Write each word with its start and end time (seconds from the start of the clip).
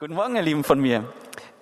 Guten 0.00 0.14
Morgen, 0.14 0.34
ihr 0.34 0.40
Lieben 0.40 0.64
von 0.64 0.80
mir. 0.80 1.04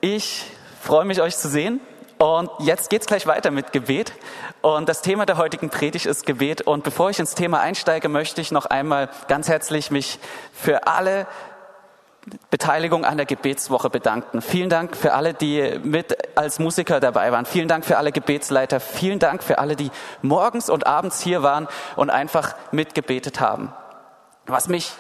Ich 0.01 0.45
freue 0.81 1.05
mich, 1.05 1.21
euch 1.21 1.37
zu 1.37 1.49
sehen. 1.49 1.81
Und 2.19 2.49
jetzt 2.61 2.89
geht's 2.89 3.07
gleich 3.09 3.27
weiter 3.27 3.51
mit 3.51 3.73
Gebet. 3.73 4.13
Und 4.61 4.89
das 4.89 5.03
Thema 5.03 5.27
der 5.27 5.39
heutigen 5.39 5.71
Predigt 5.71 6.07
ist 6.07 6.25
Gebet. 6.25 6.61
Und 6.63 6.85
bevor 6.85 7.11
ich 7.11 7.19
ins 7.19 7.35
Thema 7.35 7.59
einsteige, 7.59 8.09
möchte 8.09 8.41
ich 8.41 8.53
noch 8.53 8.67
einmal 8.67 9.11
ganz 9.27 9.49
herzlich 9.49 9.91
mich 9.91 10.21
für 10.53 10.87
alle 10.87 11.27
Beteiligung 12.49 13.05
an 13.05 13.17
der 13.17 13.27
Gebetswoche 13.27 13.91
bedanken. 13.91 14.41
Vielen 14.41 14.71
Dank 14.71 14.97
für 14.97 15.15
alle, 15.15 15.35
die 15.35 15.81
mit 15.83 16.39
als 16.39 16.61
Musiker 16.61 17.01
dabei 17.01 17.33
waren. 17.33 17.45
Vielen 17.45 17.67
Dank 17.67 17.85
für 17.85 17.99
alle 17.99 18.13
Gebetsleiter. 18.13 18.79
Vielen 18.79 19.19
Dank 19.19 19.43
für 19.43 19.59
alle, 19.59 19.75
die 19.75 19.91
morgens 20.23 20.71
und 20.71 20.87
abends 20.87 21.21
hier 21.21 21.43
waren 21.43 21.67
und 21.97 22.09
einfach 22.09 22.55
mitgebetet 22.71 23.41
haben. 23.41 23.73
Was 24.47 24.69
mich 24.69 24.93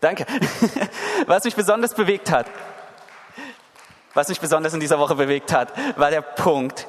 Danke. 0.00 0.26
Was 1.26 1.44
mich 1.44 1.54
besonders 1.54 1.94
bewegt 1.94 2.30
hat, 2.30 2.46
was 4.14 4.28
mich 4.28 4.40
besonders 4.40 4.72
in 4.72 4.80
dieser 4.80 5.00
Woche 5.00 5.16
bewegt 5.16 5.52
hat, 5.52 5.72
war 5.98 6.10
der 6.10 6.22
Punkt, 6.22 6.86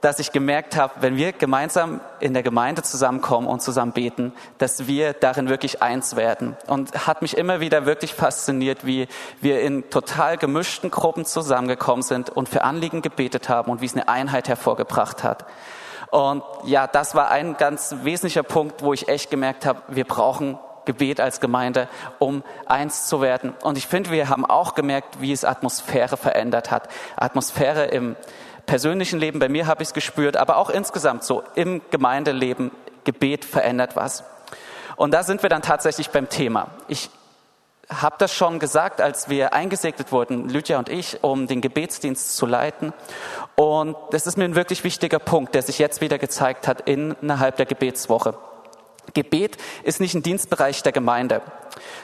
dass 0.00 0.18
ich 0.18 0.32
gemerkt 0.32 0.76
habe, 0.76 0.92
wenn 1.00 1.16
wir 1.16 1.32
gemeinsam 1.32 2.00
in 2.20 2.34
der 2.34 2.42
Gemeinde 2.42 2.82
zusammenkommen 2.82 3.46
und 3.46 3.62
zusammen 3.62 3.92
beten, 3.92 4.32
dass 4.58 4.86
wir 4.86 5.14
darin 5.14 5.48
wirklich 5.48 5.82
eins 5.82 6.14
werden. 6.14 6.56
Und 6.66 7.06
hat 7.06 7.22
mich 7.22 7.38
immer 7.38 7.60
wieder 7.60 7.86
wirklich 7.86 8.12
fasziniert, 8.12 8.84
wie 8.84 9.08
wir 9.40 9.62
in 9.62 9.88
total 9.88 10.36
gemischten 10.36 10.90
Gruppen 10.90 11.24
zusammengekommen 11.24 12.02
sind 12.02 12.28
und 12.28 12.50
für 12.50 12.64
Anliegen 12.64 13.00
gebetet 13.00 13.48
haben 13.48 13.70
und 13.70 13.80
wie 13.80 13.86
es 13.86 13.94
eine 13.94 14.08
Einheit 14.08 14.48
hervorgebracht 14.48 15.24
hat. 15.24 15.46
Und 16.10 16.42
ja, 16.64 16.86
das 16.86 17.14
war 17.14 17.30
ein 17.30 17.56
ganz 17.56 17.94
wesentlicher 18.02 18.42
Punkt, 18.42 18.82
wo 18.82 18.92
ich 18.92 19.08
echt 19.08 19.30
gemerkt 19.30 19.64
habe, 19.64 19.80
wir 19.88 20.04
brauchen 20.04 20.58
Gebet 20.84 21.20
als 21.20 21.40
Gemeinde, 21.40 21.88
um 22.18 22.42
eins 22.66 23.06
zu 23.06 23.20
werden. 23.20 23.54
Und 23.62 23.78
ich 23.78 23.86
finde, 23.86 24.10
wir 24.10 24.28
haben 24.28 24.44
auch 24.44 24.74
gemerkt, 24.74 25.20
wie 25.20 25.32
es 25.32 25.44
Atmosphäre 25.44 26.16
verändert 26.16 26.70
hat. 26.70 26.88
Atmosphäre 27.16 27.86
im 27.86 28.16
persönlichen 28.66 29.18
Leben, 29.18 29.38
bei 29.38 29.48
mir 29.48 29.66
habe 29.66 29.82
ich 29.82 29.88
es 29.88 29.94
gespürt, 29.94 30.36
aber 30.36 30.56
auch 30.56 30.70
insgesamt 30.70 31.24
so 31.24 31.42
im 31.54 31.82
Gemeindeleben, 31.90 32.70
Gebet 33.04 33.44
verändert 33.44 33.96
was. 33.96 34.24
Und 34.96 35.12
da 35.12 35.22
sind 35.22 35.42
wir 35.42 35.50
dann 35.50 35.62
tatsächlich 35.62 36.10
beim 36.10 36.28
Thema. 36.28 36.68
Ich 36.88 37.10
habe 37.90 38.16
das 38.18 38.32
schon 38.32 38.58
gesagt, 38.58 39.00
als 39.00 39.28
wir 39.28 39.52
eingesegnet 39.52 40.12
wurden, 40.12 40.48
Lydia 40.48 40.78
und 40.78 40.88
ich, 40.88 41.22
um 41.22 41.46
den 41.46 41.60
Gebetsdienst 41.60 42.36
zu 42.36 42.46
leiten. 42.46 42.92
Und 43.56 43.96
das 44.10 44.26
ist 44.26 44.38
mir 44.38 44.44
ein 44.44 44.54
wirklich 44.54 44.84
wichtiger 44.84 45.18
Punkt, 45.18 45.54
der 45.54 45.62
sich 45.62 45.78
jetzt 45.78 46.00
wieder 46.00 46.18
gezeigt 46.18 46.66
hat 46.66 46.88
innerhalb 46.88 47.56
der 47.56 47.66
Gebetswoche. 47.66 48.34
Gebet 49.12 49.58
ist 49.82 50.00
nicht 50.00 50.14
ein 50.14 50.22
Dienstbereich 50.22 50.82
der 50.82 50.92
Gemeinde, 50.92 51.42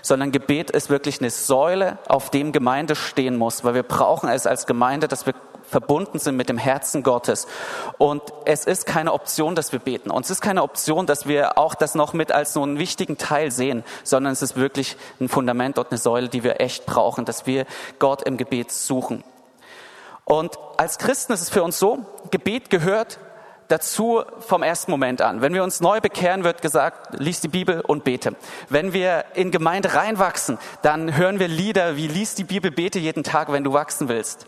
sondern 0.03 0.33
Gebet 0.33 0.70
ist 0.70 0.91
wirklich 0.91 1.20
eine 1.20 1.31
Säule, 1.31 1.98
auf 2.06 2.31
dem 2.31 2.53
Gemeinde 2.53 2.95
stehen 2.95 3.37
muss, 3.37 3.65
weil 3.65 3.75
wir 3.75 3.83
brauchen 3.83 4.29
es 4.29 4.47
als 4.47 4.67
Gemeinde, 4.67 5.09
dass 5.09 5.27
wir 5.27 5.34
verbunden 5.71 6.19
sind 6.19 6.37
mit 6.37 6.48
dem 6.48 6.59
Herzen 6.59 7.03
Gottes. 7.03 7.47
Und 7.97 8.23
es 8.45 8.65
ist 8.65 8.87
keine 8.87 9.12
Option, 9.12 9.55
dass 9.55 9.73
wir 9.73 9.78
beten. 9.78 10.11
Und 10.11 10.25
es 10.25 10.31
ist 10.31 10.41
keine 10.41 10.62
Option, 10.62 11.06
dass 11.06 11.27
wir 11.27 11.59
auch 11.59 11.75
das 11.75 11.95
noch 11.95 12.12
mit 12.12 12.33
als 12.33 12.53
so 12.53 12.62
einen 12.62 12.78
wichtigen 12.78 13.19
Teil 13.19 13.51
sehen, 13.51 13.84
sondern 14.03 14.33
es 14.33 14.43
ist 14.43 14.56
wirklich 14.56 14.97
ein 15.21 15.28
Fundament 15.28 15.78
und 15.78 15.91
eine 15.91 15.98
Säule, 15.98 16.28
die 16.28 16.43
wir 16.43 16.61
echt 16.61 16.87
brauchen, 16.87 17.25
dass 17.25 17.47
wir 17.47 17.67
Gott 17.98 18.23
im 18.23 18.37
Gebet 18.37 18.73
suchen. 18.73 19.23
Und 20.25 20.59
als 20.77 20.98
Christen 20.98 21.33
ist 21.33 21.41
es 21.41 21.51
für 21.51 21.62
uns 21.62 21.78
so, 21.78 22.05
Gebet 22.31 22.71
gehört 22.71 23.19
dazu 23.70 24.22
vom 24.40 24.62
ersten 24.62 24.90
Moment 24.90 25.22
an. 25.22 25.40
Wenn 25.40 25.54
wir 25.54 25.62
uns 25.62 25.80
neu 25.80 26.00
bekehren, 26.00 26.44
wird 26.44 26.60
gesagt, 26.60 27.18
lies 27.18 27.40
die 27.40 27.48
Bibel 27.48 27.80
und 27.80 28.04
bete. 28.04 28.34
Wenn 28.68 28.92
wir 28.92 29.24
in 29.34 29.50
Gemeinde 29.50 29.94
reinwachsen, 29.94 30.58
dann 30.82 31.16
hören 31.16 31.38
wir 31.38 31.48
Lieder 31.48 31.96
wie 31.96 32.08
lies 32.08 32.34
die 32.34 32.44
Bibel, 32.44 32.70
bete 32.70 32.98
jeden 32.98 33.22
Tag, 33.22 33.52
wenn 33.52 33.64
du 33.64 33.72
wachsen 33.72 34.08
willst. 34.08 34.46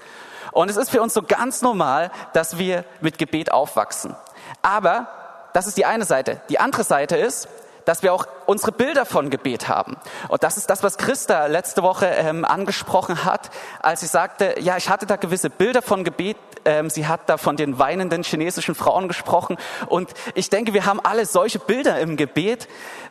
Und 0.51 0.71
es 0.71 0.77
ist 0.77 0.91
für 0.91 1.01
uns 1.01 1.15
so 1.15 1.23
ganz 1.23 1.63
normal, 1.63 2.11
dass 2.33 2.59
wir 2.59 2.85
mit 3.01 3.17
Gebet 3.19 3.53
aufwachsen. 3.53 4.15
Aber 4.61 5.07
das 5.53 5.67
ist 5.67 5.77
die 5.77 5.87
eine 5.87 6.05
Seite. 6.05 6.41
Die 6.49 6.59
andere 6.59 6.85
Seite 6.85 7.17
ist, 7.17 7.49
dass 7.85 8.03
wir 8.03 8.13
auch 8.13 8.27
unsere 8.47 8.73
Bilder 8.73 9.05
von 9.05 9.31
Gebet 9.31 9.69
haben. 9.69 9.97
Und 10.29 10.43
das 10.43 10.57
ist 10.57 10.71
das, 10.71 10.83
was 10.83 10.99
Christa 10.99 11.47
letzte 11.47 11.83
Woche 11.83 12.07
ähm, 12.07 12.45
angesprochen 12.45 13.25
hat, 13.25 13.51
als 13.81 14.01
sie 14.01 14.07
sagte, 14.07 14.57
ja, 14.61 14.77
ich 14.77 14.89
hatte 14.89 15.07
da 15.07 15.17
gewisse 15.17 15.51
Bilder 15.51 15.83
von 15.83 16.05
Gebet. 16.05 16.37
Ähm, 16.65 16.91
sie 16.91 17.07
hat 17.07 17.29
da 17.29 17.37
von 17.37 17.57
den 17.57 17.79
weinenden 17.79 18.23
chinesischen 18.23 18.75
Frauen 18.75 19.09
gesprochen. 19.09 19.57
Und 19.87 20.11
ich 20.35 20.51
denke, 20.51 20.75
wir 20.75 20.87
haben 20.87 21.01
alle 21.01 21.27
solche 21.27 21.59
Bilder 21.59 21.99
im 21.99 22.17
Gebet, 22.17 22.69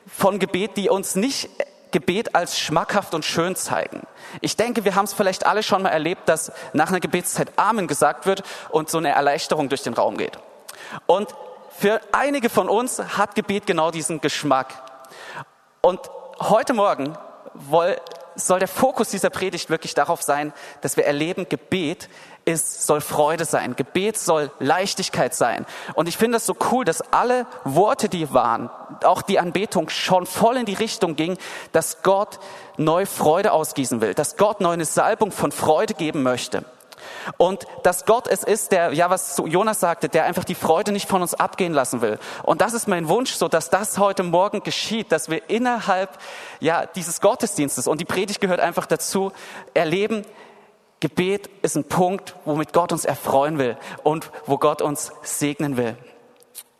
von 0.07 0.39
Gebet, 0.39 0.77
die 0.77 0.89
uns 0.89 1.15
nicht 1.15 1.49
Gebet 1.91 2.35
als 2.35 2.57
schmackhaft 2.57 3.13
und 3.13 3.25
schön 3.25 3.55
zeigen. 3.55 4.07
Ich 4.39 4.55
denke, 4.55 4.85
wir 4.85 4.95
haben 4.95 5.05
es 5.05 5.13
vielleicht 5.13 5.45
alle 5.45 5.61
schon 5.61 5.83
mal 5.83 5.89
erlebt, 5.89 6.27
dass 6.29 6.51
nach 6.73 6.89
einer 6.89 7.01
Gebetszeit 7.01 7.51
Amen 7.57 7.87
gesagt 7.87 8.25
wird 8.25 8.43
und 8.69 8.89
so 8.89 8.97
eine 8.97 9.09
Erleichterung 9.09 9.69
durch 9.69 9.83
den 9.83 9.93
Raum 9.93 10.17
geht. 10.17 10.39
Und 11.05 11.35
für 11.77 12.01
einige 12.11 12.49
von 12.49 12.69
uns 12.69 12.99
hat 12.99 13.35
Gebet 13.35 13.65
genau 13.65 13.91
diesen 13.91 14.21
Geschmack. 14.21 14.73
Und 15.81 15.99
heute 16.39 16.73
Morgen 16.73 17.17
soll 18.35 18.59
der 18.59 18.67
Fokus 18.67 19.09
dieser 19.09 19.29
Predigt 19.29 19.69
wirklich 19.69 19.93
darauf 19.93 20.21
sein, 20.21 20.53
dass 20.81 20.97
wir 20.97 21.05
erleben, 21.05 21.47
Gebet 21.49 22.09
ist, 22.45 22.87
soll 22.87 23.01
Freude 23.01 23.45
sein. 23.45 23.75
Gebet 23.75 24.17
soll 24.17 24.51
Leichtigkeit 24.59 25.35
sein. 25.35 25.65
Und 25.93 26.07
ich 26.07 26.17
finde 26.17 26.37
es 26.37 26.45
so 26.45 26.55
cool, 26.71 26.85
dass 26.85 27.01
alle 27.13 27.45
Worte, 27.63 28.09
die 28.09 28.33
waren, 28.33 28.69
auch 29.03 29.21
die 29.21 29.39
Anbetung 29.39 29.89
schon 29.89 30.25
voll 30.25 30.57
in 30.57 30.65
die 30.65 30.73
Richtung 30.73 31.15
ging, 31.15 31.37
dass 31.71 32.03
Gott 32.03 32.39
neu 32.77 33.05
Freude 33.05 33.51
ausgießen 33.51 34.01
will, 34.01 34.13
dass 34.13 34.37
Gott 34.37 34.61
neu 34.61 34.71
eine 34.71 34.85
Salbung 34.85 35.31
von 35.31 35.51
Freude 35.51 35.93
geben 35.93 36.23
möchte. 36.23 36.63
Und 37.37 37.65
dass 37.83 38.05
Gott 38.05 38.27
es 38.27 38.43
ist, 38.43 38.71
der, 38.71 38.93
ja, 38.93 39.09
was 39.09 39.41
Jonas 39.45 39.79
sagte, 39.79 40.09
der 40.09 40.25
einfach 40.25 40.43
die 40.43 40.55
Freude 40.55 40.91
nicht 40.91 41.07
von 41.07 41.21
uns 41.21 41.33
abgehen 41.33 41.73
lassen 41.73 42.01
will. 42.01 42.19
Und 42.43 42.61
das 42.61 42.73
ist 42.73 42.87
mein 42.87 43.07
Wunsch, 43.07 43.33
so 43.33 43.47
dass 43.47 43.69
das 43.69 43.97
heute 43.97 44.23
Morgen 44.23 44.63
geschieht, 44.63 45.11
dass 45.11 45.29
wir 45.29 45.49
innerhalb, 45.49 46.17
ja, 46.59 46.85
dieses 46.85 47.21
Gottesdienstes, 47.21 47.87
und 47.87 48.01
die 48.01 48.05
Predigt 48.05 48.41
gehört 48.41 48.59
einfach 48.59 48.85
dazu, 48.85 49.31
erleben, 49.73 50.25
Gebet 50.99 51.49
ist 51.63 51.75
ein 51.75 51.85
Punkt, 51.85 52.35
womit 52.45 52.73
Gott 52.73 52.91
uns 52.91 53.05
erfreuen 53.05 53.57
will 53.57 53.75
und 54.03 54.29
wo 54.45 54.59
Gott 54.59 54.83
uns 54.83 55.11
segnen 55.23 55.75
will. 55.75 55.97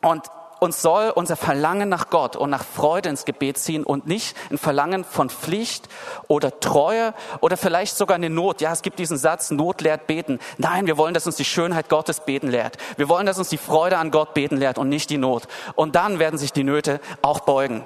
Und 0.01 0.27
uns 0.61 0.83
soll 0.83 1.09
unser 1.09 1.35
Verlangen 1.35 1.89
nach 1.89 2.11
Gott 2.11 2.35
und 2.35 2.51
nach 2.51 2.63
Freude 2.63 3.09
ins 3.09 3.25
Gebet 3.25 3.57
ziehen 3.57 3.83
und 3.83 4.05
nicht 4.05 4.37
ein 4.51 4.59
Verlangen 4.59 5.03
von 5.03 5.31
Pflicht 5.31 5.89
oder 6.27 6.59
Treue 6.59 7.15
oder 7.39 7.57
vielleicht 7.57 7.97
sogar 7.97 8.13
eine 8.13 8.29
Not. 8.29 8.61
Ja, 8.61 8.71
es 8.71 8.83
gibt 8.83 8.99
diesen 8.99 9.17
Satz, 9.17 9.49
Not 9.49 9.81
lehrt 9.81 10.05
beten. 10.05 10.37
Nein, 10.59 10.85
wir 10.85 10.97
wollen, 10.97 11.15
dass 11.15 11.25
uns 11.25 11.35
die 11.35 11.45
Schönheit 11.45 11.89
Gottes 11.89 12.19
beten 12.19 12.47
lehrt. 12.47 12.77
Wir 12.95 13.09
wollen, 13.09 13.25
dass 13.25 13.39
uns 13.39 13.49
die 13.49 13.57
Freude 13.57 13.97
an 13.97 14.11
Gott 14.11 14.35
beten 14.35 14.55
lehrt 14.55 14.77
und 14.77 14.87
nicht 14.87 15.09
die 15.09 15.17
Not. 15.17 15.47
Und 15.73 15.95
dann 15.95 16.19
werden 16.19 16.37
sich 16.37 16.53
die 16.53 16.63
Nöte 16.63 17.01
auch 17.23 17.39
beugen. 17.39 17.83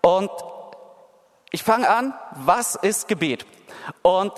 Und 0.00 0.30
ich 1.50 1.62
fange 1.62 1.86
an, 1.90 2.14
was 2.32 2.76
ist 2.76 3.08
Gebet? 3.08 3.44
Und 4.00 4.32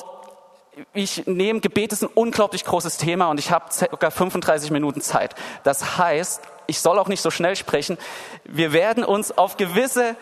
ich 0.94 1.28
nehme, 1.28 1.60
Gebet 1.60 1.92
ist 1.92 2.03
ein 2.03 2.10
unglaublich 2.12 2.64
großes 2.64 2.97
Thema 2.97 3.31
und 3.31 3.38
ich 3.38 3.53
habe 3.53 3.66
ca. 3.69 4.10
35 4.10 4.72
Minuten 4.72 5.00
Zeit. 5.00 5.37
Das 5.62 5.97
heißt, 5.97 6.42
ich 6.68 6.80
soll 6.80 6.98
auch 6.98 7.08
nicht 7.08 7.22
so 7.22 7.30
schnell 7.30 7.56
sprechen. 7.56 7.98
Wir 8.44 8.72
werden 8.72 9.02
uns 9.02 9.36
auf 9.36 9.56
gewisse 9.56 10.14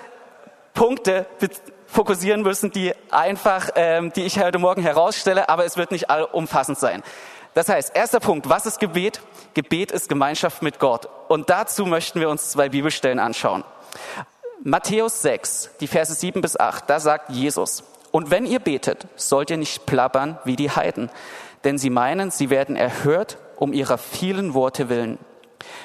Punkte 0.72 1.26
fokussieren 1.86 2.42
müssen, 2.42 2.70
die 2.70 2.94
einfach, 3.10 3.70
ähm, 3.74 4.12
die 4.14 4.22
ich 4.22 4.38
heute 4.38 4.58
Morgen 4.58 4.80
herausstelle, 4.80 5.48
aber 5.48 5.64
es 5.64 5.76
wird 5.76 5.90
nicht 5.90 6.08
allumfassend 6.08 6.78
sein. 6.78 7.02
Das 7.54 7.68
heißt, 7.68 7.96
erster 7.96 8.20
Punkt, 8.20 8.48
was 8.48 8.66
ist 8.66 8.78
Gebet? 8.78 9.20
Gebet 9.54 9.90
ist 9.90 10.08
Gemeinschaft 10.08 10.62
mit 10.62 10.78
Gott. 10.78 11.08
Und 11.28 11.50
dazu 11.50 11.84
möchten 11.84 12.20
wir 12.20 12.28
uns 12.28 12.50
zwei 12.50 12.68
Bibelstellen 12.68 13.18
anschauen. 13.18 13.64
Matthäus 14.62 15.22
6, 15.22 15.70
die 15.80 15.86
Verse 15.86 16.12
7 16.12 16.42
bis 16.42 16.58
8, 16.58 16.88
da 16.88 17.00
sagt 17.00 17.30
Jesus, 17.30 17.82
und 18.10 18.30
wenn 18.30 18.46
ihr 18.46 18.60
betet, 18.60 19.06
sollt 19.16 19.50
ihr 19.50 19.56
nicht 19.56 19.86
plappern 19.86 20.38
wie 20.44 20.56
die 20.56 20.70
Heiden, 20.70 21.10
denn 21.64 21.78
sie 21.78 21.90
meinen, 21.90 22.30
sie 22.30 22.50
werden 22.50 22.76
erhört 22.76 23.38
um 23.56 23.72
ihrer 23.72 23.98
vielen 23.98 24.54
Worte 24.54 24.88
willen. 24.88 25.18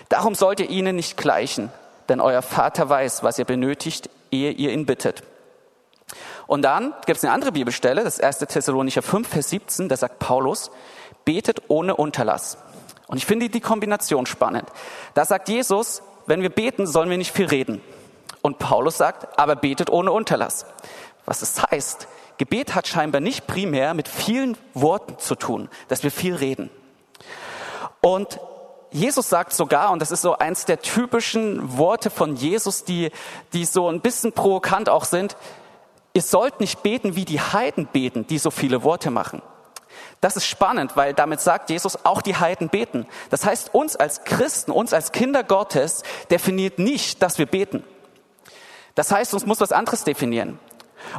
Darum 0.09 0.35
sollt 0.35 0.59
ihr 0.59 0.69
ihnen 0.69 0.95
nicht 0.95 1.17
gleichen, 1.17 1.71
denn 2.09 2.19
euer 2.19 2.41
Vater 2.41 2.89
weiß, 2.89 3.23
was 3.23 3.39
ihr 3.39 3.45
benötigt, 3.45 4.09
ehe 4.31 4.51
ihr 4.51 4.71
ihn 4.71 4.85
bittet. 4.85 5.23
Und 6.47 6.63
dann 6.63 6.93
gibt 7.05 7.17
es 7.17 7.23
eine 7.23 7.33
andere 7.33 7.53
Bibelstelle, 7.53 8.03
das 8.03 8.19
1. 8.19 8.39
Thessalonicher 8.39 9.01
5, 9.01 9.27
Vers 9.27 9.49
17, 9.49 9.87
da 9.87 9.95
sagt 9.95 10.19
Paulus, 10.19 10.71
betet 11.23 11.63
ohne 11.69 11.95
Unterlass. 11.95 12.57
Und 13.07 13.17
ich 13.17 13.25
finde 13.25 13.49
die 13.49 13.61
Kombination 13.61 14.25
spannend. 14.25 14.69
Da 15.13 15.25
sagt 15.25 15.49
Jesus, 15.49 16.01
wenn 16.25 16.41
wir 16.41 16.49
beten, 16.49 16.87
sollen 16.87 17.09
wir 17.09 17.17
nicht 17.17 17.33
viel 17.33 17.45
reden. 17.45 17.81
Und 18.41 18.59
Paulus 18.59 18.97
sagt, 18.97 19.39
aber 19.39 19.55
betet 19.55 19.89
ohne 19.89 20.11
Unterlass. 20.11 20.65
Was 21.25 21.41
es 21.41 21.53
das 21.53 21.71
heißt, 21.71 22.07
Gebet 22.37 22.73
hat 22.73 22.87
scheinbar 22.87 23.21
nicht 23.21 23.47
primär 23.47 23.93
mit 23.93 24.07
vielen 24.07 24.57
Worten 24.73 25.19
zu 25.19 25.35
tun, 25.35 25.69
dass 25.89 26.03
wir 26.03 26.11
viel 26.11 26.35
reden. 26.35 26.69
Und 28.01 28.39
Jesus 28.91 29.29
sagt 29.29 29.53
sogar, 29.53 29.91
und 29.91 30.01
das 30.01 30.11
ist 30.11 30.21
so 30.21 30.37
eins 30.37 30.65
der 30.65 30.81
typischen 30.81 31.77
Worte 31.77 32.09
von 32.09 32.35
Jesus, 32.35 32.83
die, 32.83 33.11
die 33.53 33.65
so 33.65 33.87
ein 33.87 34.01
bisschen 34.01 34.33
provokant 34.33 34.89
auch 34.89 35.05
sind, 35.05 35.37
ihr 36.13 36.21
sollt 36.21 36.59
nicht 36.59 36.83
beten, 36.83 37.15
wie 37.15 37.23
die 37.23 37.39
Heiden 37.39 37.87
beten, 37.87 38.27
die 38.27 38.37
so 38.37 38.51
viele 38.51 38.83
Worte 38.83 39.09
machen. 39.09 39.41
Das 40.19 40.35
ist 40.35 40.45
spannend, 40.45 40.95
weil 40.95 41.13
damit 41.13 41.41
sagt 41.41 41.69
Jesus, 41.69 42.05
auch 42.05 42.21
die 42.21 42.35
Heiden 42.35 42.69
beten. 42.69 43.07
Das 43.29 43.45
heißt, 43.45 43.73
uns 43.73 43.95
als 43.95 44.23
Christen, 44.23 44.71
uns 44.71 44.93
als 44.93 45.11
Kinder 45.11 45.43
Gottes 45.43 46.03
definiert 46.29 46.77
nicht, 46.77 47.23
dass 47.23 47.37
wir 47.37 47.45
beten. 47.45 47.83
Das 48.93 49.11
heißt, 49.11 49.33
uns 49.33 49.45
muss 49.45 49.61
was 49.61 49.71
anderes 49.71 50.03
definieren. 50.03 50.59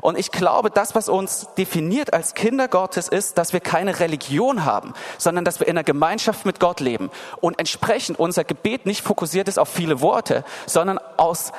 Und 0.00 0.18
ich 0.18 0.30
glaube, 0.30 0.70
das, 0.70 0.94
was 0.94 1.08
uns 1.08 1.48
definiert 1.56 2.12
als 2.12 2.34
Kinder 2.34 2.68
Gottes, 2.68 3.08
ist, 3.08 3.38
dass 3.38 3.52
wir 3.52 3.60
keine 3.60 4.00
Religion 4.00 4.64
haben, 4.64 4.94
sondern 5.18 5.44
dass 5.44 5.60
wir 5.60 5.68
in 5.68 5.76
einer 5.76 5.84
Gemeinschaft 5.84 6.46
mit 6.46 6.60
Gott 6.60 6.80
leben. 6.80 7.10
Und 7.40 7.58
entsprechend 7.58 8.18
unser 8.18 8.44
Gebet 8.44 8.86
nicht 8.86 9.02
fokussiert 9.02 9.48
ist 9.48 9.58
auf 9.58 9.68
viele 9.68 10.00
Worte, 10.00 10.44
sondern 10.66 10.98
aus, 11.16 11.52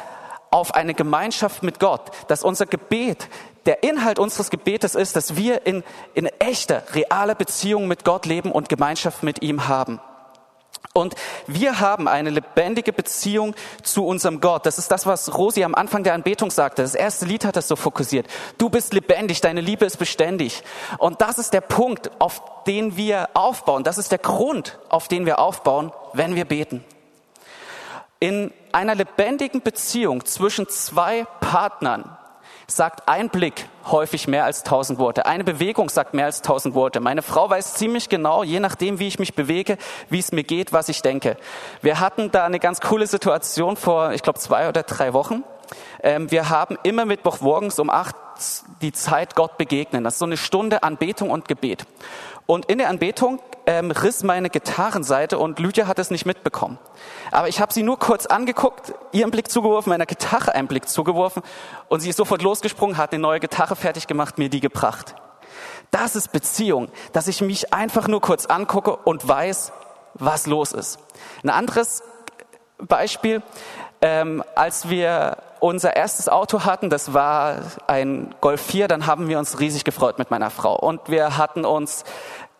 auf 0.49 0.75
eine 0.75 0.93
Gemeinschaft 0.93 1.63
mit 1.63 1.79
Gott. 1.79 2.11
Dass 2.27 2.43
unser 2.43 2.65
Gebet, 2.65 3.27
der 3.65 3.83
Inhalt 3.83 4.19
unseres 4.19 4.49
Gebetes 4.49 4.95
ist, 4.95 5.15
dass 5.15 5.35
wir 5.35 5.65
in, 5.65 5.83
in 6.13 6.25
echter, 6.25 6.83
realer 6.93 7.35
Beziehung 7.35 7.87
mit 7.87 8.03
Gott 8.03 8.25
leben 8.25 8.51
und 8.51 8.69
Gemeinschaft 8.69 9.23
mit 9.23 9.41
ihm 9.41 9.67
haben. 9.67 9.99
Und 10.91 11.15
wir 11.47 11.79
haben 11.79 12.07
eine 12.07 12.29
lebendige 12.29 12.93
Beziehung 12.93 13.55
zu 13.81 14.05
unserem 14.05 14.41
Gott. 14.41 14.65
Das 14.65 14.77
ist 14.77 14.91
das, 14.91 15.07
was 15.07 15.35
Rosi 15.35 15.63
am 15.63 15.73
Anfang 15.73 16.03
der 16.03 16.13
Anbetung 16.13 16.51
sagte. 16.51 16.83
Das 16.83 16.93
erste 16.93 17.25
Lied 17.25 17.45
hat 17.45 17.55
das 17.55 17.67
so 17.67 17.75
fokussiert. 17.75 18.27
Du 18.59 18.69
bist 18.69 18.93
lebendig, 18.93 19.41
deine 19.41 19.61
Liebe 19.61 19.85
ist 19.85 19.97
beständig. 19.97 20.61
Und 20.99 21.21
das 21.21 21.39
ist 21.39 21.53
der 21.53 21.61
Punkt, 21.61 22.11
auf 22.19 22.43
den 22.67 22.95
wir 22.95 23.29
aufbauen. 23.33 23.83
Das 23.83 23.97
ist 23.97 24.11
der 24.11 24.19
Grund, 24.19 24.77
auf 24.89 25.07
den 25.07 25.25
wir 25.25 25.39
aufbauen, 25.39 25.91
wenn 26.13 26.35
wir 26.35 26.45
beten. 26.45 26.83
In 28.19 28.53
einer 28.71 28.93
lebendigen 28.93 29.61
Beziehung 29.61 30.25
zwischen 30.25 30.69
zwei 30.69 31.25
Partnern 31.39 32.17
sagt 32.67 33.07
ein 33.07 33.29
Blick 33.29 33.67
häufig 33.91 34.27
mehr 34.27 34.45
als 34.45 34.63
tausend 34.63 34.99
Worte. 34.99 35.25
Eine 35.25 35.43
Bewegung 35.43 35.89
sagt 35.89 36.13
mehr 36.13 36.25
als 36.25 36.41
tausend 36.41 36.75
Worte. 36.75 36.99
Meine 36.99 37.21
Frau 37.21 37.49
weiß 37.49 37.75
ziemlich 37.75 38.09
genau, 38.09 38.43
je 38.43 38.59
nachdem, 38.59 38.99
wie 38.99 39.07
ich 39.07 39.19
mich 39.19 39.33
bewege, 39.33 39.77
wie 40.09 40.19
es 40.19 40.31
mir 40.31 40.43
geht, 40.43 40.73
was 40.73 40.89
ich 40.89 41.01
denke. 41.01 41.37
Wir 41.81 41.99
hatten 41.99 42.31
da 42.31 42.45
eine 42.45 42.59
ganz 42.59 42.81
coole 42.81 43.07
Situation 43.07 43.75
vor, 43.75 44.13
ich 44.13 44.23
glaube, 44.23 44.39
zwei 44.39 44.69
oder 44.69 44.83
drei 44.83 45.13
Wochen. 45.13 45.43
Ähm, 46.01 46.31
wir 46.31 46.49
haben 46.49 46.77
immer 46.83 47.05
Mittwochmorgens 47.05 47.79
um 47.79 47.89
acht 47.89 48.15
die 48.81 48.91
Zeit 48.91 49.35
Gott 49.35 49.57
begegnen. 49.57 50.03
Das 50.03 50.15
ist 50.15 50.19
so 50.19 50.25
eine 50.25 50.37
Stunde 50.37 50.83
Anbetung 50.83 51.29
und 51.29 51.47
Gebet. 51.47 51.85
Und 52.45 52.65
in 52.65 52.77
der 52.79 52.89
Anbetung 52.89 53.39
ähm, 53.65 53.91
riss 53.91 54.23
meine 54.23 54.49
Gitarrenseite 54.49 55.37
und 55.37 55.59
Lydia 55.59 55.87
hat 55.87 55.99
es 55.99 56.11
nicht 56.11 56.25
mitbekommen. 56.25 56.77
Aber 57.31 57.47
ich 57.47 57.61
habe 57.61 57.73
sie 57.73 57.83
nur 57.83 57.99
kurz 57.99 58.25
angeguckt, 58.25 58.93
ihren 59.11 59.31
Blick 59.31 59.49
zugeworfen, 59.49 59.89
meiner 59.89 60.05
Gitarre 60.05 60.53
einen 60.53 60.67
Blick 60.67 60.89
zugeworfen 60.89 61.43
und 61.89 62.01
sie 62.01 62.09
ist 62.09 62.17
sofort 62.17 62.41
losgesprungen, 62.41 62.97
hat 62.97 63.13
eine 63.13 63.21
neue 63.21 63.39
Gitarre 63.39 63.75
fertig 63.75 64.07
gemacht, 64.07 64.37
mir 64.37 64.49
die 64.49 64.59
gebracht. 64.59 65.15
Das 65.91 66.15
ist 66.15 66.31
Beziehung, 66.31 66.89
dass 67.11 67.27
ich 67.27 67.41
mich 67.41 67.73
einfach 67.73 68.07
nur 68.07 68.21
kurz 68.21 68.47
angucke 68.47 68.95
und 68.95 69.27
weiß, 69.27 69.71
was 70.15 70.47
los 70.47 70.71
ist. 70.71 70.99
Ein 71.43 71.49
anderes 71.49 72.03
Beispiel, 72.79 73.41
ähm, 74.01 74.43
als 74.55 74.89
wir 74.89 75.37
unser 75.59 75.95
erstes 75.95 76.27
Auto 76.27 76.65
hatten, 76.65 76.89
das 76.89 77.13
war 77.13 77.59
ein 77.87 78.35
Golf 78.41 78.61
4, 78.61 78.89
dann 78.89 79.05
haben 79.05 79.29
wir 79.29 79.39
uns 79.39 79.61
riesig 79.61 79.85
gefreut 79.85 80.19
mit 80.19 80.29
meiner 80.29 80.49
Frau. 80.49 80.75
Und 80.75 81.07
wir 81.07 81.37
hatten 81.37 81.63
uns 81.63 82.03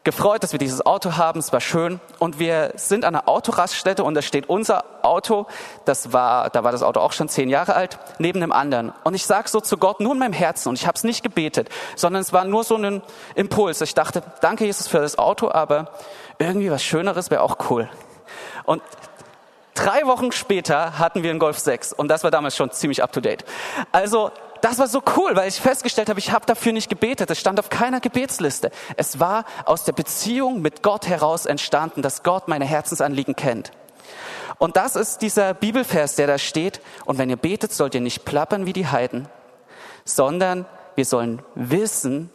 gefreut, 0.04 0.44
dass 0.44 0.52
wir 0.52 0.60
dieses 0.60 0.86
Auto 0.86 1.16
haben. 1.16 1.40
Es 1.40 1.54
war 1.54 1.62
schön. 1.62 2.00
Und 2.20 2.40
wir 2.40 2.74
sind 2.76 3.06
an 3.06 3.16
einer 3.16 3.30
Autoraststätte 3.30 4.04
und 4.04 4.16
da 4.16 4.22
steht 4.22 4.50
unser 4.50 4.84
Auto, 5.02 5.48
das 5.86 6.12
war, 6.12 6.50
da 6.50 6.64
war 6.64 6.72
das 6.72 6.84
Auto 6.84 7.00
auch 7.00 7.14
schon 7.14 7.30
zehn 7.30 7.50
Jahre 7.50 7.76
alt, 7.76 7.98
neben 8.20 8.42
dem 8.42 8.52
anderen. 8.52 8.92
Und 9.04 9.14
ich 9.14 9.26
sage 9.26 9.50
so 9.50 9.62
zu 9.62 9.78
Gott 9.78 10.00
nur 10.00 10.14
in 10.14 10.20
meinem 10.20 10.34
Herzen 10.34 10.70
und 10.70 10.76
ich 10.76 10.88
habe 10.88 10.96
es 10.96 11.04
nicht 11.04 11.24
gebetet, 11.24 11.70
sondern 11.96 12.22
es 12.22 12.34
war 12.34 12.44
nur 12.46 12.64
so 12.64 12.76
ein 12.76 13.02
Impuls. 13.36 13.82
Ich 13.82 13.94
dachte, 13.94 14.24
danke 14.42 14.66
Jesus 14.66 14.88
für 14.88 15.00
das 15.00 15.18
Auto, 15.18 15.50
aber 15.50 15.92
irgendwie 16.38 16.70
was 16.70 16.84
Schöneres 16.84 17.32
wäre 17.32 17.42
auch 17.42 17.58
cool. 17.70 17.90
Und 18.66 18.82
drei 19.74 20.06
Wochen 20.06 20.32
später 20.32 21.00
hatten 21.00 21.24
wir 21.24 21.30
einen 21.30 21.40
Golf 21.40 21.60
6 21.60 21.94
und 21.94 22.10
das 22.10 22.24
war 22.24 22.32
damals 22.32 22.56
schon 22.56 22.72
ziemlich 22.72 23.04
up 23.04 23.12
to 23.12 23.22
date. 23.22 23.46
Also 23.92 24.32
das 24.64 24.80
war 24.80 24.88
so 24.88 25.04
cool, 25.18 25.36
weil 25.36 25.50
ich 25.50 25.60
festgestellt 25.60 26.08
habe, 26.08 26.22
ich 26.22 26.32
habe 26.32 26.46
dafür 26.46 26.72
nicht 26.72 26.90
gebetet. 26.90 27.30
Es 27.30 27.38
stand 27.38 27.60
auf 27.60 27.70
keiner 27.70 28.00
Gebetsliste. 28.00 28.72
Es 28.96 29.20
war 29.20 29.44
aus 29.66 29.84
der 29.84 29.92
Beziehung 29.92 30.62
mit 30.62 30.82
Gott 30.82 31.06
heraus 31.06 31.46
entstanden, 31.46 32.02
dass 32.02 32.24
Gott 32.24 32.48
meine 32.48 32.64
Herzensanliegen 32.64 33.36
kennt. 33.36 33.72
Und 34.60 34.78
das 34.78 34.96
ist 34.96 35.22
dieser 35.22 35.54
Bibelvers, 35.54 36.16
der 36.16 36.28
da 36.28 36.38
steht. 36.38 36.80
Und 37.04 37.18
wenn 37.18 37.30
ihr 37.30 37.36
betet, 37.36 37.74
sollt 37.74 37.94
ihr 37.94 38.00
nicht 38.00 38.24
plappern 38.24 38.66
wie 38.66 38.72
die 38.72 38.88
Heiden, 38.88 39.28
sondern 40.06 40.66
wir 40.96 41.04
sollen 41.04 41.42
wissen, 41.56 42.30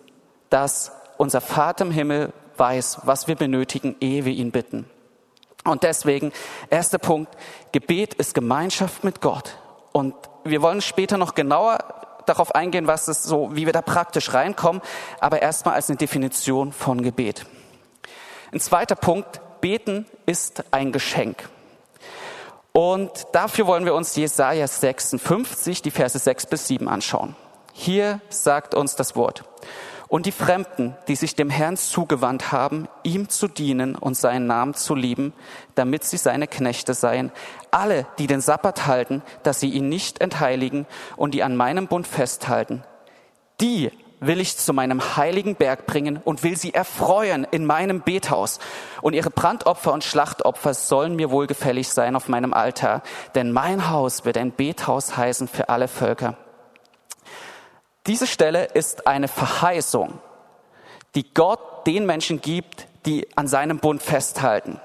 dass 0.50 0.92
unser 1.16 1.40
Vater 1.40 1.86
im 1.86 1.92
Himmel 1.92 2.34
weiß, 2.58 3.00
was 3.04 3.26
wir 3.26 3.36
benötigen, 3.36 3.96
ehe 4.00 4.26
wir 4.26 4.34
ihn 4.34 4.50
bitten. 4.50 4.84
Und 5.64 5.82
deswegen, 5.82 6.32
erster 6.68 6.98
Punkt, 6.98 7.34
Gebet 7.72 8.12
ist 8.12 8.34
Gemeinschaft 8.34 9.02
mit 9.02 9.22
Gott. 9.22 9.56
Und 9.92 10.14
wir 10.44 10.60
wollen 10.60 10.82
später 10.82 11.16
noch 11.16 11.34
genauer 11.34 11.78
darauf 12.28 12.54
eingehen, 12.54 12.86
was 12.86 13.08
es 13.08 13.22
so, 13.22 13.54
wie 13.54 13.66
wir 13.66 13.72
da 13.72 13.82
praktisch 13.82 14.32
reinkommen, 14.34 14.82
aber 15.20 15.42
erstmal 15.42 15.74
als 15.74 15.88
eine 15.88 15.96
Definition 15.96 16.72
von 16.72 17.02
Gebet. 17.02 17.46
Ein 18.52 18.60
zweiter 18.60 18.96
Punkt, 18.96 19.40
beten 19.60 20.06
ist 20.26 20.64
ein 20.70 20.92
Geschenk. 20.92 21.48
Und 22.72 23.10
dafür 23.32 23.66
wollen 23.66 23.84
wir 23.84 23.94
uns 23.94 24.14
Jesaja 24.14 24.66
56, 24.66 25.82
die 25.82 25.90
Verse 25.90 26.18
6 26.18 26.46
bis 26.46 26.68
7 26.68 26.88
anschauen. 26.88 27.34
Hier 27.72 28.20
sagt 28.28 28.74
uns 28.74 28.94
das 28.94 29.16
Wort 29.16 29.44
und 30.08 30.26
die 30.26 30.32
Fremden, 30.32 30.96
die 31.06 31.16
sich 31.16 31.34
dem 31.36 31.50
Herrn 31.50 31.76
zugewandt 31.76 32.50
haben, 32.50 32.88
ihm 33.02 33.28
zu 33.28 33.46
dienen 33.46 33.94
und 33.94 34.16
seinen 34.16 34.46
Namen 34.46 34.74
zu 34.74 34.94
lieben, 34.94 35.32
damit 35.74 36.04
sie 36.04 36.16
seine 36.16 36.46
Knechte 36.46 36.94
seien. 36.94 37.30
Alle, 37.70 38.06
die 38.18 38.26
den 38.26 38.40
Sabbat 38.40 38.86
halten, 38.86 39.22
dass 39.42 39.60
sie 39.60 39.70
ihn 39.70 39.88
nicht 39.88 40.20
entheiligen 40.20 40.86
und 41.16 41.34
die 41.34 41.42
an 41.42 41.56
meinem 41.56 41.86
Bund 41.86 42.06
festhalten, 42.06 42.82
die 43.60 43.90
will 44.20 44.40
ich 44.40 44.56
zu 44.56 44.72
meinem 44.72 45.16
heiligen 45.16 45.54
Berg 45.54 45.86
bringen 45.86 46.20
und 46.24 46.42
will 46.42 46.56
sie 46.56 46.74
erfreuen 46.74 47.46
in 47.50 47.64
meinem 47.64 48.00
Bethaus. 48.00 48.58
Und 49.00 49.12
ihre 49.14 49.30
Brandopfer 49.30 49.92
und 49.92 50.02
Schlachtopfer 50.02 50.74
sollen 50.74 51.14
mir 51.14 51.30
wohlgefällig 51.30 51.88
sein 51.88 52.16
auf 52.16 52.28
meinem 52.28 52.52
Altar, 52.52 53.02
denn 53.34 53.52
mein 53.52 53.90
Haus 53.90 54.24
wird 54.24 54.38
ein 54.38 54.52
Bethaus 54.52 55.16
heißen 55.16 55.46
für 55.46 55.68
alle 55.68 55.86
Völker. 55.86 56.36
Diese 58.08 58.26
Stelle 58.26 58.64
ist 58.64 59.06
eine 59.06 59.28
Verheißung, 59.28 60.18
die 61.14 61.32
Gott 61.34 61.86
den 61.86 62.06
Menschen 62.06 62.40
gibt, 62.40 62.86
die 63.04 63.28
an 63.36 63.46
seinem 63.46 63.80
Bund 63.80 64.02
festhalten. 64.02 64.80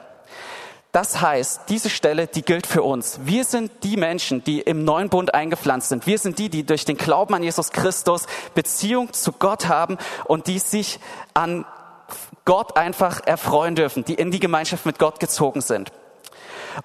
Das 0.92 1.22
heißt, 1.22 1.62
diese 1.70 1.90
Stelle, 1.90 2.28
die 2.28 2.44
gilt 2.44 2.68
für 2.68 2.84
uns. 2.84 3.22
Wir 3.24 3.46
sind 3.46 3.72
die 3.84 3.98
Menschen, 3.98 4.44
die 4.44 4.60
im 4.60 4.84
neuen 4.84 5.10
Bund 5.10 5.34
eingepflanzt 5.34 5.90
sind. 5.90 6.06
Wir 6.06 6.20
sind 6.20 6.38
die, 6.38 6.50
die 6.50 6.66
durch 6.66 6.86
den 6.86 6.98
Glauben 6.98 7.34
an 7.34 7.42
Jesus 7.42 7.72
Christus 7.72 8.28
Beziehung 8.54 9.12
zu 9.14 9.32
Gott 9.32 9.70
haben 9.70 9.98
und 10.26 10.48
die 10.48 10.60
sich 10.60 11.00
an 11.34 11.66
Gott 12.46 12.78
einfach 12.78 13.26
erfreuen 13.26 13.76
dürfen, 13.76 14.04
die 14.04 14.16
in 14.16 14.32
die 14.32 14.42
Gemeinschaft 14.42 14.86
mit 14.86 15.00
Gott 15.00 15.20
gezogen 15.22 15.62
sind. 15.62 15.92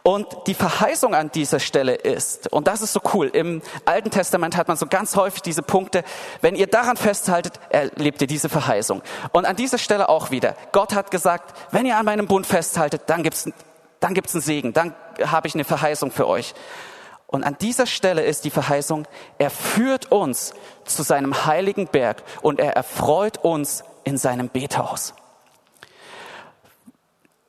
Und 0.02 0.26
die 0.46 0.54
Verheißung 0.54 1.14
an 1.14 1.30
dieser 1.30 1.60
Stelle 1.60 1.94
ist, 1.94 2.52
und 2.52 2.66
das 2.66 2.82
ist 2.82 2.92
so 2.92 3.00
cool, 3.14 3.28
im 3.28 3.62
Alten 3.84 4.10
Testament 4.10 4.56
hat 4.56 4.68
man 4.68 4.76
so 4.76 4.86
ganz 4.86 5.16
häufig 5.16 5.42
diese 5.42 5.62
Punkte, 5.62 6.04
wenn 6.40 6.54
ihr 6.54 6.66
daran 6.66 6.96
festhaltet, 6.96 7.54
erlebt 7.70 8.20
ihr 8.20 8.26
diese 8.26 8.48
Verheißung. 8.48 9.02
Und 9.32 9.46
an 9.46 9.56
dieser 9.56 9.78
Stelle 9.78 10.08
auch 10.08 10.30
wieder, 10.30 10.54
Gott 10.72 10.94
hat 10.94 11.10
gesagt, 11.10 11.54
wenn 11.70 11.86
ihr 11.86 11.96
an 11.96 12.04
meinem 12.04 12.26
Bund 12.26 12.46
festhaltet, 12.46 13.02
dann 13.06 13.22
gibt's, 13.22 13.48
dann 14.00 14.14
gibt's 14.14 14.34
einen 14.34 14.42
Segen, 14.42 14.72
dann 14.72 14.94
habe 15.24 15.48
ich 15.48 15.54
eine 15.54 15.64
Verheißung 15.64 16.10
für 16.10 16.26
euch. 16.26 16.54
Und 17.26 17.44
an 17.44 17.56
dieser 17.60 17.86
Stelle 17.86 18.22
ist 18.22 18.44
die 18.44 18.50
Verheißung, 18.50 19.06
er 19.36 19.50
führt 19.50 20.10
uns 20.10 20.54
zu 20.84 21.02
seinem 21.02 21.44
heiligen 21.46 21.86
Berg 21.86 22.22
und 22.40 22.58
er 22.58 22.72
erfreut 22.74 23.38
uns 23.38 23.84
in 24.04 24.16
seinem 24.16 24.48
Bethaus. 24.48 25.12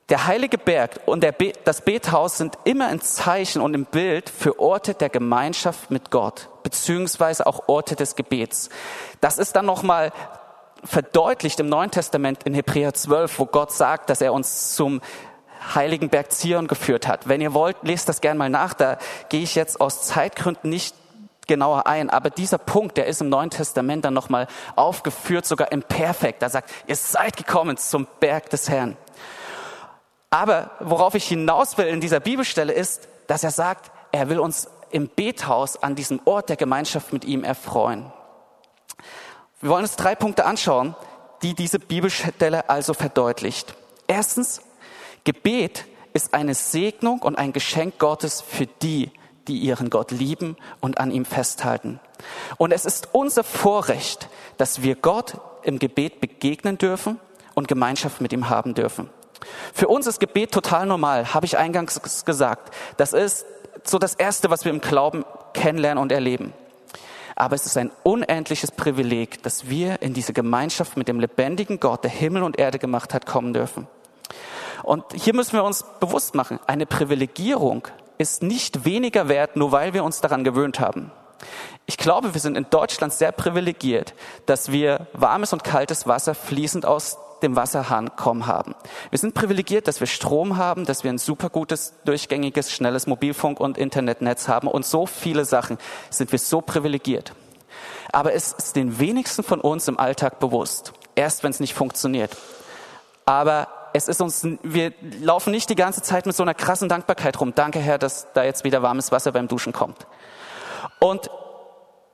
Der 0.09 0.25
heilige 0.25 0.57
Berg 0.57 1.01
und 1.05 1.19
Be 1.37 1.53
das 1.65 1.81
Bethaus 1.81 2.37
sind 2.37 2.57
immer 2.63 2.87
ein 2.87 2.99
Zeichen 2.99 3.61
und 3.61 3.75
ein 3.75 3.85
Bild 3.85 4.29
für 4.29 4.59
Orte 4.59 4.95
der 4.95 5.09
Gemeinschaft 5.09 5.91
mit 5.91 6.09
Gott, 6.09 6.49
beziehungsweise 6.63 7.45
auch 7.45 7.67
Orte 7.67 7.95
des 7.95 8.15
Gebets. 8.15 8.69
Das 9.21 9.37
ist 9.37 9.55
dann 9.55 9.67
nochmal 9.67 10.11
verdeutlicht 10.83 11.59
im 11.59 11.69
Neuen 11.69 11.91
Testament 11.91 12.41
in 12.43 12.55
Hebräer 12.55 12.93
12, 12.95 13.37
wo 13.37 13.45
Gott 13.45 13.71
sagt, 13.71 14.09
dass 14.09 14.21
er 14.21 14.33
uns 14.33 14.73
zum 14.73 15.01
heiligen 15.75 16.09
Berg 16.09 16.31
Zion 16.31 16.67
geführt 16.67 17.07
hat. 17.07 17.27
Wenn 17.27 17.41
ihr 17.41 17.53
wollt, 17.53 17.77
lest 17.83 18.09
das 18.09 18.21
gern 18.21 18.37
mal 18.37 18.49
nach. 18.49 18.73
Da 18.73 18.97
gehe 19.27 19.43
ich 19.43 19.53
jetzt 19.53 19.79
aus 19.79 20.03
Zeitgründen 20.03 20.71
nicht 20.71 20.95
genauer 21.47 21.85
ein. 21.85 22.09
Aber 22.09 22.29
dieser 22.29 22.57
Punkt, 22.57 22.97
der 22.97 23.07
ist 23.07 23.21
im 23.21 23.29
Neuen 23.29 23.49
Testament 23.49 24.05
dann 24.05 24.13
nochmal 24.13 24.47
aufgeführt, 24.75 25.45
sogar 25.45 25.71
im 25.71 25.83
Perfekt. 25.83 26.41
Da 26.41 26.49
sagt, 26.49 26.71
ihr 26.87 26.95
seid 26.95 27.37
gekommen 27.37 27.77
zum 27.77 28.07
Berg 28.19 28.49
des 28.49 28.69
Herrn. 28.69 28.95
Aber 30.29 30.71
worauf 30.79 31.15
ich 31.15 31.27
hinaus 31.27 31.77
will 31.77 31.87
in 31.87 32.01
dieser 32.01 32.19
Bibelstelle 32.19 32.73
ist, 32.73 33.07
dass 33.27 33.43
er 33.43 33.51
sagt, 33.51 33.91
er 34.11 34.29
will 34.29 34.39
uns 34.39 34.67
im 34.91 35.09
Bethaus 35.09 35.81
an 35.81 35.95
diesem 35.95 36.21
Ort 36.25 36.49
der 36.49 36.55
Gemeinschaft 36.55 37.13
mit 37.13 37.25
ihm 37.25 37.43
erfreuen. 37.43 38.11
Wir 39.61 39.69
wollen 39.69 39.83
uns 39.83 39.95
drei 39.95 40.15
Punkte 40.15 40.45
anschauen, 40.45 40.95
die 41.41 41.53
diese 41.53 41.79
Bibelstelle 41.79 42.69
also 42.69 42.93
verdeutlicht. 42.93 43.75
Erstens, 44.07 44.61
Gebet 45.23 45.85
ist 46.13 46.33
eine 46.33 46.55
Segnung 46.55 47.19
und 47.19 47.37
ein 47.37 47.53
Geschenk 47.53 47.99
Gottes 47.99 48.41
für 48.41 48.65
die, 48.65 49.11
die 49.47 49.57
ihren 49.57 49.89
Gott 49.89 50.11
lieben 50.11 50.57
und 50.79 50.99
an 50.99 51.11
ihm 51.11 51.25
festhalten. 51.25 51.99
Und 52.57 52.71
es 52.71 52.85
ist 52.85 53.09
unser 53.13 53.43
Vorrecht, 53.43 54.29
dass 54.57 54.81
wir 54.81 54.95
Gott 54.95 55.39
im 55.63 55.79
Gebet 55.79 56.19
begegnen 56.19 56.77
dürfen 56.77 57.19
und 57.53 57.67
Gemeinschaft 57.67 58.21
mit 58.21 58.33
ihm 58.33 58.49
haben 58.49 58.73
dürfen. 58.73 59.09
Für 59.73 59.87
uns 59.87 60.07
ist 60.07 60.19
Gebet 60.19 60.51
total 60.51 60.85
normal, 60.85 61.33
habe 61.33 61.45
ich 61.45 61.57
eingangs 61.57 62.25
gesagt. 62.25 62.73
Das 62.97 63.13
ist 63.13 63.45
so 63.83 63.97
das 63.97 64.15
Erste, 64.15 64.49
was 64.49 64.65
wir 64.65 64.71
im 64.71 64.81
Glauben 64.81 65.25
kennenlernen 65.53 66.01
und 66.01 66.11
erleben. 66.11 66.53
Aber 67.35 67.55
es 67.55 67.65
ist 67.65 67.77
ein 67.77 67.91
unendliches 68.03 68.71
Privileg, 68.71 69.41
dass 69.43 69.69
wir 69.69 70.01
in 70.01 70.13
diese 70.13 70.33
Gemeinschaft 70.33 70.97
mit 70.97 71.07
dem 71.07 71.21
lebendigen 71.21 71.79
Gott, 71.79 72.03
der 72.03 72.11
Himmel 72.11 72.43
und 72.43 72.59
Erde 72.59 72.79
gemacht 72.79 73.13
hat, 73.13 73.25
kommen 73.25 73.53
dürfen. 73.53 73.87
Und 74.83 75.05
hier 75.13 75.33
müssen 75.33 75.53
wir 75.53 75.63
uns 75.63 75.85
bewusst 75.99 76.35
machen, 76.35 76.59
eine 76.67 76.85
Privilegierung 76.85 77.87
ist 78.17 78.43
nicht 78.43 78.83
weniger 78.83 79.29
wert, 79.29 79.55
nur 79.55 79.71
weil 79.71 79.93
wir 79.93 80.03
uns 80.03 80.19
daran 80.19 80.43
gewöhnt 80.43 80.79
haben. 80.81 81.11
Ich 81.85 81.97
glaube, 81.97 82.33
wir 82.33 82.41
sind 82.41 82.57
in 82.57 82.69
Deutschland 82.69 83.13
sehr 83.13 83.31
privilegiert, 83.31 84.13
dass 84.45 84.71
wir 84.71 85.07
warmes 85.13 85.53
und 85.53 85.63
kaltes 85.63 86.05
Wasser 86.05 86.35
fließend 86.35 86.85
aus 86.85 87.17
dem 87.41 87.55
Wasserhahn 87.55 88.15
kommen 88.15 88.47
haben. 88.47 88.75
Wir 89.09 89.19
sind 89.19 89.33
privilegiert, 89.33 89.87
dass 89.87 89.99
wir 89.99 90.07
Strom 90.07 90.57
haben, 90.57 90.85
dass 90.85 91.03
wir 91.03 91.11
ein 91.11 91.17
super 91.17 91.49
gutes, 91.49 91.93
durchgängiges, 92.05 92.71
schnelles 92.71 93.07
Mobilfunk- 93.07 93.59
und 93.59 93.77
Internetnetz 93.77 94.47
haben 94.47 94.67
und 94.67 94.85
so 94.85 95.05
viele 95.05 95.45
Sachen 95.45 95.77
sind 96.09 96.31
wir 96.31 96.39
so 96.39 96.61
privilegiert. 96.61 97.33
Aber 98.11 98.33
es 98.33 98.53
ist 98.53 98.75
den 98.75 98.99
wenigsten 98.99 99.43
von 99.43 99.61
uns 99.61 99.87
im 99.87 99.99
Alltag 99.99 100.39
bewusst. 100.39 100.93
Erst 101.15 101.43
wenn 101.43 101.51
es 101.51 101.59
nicht 101.59 101.73
funktioniert. 101.73 102.35
Aber 103.25 103.67
es 103.93 104.07
ist 104.07 104.21
uns, 104.21 104.47
wir 104.63 104.93
laufen 105.21 105.51
nicht 105.51 105.69
die 105.69 105.75
ganze 105.75 106.01
Zeit 106.01 106.25
mit 106.25 106.35
so 106.35 106.43
einer 106.43 106.53
krassen 106.53 106.89
Dankbarkeit 106.89 107.39
rum. 107.39 107.53
Danke 107.55 107.79
Herr, 107.79 107.97
dass 107.97 108.27
da 108.33 108.43
jetzt 108.43 108.63
wieder 108.63 108.81
warmes 108.81 109.11
Wasser 109.11 109.31
beim 109.31 109.47
Duschen 109.47 109.73
kommt. 109.73 110.07
Und 110.99 111.29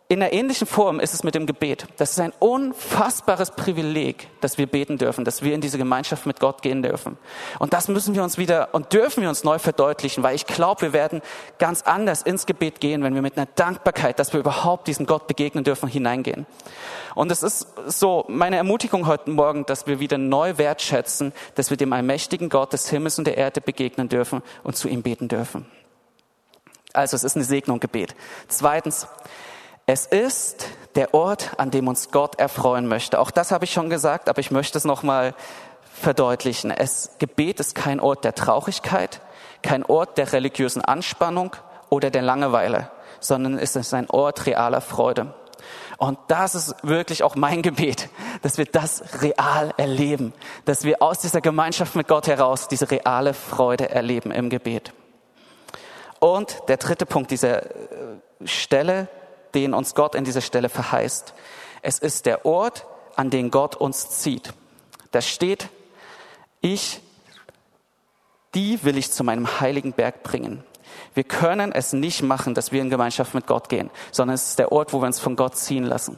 in 0.08 0.22
einer 0.22 0.34
ähnlichen 0.34 0.68
Form 0.68 1.00
ist 1.00 1.16
es 1.16 1.24
mit 1.24 1.34
dem 1.34 1.48
Gebet. 1.48 1.88
Das 1.98 2.12
ist 2.12 2.20
ein 2.20 2.32
unfassbares 2.38 3.52
Privileg, 3.52 4.28
dass 4.40 4.60
wir 4.60 4.68
beten 4.68 5.00
dürfen, 5.00 5.26
dass 5.26 5.42
wir 5.42 5.56
in 5.56 5.62
diese 5.62 5.80
Gemeinschaft 5.80 6.28
mit 6.28 6.40
Gott 6.40 6.62
gehen 6.62 6.84
dürfen. 6.84 7.18
Und 7.58 7.74
das 7.74 7.88
müssen 7.88 8.14
wir 8.14 8.22
uns 8.22 8.38
wieder 8.38 8.70
und 8.74 8.94
dürfen 8.94 9.24
wir 9.24 9.30
uns 9.30 9.44
neu 9.44 9.58
verdeutlichen, 9.58 10.22
weil 10.22 10.36
ich 10.36 10.46
glaube, 10.46 10.84
wir 10.84 10.94
werden 10.94 11.22
ganz 11.58 11.82
anders 11.82 12.22
ins 12.22 12.46
Gebet 12.46 12.82
gehen, 12.82 13.02
wenn 13.02 13.16
wir 13.16 13.24
mit 13.24 13.36
einer 13.36 13.48
Dankbarkeit, 13.56 14.20
dass 14.20 14.32
wir 14.32 14.40
überhaupt 14.40 14.88
diesem 14.88 15.08
Gott 15.08 15.26
begegnen 15.26 15.64
dürfen, 15.64 15.90
hineingehen. 15.90 16.46
Und 17.16 17.32
es 17.32 17.42
ist 17.42 17.68
so 17.88 18.26
meine 18.28 18.58
Ermutigung 18.58 19.08
heute 19.08 19.32
Morgen, 19.32 19.66
dass 19.66 19.88
wir 19.88 20.00
wieder 20.00 20.20
neu 20.20 20.60
wertschätzen, 20.60 21.34
dass 21.56 21.72
wir 21.72 21.78
dem 21.78 21.94
allmächtigen 21.94 22.50
Gott 22.50 22.74
des 22.74 22.90
Himmels 22.90 23.18
und 23.18 23.26
der 23.26 23.38
Erde 23.38 23.60
begegnen 23.60 24.08
dürfen 24.08 24.44
und 24.64 24.76
zu 24.76 24.88
ihm 24.88 25.02
beten 25.02 25.30
dürfen. 25.30 25.66
Also 26.94 27.16
es 27.16 27.24
ist 27.24 27.36
eine 27.36 27.44
Segnung 27.44 27.80
Gebet. 27.80 28.16
Zweitens, 28.48 29.08
es 29.86 30.06
ist 30.08 30.68
der 30.96 31.13
Ort, 31.13 31.51
an 31.58 31.72
dem 31.72 31.88
uns 31.88 32.10
Gott 32.10 32.39
erfreuen 32.39 32.88
möchte. 32.88 33.20
Auch 33.20 33.32
das 33.32 33.51
habe 33.51 33.65
ich 33.65 33.74
schon 33.74 33.89
gesagt, 33.89 34.30
aber 34.30 34.39
ich 34.39 34.50
möchte 34.50 34.77
es 34.77 34.86
nochmal 34.86 35.36
verdeutlichen. 35.94 36.72
Es, 36.72 37.12
Gebet 37.20 37.60
ist 37.60 37.75
kein 37.75 38.00
Ort 38.00 38.24
der 38.24 38.34
Traurigkeit, 38.34 39.22
kein 39.62 39.84
Ort 39.84 40.18
der 40.18 40.34
religiösen 40.34 40.84
Anspannung 40.84 41.56
oder 41.89 42.10
der 42.10 42.24
Langeweile, 42.24 42.89
sondern 43.20 43.60
es 43.60 43.75
ist 43.75 43.94
ein 43.94 44.10
Ort 44.10 44.46
realer 44.48 44.82
Freude. 44.82 45.34
Und 45.98 46.18
das 46.27 46.56
ist 46.56 46.75
wirklich 46.84 47.24
auch 47.24 47.36
mein 47.36 47.62
Gebet, 47.62 48.10
dass 48.42 48.58
wir 48.58 48.65
das 48.65 49.22
real 49.22 49.74
erleben, 49.77 50.34
dass 50.65 50.84
wir 50.84 51.01
aus 51.01 51.20
dieser 51.20 51.42
Gemeinschaft 51.42 51.96
mit 51.96 52.08
Gott 52.08 52.27
heraus 52.27 52.68
diese 52.68 52.89
reale 52.92 53.34
Freude 53.34 53.89
erleben 53.89 54.32
im 54.32 54.50
Gebet. 54.50 54.94
Und 56.20 56.58
der 56.68 56.77
dritte 56.77 57.06
Punkt 57.06 57.32
dieser 57.32 57.65
äh, 57.65 57.70
Stelle, 58.46 59.08
den 59.56 59.74
uns 59.74 59.96
Gott 59.96 60.14
in 60.14 60.24
dieser 60.24 60.42
Stelle 60.42 60.70
verheißt. 60.70 61.34
Es 61.82 62.00
ist 62.00 62.26
der 62.26 62.46
Ort, 62.46 62.86
an 63.16 63.30
den 63.30 63.50
Gott 63.50 63.76
uns 63.76 64.10
zieht. 64.10 64.54
Da 65.12 65.22
steht, 65.22 65.70
ich, 66.62 67.00
die 68.54 68.84
will 68.84 68.98
ich 68.98 69.12
zu 69.12 69.24
meinem 69.24 69.60
heiligen 69.60 69.94
Berg 69.94 70.24
bringen. 70.24 70.64
Wir 71.14 71.24
können 71.24 71.72
es 71.72 71.94
nicht 71.94 72.22
machen, 72.22 72.54
dass 72.54 72.72
wir 72.72 72.82
in 72.82 72.90
Gemeinschaft 72.90 73.34
mit 73.34 73.48
Gott 73.48 73.70
gehen, 73.70 73.90
sondern 74.12 74.36
es 74.36 74.50
ist 74.50 74.60
der 74.60 74.72
Ort, 74.72 74.94
wo 74.94 75.02
wir 75.02 75.08
uns 75.08 75.20
von 75.20 75.36
Gott 75.36 75.56
ziehen 75.56 75.84
lassen. 75.84 76.18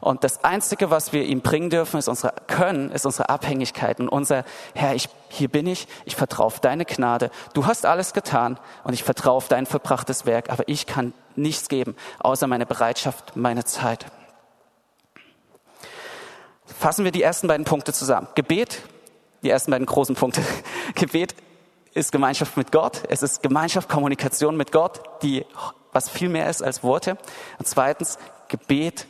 Und 0.00 0.24
das 0.24 0.44
Einzige, 0.44 0.90
was 0.90 1.12
wir 1.12 1.24
ihm 1.24 1.40
bringen 1.40 1.70
dürfen, 1.70 1.98
ist 1.98 2.08
unsere 2.08 2.34
Können, 2.46 2.90
ist 2.90 3.06
unsere 3.06 3.28
Abhängigkeit 3.28 4.00
und 4.00 4.08
unser 4.08 4.44
Herr, 4.74 4.94
ich, 4.94 5.08
hier 5.28 5.48
bin 5.48 5.66
ich, 5.66 5.86
ich 6.04 6.16
vertraue 6.16 6.46
auf 6.46 6.60
deine 6.60 6.84
Gnade. 6.84 7.30
Du 7.52 7.66
hast 7.66 7.86
alles 7.86 8.12
getan 8.12 8.58
und 8.84 8.94
ich 8.94 9.02
vertraue 9.02 9.34
auf 9.34 9.48
dein 9.48 9.66
verbrachtes 9.66 10.26
Werk, 10.26 10.50
aber 10.50 10.64
ich 10.68 10.86
kann 10.86 11.12
nichts 11.36 11.68
geben, 11.68 11.96
außer 12.20 12.46
meine 12.46 12.66
Bereitschaft, 12.66 13.36
meine 13.36 13.64
Zeit. 13.64 14.06
Fassen 16.66 17.04
wir 17.04 17.12
die 17.12 17.22
ersten 17.22 17.46
beiden 17.46 17.64
Punkte 17.64 17.92
zusammen. 17.92 18.28
Gebet, 18.34 18.82
die 19.42 19.50
ersten 19.50 19.70
beiden 19.70 19.86
großen 19.86 20.14
Punkte. 20.14 20.42
Gebet 20.94 21.34
ist 21.92 22.10
Gemeinschaft 22.12 22.56
mit 22.56 22.72
Gott. 22.72 23.02
Es 23.08 23.22
ist 23.22 23.42
Gemeinschaft, 23.42 23.88
Kommunikation 23.88 24.56
mit 24.56 24.72
Gott, 24.72 25.00
die 25.22 25.44
was 25.92 26.08
viel 26.08 26.28
mehr 26.28 26.50
ist 26.50 26.62
als 26.62 26.82
Worte. 26.82 27.16
Und 27.58 27.68
zweitens, 27.68 28.18
Gebet 28.48 29.06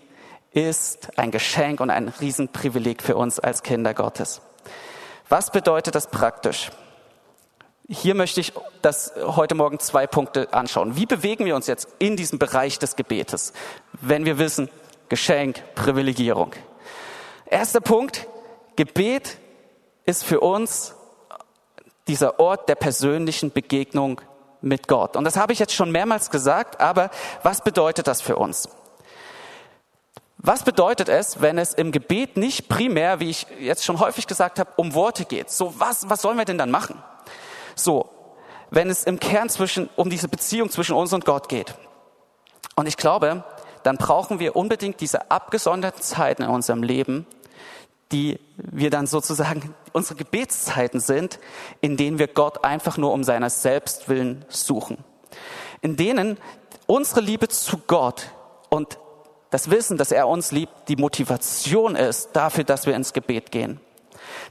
ist 0.54 1.18
ein 1.18 1.30
Geschenk 1.30 1.80
und 1.80 1.90
ein 1.90 2.08
Riesenprivileg 2.08 3.02
für 3.02 3.16
uns 3.16 3.40
als 3.40 3.62
Kinder 3.62 3.92
Gottes. 3.92 4.40
Was 5.28 5.50
bedeutet 5.50 5.94
das 5.94 6.06
praktisch? 6.06 6.70
Hier 7.88 8.14
möchte 8.14 8.40
ich 8.40 8.52
das 8.80 9.12
heute 9.16 9.54
Morgen 9.54 9.78
zwei 9.78 10.06
Punkte 10.06 10.52
anschauen. 10.54 10.96
Wie 10.96 11.06
bewegen 11.06 11.44
wir 11.44 11.56
uns 11.56 11.66
jetzt 11.66 11.88
in 11.98 12.16
diesem 12.16 12.38
Bereich 12.38 12.78
des 12.78 12.96
Gebetes, 12.96 13.52
wenn 13.92 14.24
wir 14.24 14.38
wissen, 14.38 14.70
Geschenk, 15.08 15.62
Privilegierung? 15.74 16.52
Erster 17.46 17.80
Punkt, 17.80 18.26
Gebet 18.76 19.36
ist 20.06 20.24
für 20.24 20.40
uns 20.40 20.94
dieser 22.06 22.38
Ort 22.38 22.68
der 22.68 22.76
persönlichen 22.76 23.50
Begegnung 23.50 24.20
mit 24.60 24.88
Gott. 24.88 25.16
Und 25.16 25.24
das 25.24 25.36
habe 25.36 25.52
ich 25.52 25.58
jetzt 25.58 25.74
schon 25.74 25.90
mehrmals 25.90 26.30
gesagt, 26.30 26.80
aber 26.80 27.10
was 27.42 27.62
bedeutet 27.62 28.06
das 28.06 28.22
für 28.22 28.36
uns? 28.36 28.68
Was 30.46 30.62
bedeutet 30.62 31.08
es, 31.08 31.40
wenn 31.40 31.56
es 31.56 31.72
im 31.72 31.90
Gebet 31.90 32.36
nicht 32.36 32.68
primär, 32.68 33.18
wie 33.18 33.30
ich 33.30 33.46
jetzt 33.60 33.82
schon 33.82 33.98
häufig 33.98 34.26
gesagt 34.26 34.58
habe, 34.58 34.70
um 34.76 34.92
Worte 34.92 35.24
geht? 35.24 35.50
So, 35.50 35.72
was, 35.78 36.10
was 36.10 36.20
sollen 36.20 36.36
wir 36.36 36.44
denn 36.44 36.58
dann 36.58 36.70
machen? 36.70 37.02
So, 37.74 38.10
wenn 38.68 38.90
es 38.90 39.04
im 39.04 39.18
Kern 39.18 39.48
zwischen, 39.48 39.88
um 39.96 40.10
diese 40.10 40.28
Beziehung 40.28 40.68
zwischen 40.68 40.94
uns 40.94 41.14
und 41.14 41.24
Gott 41.24 41.48
geht. 41.48 41.74
Und 42.76 42.86
ich 42.86 42.98
glaube, 42.98 43.42
dann 43.84 43.96
brauchen 43.96 44.38
wir 44.38 44.54
unbedingt 44.54 45.00
diese 45.00 45.30
abgesonderten 45.30 46.02
Zeiten 46.02 46.42
in 46.42 46.50
unserem 46.50 46.82
Leben, 46.82 47.26
die 48.12 48.38
wir 48.58 48.90
dann 48.90 49.06
sozusagen 49.06 49.74
unsere 49.94 50.16
Gebetszeiten 50.16 51.00
sind, 51.00 51.38
in 51.80 51.96
denen 51.96 52.18
wir 52.18 52.28
Gott 52.28 52.64
einfach 52.64 52.98
nur 52.98 53.14
um 53.14 53.24
seiner 53.24 53.48
Selbstwillen 53.48 54.44
suchen. 54.50 54.98
In 55.80 55.96
denen 55.96 56.36
unsere 56.84 57.22
Liebe 57.22 57.48
zu 57.48 57.78
Gott 57.86 58.26
und 58.68 58.98
das 59.54 59.70
Wissen, 59.70 59.96
dass 59.96 60.10
er 60.10 60.26
uns 60.26 60.50
liebt, 60.50 60.88
die 60.88 60.96
Motivation 60.96 61.94
ist 61.94 62.30
dafür, 62.32 62.64
dass 62.64 62.86
wir 62.86 62.96
ins 62.96 63.12
Gebet 63.12 63.52
gehen. 63.52 63.78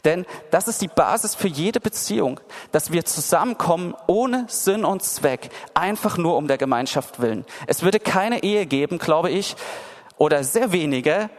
Denn 0.06 0.26
das 0.50 0.70
ist 0.70 0.82
die 0.82 0.88
Basis 0.88 1.36
für 1.36 1.50
jede 1.50 1.82
Beziehung, 1.82 2.40
dass 2.72 2.94
wir 2.94 3.04
zusammenkommen 3.04 3.96
ohne 4.08 4.46
Sinn 4.48 4.86
und 4.86 5.04
Zweck, 5.04 5.50
einfach 5.74 6.18
nur 6.18 6.38
um 6.38 6.48
der 6.48 6.58
Gemeinschaft 6.58 7.20
willen. 7.20 7.44
Es 7.68 7.84
würde 7.84 8.00
keine 8.00 8.44
Ehe 8.44 8.66
geben, 8.66 8.98
glaube 8.98 9.30
ich, 9.30 9.58
oder 10.18 10.42
sehr 10.46 10.72
wenige, 10.72 11.30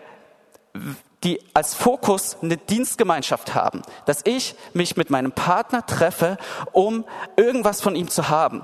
die 1.23 1.41
als 1.55 1.75
Fokus 1.75 2.37
eine 2.43 2.59
Dienstgemeinschaft 2.59 3.55
haben, 3.55 3.81
dass 4.05 4.21
ich 4.25 4.57
mich 4.75 4.99
mit 4.99 5.09
meinem 5.09 5.33
Partner 5.33 5.87
treffe, 5.87 6.37
um 6.73 7.07
irgendwas 7.39 7.81
von 7.81 7.97
ihm 7.97 8.11
zu 8.11 8.29
haben. 8.29 8.61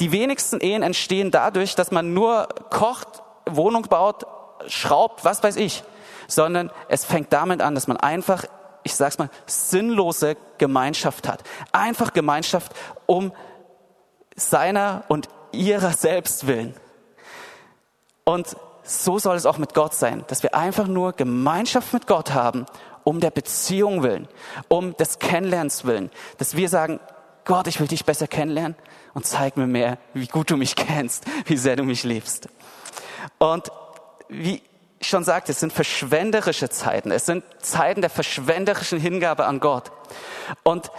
Die 0.00 0.10
wenigsten 0.10 0.58
Ehen 0.60 0.82
entstehen 0.82 1.30
dadurch, 1.30 1.76
dass 1.76 1.92
man 1.92 2.12
nur 2.12 2.48
kocht, 2.70 3.15
Wohnung 3.48 3.82
baut, 3.82 4.26
schraubt, 4.66 5.24
was 5.24 5.42
weiß 5.42 5.56
ich, 5.56 5.84
sondern 6.28 6.70
es 6.88 7.04
fängt 7.04 7.32
damit 7.32 7.60
an, 7.60 7.74
dass 7.74 7.86
man 7.86 7.96
einfach 7.96 8.44
ich 8.86 8.94
sag's 8.94 9.18
mal, 9.18 9.30
sinnlose 9.46 10.36
Gemeinschaft 10.58 11.26
hat. 11.26 11.42
Einfach 11.72 12.12
Gemeinschaft 12.12 12.72
um 13.06 13.32
seiner 14.36 15.02
und 15.08 15.28
ihrer 15.50 15.90
selbst 15.90 16.46
willen. 16.46 16.72
Und 18.24 18.56
so 18.84 19.18
soll 19.18 19.34
es 19.34 19.44
auch 19.44 19.58
mit 19.58 19.74
Gott 19.74 19.94
sein, 19.94 20.24
dass 20.28 20.44
wir 20.44 20.54
einfach 20.54 20.86
nur 20.86 21.12
Gemeinschaft 21.14 21.92
mit 21.92 22.06
Gott 22.06 22.32
haben, 22.32 22.64
um 23.02 23.18
der 23.18 23.32
Beziehung 23.32 24.04
willen, 24.04 24.28
um 24.68 24.96
des 24.96 25.18
Kennenlernens 25.18 25.84
willen, 25.84 26.10
dass 26.38 26.56
wir 26.56 26.68
sagen, 26.68 27.00
Gott, 27.44 27.66
ich 27.66 27.80
will 27.80 27.88
dich 27.88 28.04
besser 28.04 28.28
kennenlernen 28.28 28.76
und 29.14 29.26
zeig 29.26 29.56
mir 29.56 29.66
mehr, 29.66 29.98
wie 30.14 30.28
gut 30.28 30.50
du 30.50 30.56
mich 30.56 30.76
kennst, 30.76 31.24
wie 31.46 31.56
sehr 31.56 31.74
du 31.74 31.82
mich 31.82 32.04
liebst. 32.04 32.48
Und 33.38 33.70
wie 34.28 34.62
schon 35.00 35.24
sagte, 35.24 35.52
es 35.52 35.60
sind 35.60 35.72
verschwenderische 35.72 36.68
Zeiten. 36.68 37.10
Es 37.10 37.26
sind 37.26 37.44
Zeiten 37.60 38.00
der 38.00 38.10
verschwenderischen 38.10 38.98
Hingabe 38.98 39.46
an 39.46 39.60
Gott. 39.60 39.92
Und 40.62 40.90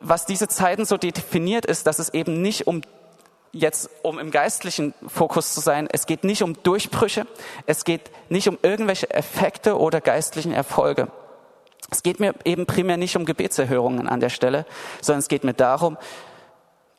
was 0.00 0.26
diese 0.26 0.48
Zeiten 0.48 0.84
so 0.84 0.96
definiert 0.96 1.66
ist, 1.66 1.86
dass 1.86 1.98
es 1.98 2.10
eben 2.10 2.42
nicht 2.42 2.66
um 2.66 2.82
jetzt, 3.52 3.90
um 4.02 4.18
im 4.18 4.30
geistlichen 4.30 4.94
Fokus 5.06 5.54
zu 5.54 5.60
sein, 5.60 5.88
es 5.90 6.06
geht 6.06 6.24
nicht 6.24 6.42
um 6.42 6.62
Durchbrüche, 6.62 7.26
es 7.66 7.84
geht 7.84 8.10
nicht 8.28 8.48
um 8.48 8.58
irgendwelche 8.62 9.10
Effekte 9.10 9.78
oder 9.78 10.00
geistlichen 10.00 10.52
Erfolge. 10.52 11.08
Es 11.90 12.02
geht 12.02 12.20
mir 12.20 12.34
eben 12.44 12.66
primär 12.66 12.96
nicht 12.96 13.16
um 13.16 13.24
Gebetserhörungen 13.24 14.08
an 14.08 14.20
der 14.20 14.28
Stelle, 14.28 14.66
sondern 15.00 15.20
es 15.20 15.28
geht 15.28 15.44
mir 15.44 15.54
darum, 15.54 15.98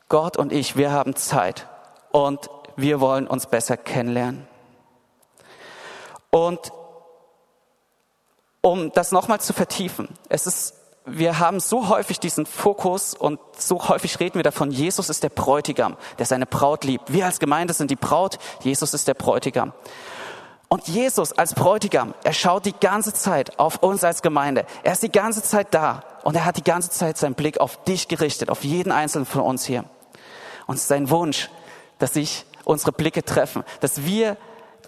Gott 0.08 0.36
und 0.36 0.52
ich, 0.52 0.76
wir 0.76 0.92
haben 0.92 1.16
Zeit 1.16 1.66
und 2.10 2.50
wir 2.76 3.00
wollen 3.00 3.26
uns 3.26 3.46
besser 3.46 3.78
kennenlernen. 3.78 4.46
Und 6.32 6.72
um 8.62 8.90
das 8.92 9.12
nochmal 9.12 9.40
zu 9.40 9.52
vertiefen, 9.52 10.08
es 10.30 10.46
ist, 10.46 10.74
wir 11.04 11.38
haben 11.38 11.60
so 11.60 11.88
häufig 11.88 12.20
diesen 12.20 12.46
Fokus 12.46 13.12
und 13.12 13.38
so 13.58 13.88
häufig 13.88 14.18
reden 14.18 14.36
wir 14.36 14.42
davon, 14.42 14.70
Jesus 14.70 15.10
ist 15.10 15.22
der 15.22 15.28
Bräutigam, 15.28 15.96
der 16.18 16.24
seine 16.24 16.46
Braut 16.46 16.84
liebt. 16.84 17.12
Wir 17.12 17.26
als 17.26 17.38
Gemeinde 17.38 17.74
sind 17.74 17.90
die 17.90 17.96
Braut, 17.96 18.38
Jesus 18.62 18.94
ist 18.94 19.08
der 19.08 19.14
Bräutigam. 19.14 19.74
Und 20.68 20.88
Jesus 20.88 21.32
als 21.32 21.52
Bräutigam, 21.52 22.14
er 22.24 22.32
schaut 22.32 22.64
die 22.64 22.72
ganze 22.72 23.12
Zeit 23.12 23.58
auf 23.58 23.82
uns 23.82 24.02
als 24.02 24.22
Gemeinde. 24.22 24.64
Er 24.84 24.92
ist 24.92 25.02
die 25.02 25.12
ganze 25.12 25.42
Zeit 25.42 25.74
da 25.74 26.02
und 26.24 26.34
er 26.34 26.46
hat 26.46 26.56
die 26.56 26.64
ganze 26.64 26.88
Zeit 26.88 27.18
seinen 27.18 27.34
Blick 27.34 27.60
auf 27.60 27.84
dich 27.84 28.08
gerichtet, 28.08 28.48
auf 28.48 28.64
jeden 28.64 28.90
einzelnen 28.90 29.26
von 29.26 29.42
uns 29.42 29.66
hier. 29.66 29.84
Und 30.66 30.76
es 30.76 30.82
ist 30.82 30.88
sein 30.88 31.10
Wunsch, 31.10 31.50
dass 31.98 32.14
sich 32.14 32.46
unsere 32.64 32.92
Blicke 32.92 33.22
treffen, 33.22 33.64
dass 33.80 34.04
wir 34.06 34.38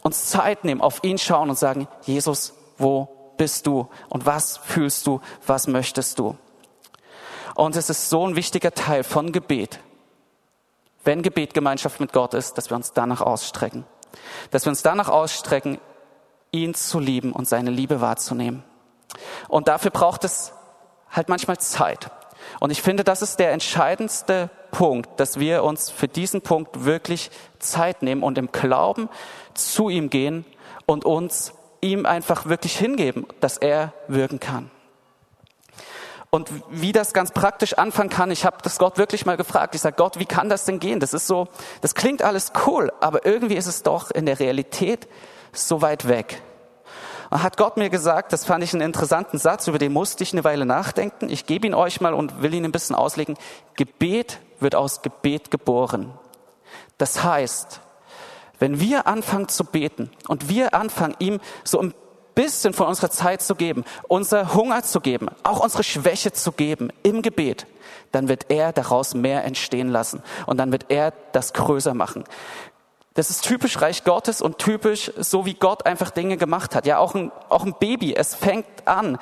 uns 0.04 0.26
Zeit 0.26 0.64
nehmen, 0.64 0.82
auf 0.82 1.02
ihn 1.02 1.18
schauen 1.18 1.48
und 1.48 1.58
sagen, 1.58 1.88
Jesus, 2.02 2.52
wo 2.78 3.08
bist 3.36 3.66
du 3.66 3.88
und 4.10 4.26
was 4.26 4.58
fühlst 4.58 5.06
du, 5.06 5.20
was 5.46 5.66
möchtest 5.66 6.18
du? 6.18 6.36
Und 7.54 7.74
es 7.74 7.88
ist 7.88 8.10
so 8.10 8.26
ein 8.26 8.36
wichtiger 8.36 8.72
Teil 8.72 9.02
von 9.02 9.32
Gebet, 9.32 9.80
wenn 11.04 11.22
Gebet 11.22 11.54
Gemeinschaft 11.54 12.00
mit 12.00 12.12
Gott 12.12 12.34
ist, 12.34 12.58
dass 12.58 12.70
wir 12.70 12.76
uns 12.76 12.92
danach 12.92 13.20
ausstrecken. 13.20 13.84
Dass 14.50 14.66
wir 14.66 14.70
uns 14.70 14.82
danach 14.82 15.08
ausstrecken, 15.08 15.78
ihn 16.50 16.74
zu 16.74 17.00
lieben 17.00 17.32
und 17.32 17.48
seine 17.48 17.70
Liebe 17.70 18.00
wahrzunehmen. 18.00 18.62
Und 19.48 19.68
dafür 19.68 19.90
braucht 19.90 20.24
es 20.24 20.52
halt 21.10 21.28
manchmal 21.28 21.58
Zeit. 21.58 22.10
Und 22.60 22.70
ich 22.70 22.82
finde, 22.82 23.04
das 23.04 23.22
ist 23.22 23.38
der 23.38 23.52
entscheidendste 23.52 24.50
Punkt, 24.74 25.20
dass 25.20 25.38
wir 25.38 25.62
uns 25.62 25.88
für 25.88 26.08
diesen 26.08 26.42
Punkt 26.42 26.84
wirklich 26.84 27.30
Zeit 27.60 28.02
nehmen 28.02 28.24
und 28.24 28.38
im 28.38 28.50
Glauben 28.50 29.08
zu 29.54 29.88
ihm 29.88 30.10
gehen 30.10 30.44
und 30.84 31.04
uns 31.04 31.52
ihm 31.80 32.06
einfach 32.06 32.46
wirklich 32.46 32.76
hingeben, 32.76 33.24
dass 33.38 33.56
er 33.56 33.92
wirken 34.08 34.40
kann. 34.40 34.72
Und 36.30 36.50
wie 36.70 36.90
das 36.90 37.12
ganz 37.12 37.30
praktisch 37.30 37.74
anfangen 37.74 38.10
kann, 38.10 38.32
ich 38.32 38.44
habe 38.44 38.56
das 38.64 38.78
Gott 38.78 38.98
wirklich 38.98 39.24
mal 39.26 39.36
gefragt. 39.36 39.76
Ich 39.76 39.80
sage, 39.80 39.94
Gott, 39.96 40.18
wie 40.18 40.26
kann 40.26 40.48
das 40.48 40.64
denn 40.64 40.80
gehen? 40.80 40.98
Das 40.98 41.14
ist 41.14 41.28
so, 41.28 41.46
das 41.80 41.94
klingt 41.94 42.22
alles 42.22 42.50
cool, 42.66 42.92
aber 42.98 43.24
irgendwie 43.24 43.54
ist 43.54 43.68
es 43.68 43.84
doch 43.84 44.10
in 44.10 44.26
der 44.26 44.40
Realität 44.40 45.06
so 45.52 45.82
weit 45.82 46.08
weg. 46.08 46.42
Hat 47.34 47.56
Gott 47.56 47.76
mir 47.76 47.90
gesagt, 47.90 48.32
das 48.32 48.44
fand 48.44 48.62
ich 48.62 48.72
einen 48.74 48.82
interessanten 48.82 49.38
Satz, 49.38 49.66
über 49.66 49.78
den 49.78 49.92
musste 49.92 50.22
ich 50.22 50.32
eine 50.32 50.44
Weile 50.44 50.66
nachdenken. 50.66 51.28
Ich 51.28 51.46
gebe 51.46 51.66
ihn 51.66 51.74
euch 51.74 52.00
mal 52.00 52.14
und 52.14 52.42
will 52.42 52.54
ihn 52.54 52.64
ein 52.64 52.70
bisschen 52.70 52.94
auslegen. 52.94 53.36
Gebet 53.74 54.38
wird 54.60 54.76
aus 54.76 55.02
Gebet 55.02 55.50
geboren. 55.50 56.12
Das 56.96 57.24
heißt, 57.24 57.80
wenn 58.60 58.78
wir 58.78 59.08
anfangen 59.08 59.48
zu 59.48 59.64
beten 59.64 60.10
und 60.28 60.48
wir 60.48 60.74
anfangen, 60.74 61.16
ihm 61.18 61.40
so 61.64 61.80
ein 61.80 61.92
bisschen 62.36 62.72
von 62.72 62.86
unserer 62.86 63.10
Zeit 63.10 63.42
zu 63.42 63.56
geben, 63.56 63.84
unser 64.06 64.54
Hunger 64.54 64.84
zu 64.84 65.00
geben, 65.00 65.28
auch 65.42 65.58
unsere 65.58 65.82
Schwäche 65.82 66.32
zu 66.32 66.52
geben 66.52 66.90
im 67.02 67.20
Gebet, 67.20 67.66
dann 68.12 68.28
wird 68.28 68.46
er 68.48 68.72
daraus 68.72 69.14
mehr 69.14 69.44
entstehen 69.44 69.88
lassen 69.88 70.22
und 70.46 70.58
dann 70.58 70.70
wird 70.70 70.86
er 70.88 71.12
das 71.32 71.52
größer 71.52 71.94
machen. 71.94 72.22
Das 73.14 73.30
ist 73.30 73.44
typisch 73.44 73.80
Reich 73.80 74.02
Gottes 74.02 74.42
und 74.42 74.58
typisch 74.58 75.12
so, 75.16 75.46
wie 75.46 75.54
Gott 75.54 75.86
einfach 75.86 76.10
Dinge 76.10 76.36
gemacht 76.36 76.74
hat. 76.74 76.84
Ja, 76.84 76.98
auch 76.98 77.14
ein, 77.14 77.30
auch 77.48 77.64
ein 77.64 77.74
Baby, 77.78 78.14
es 78.14 78.34
fängt 78.34 78.66
an 78.86 79.18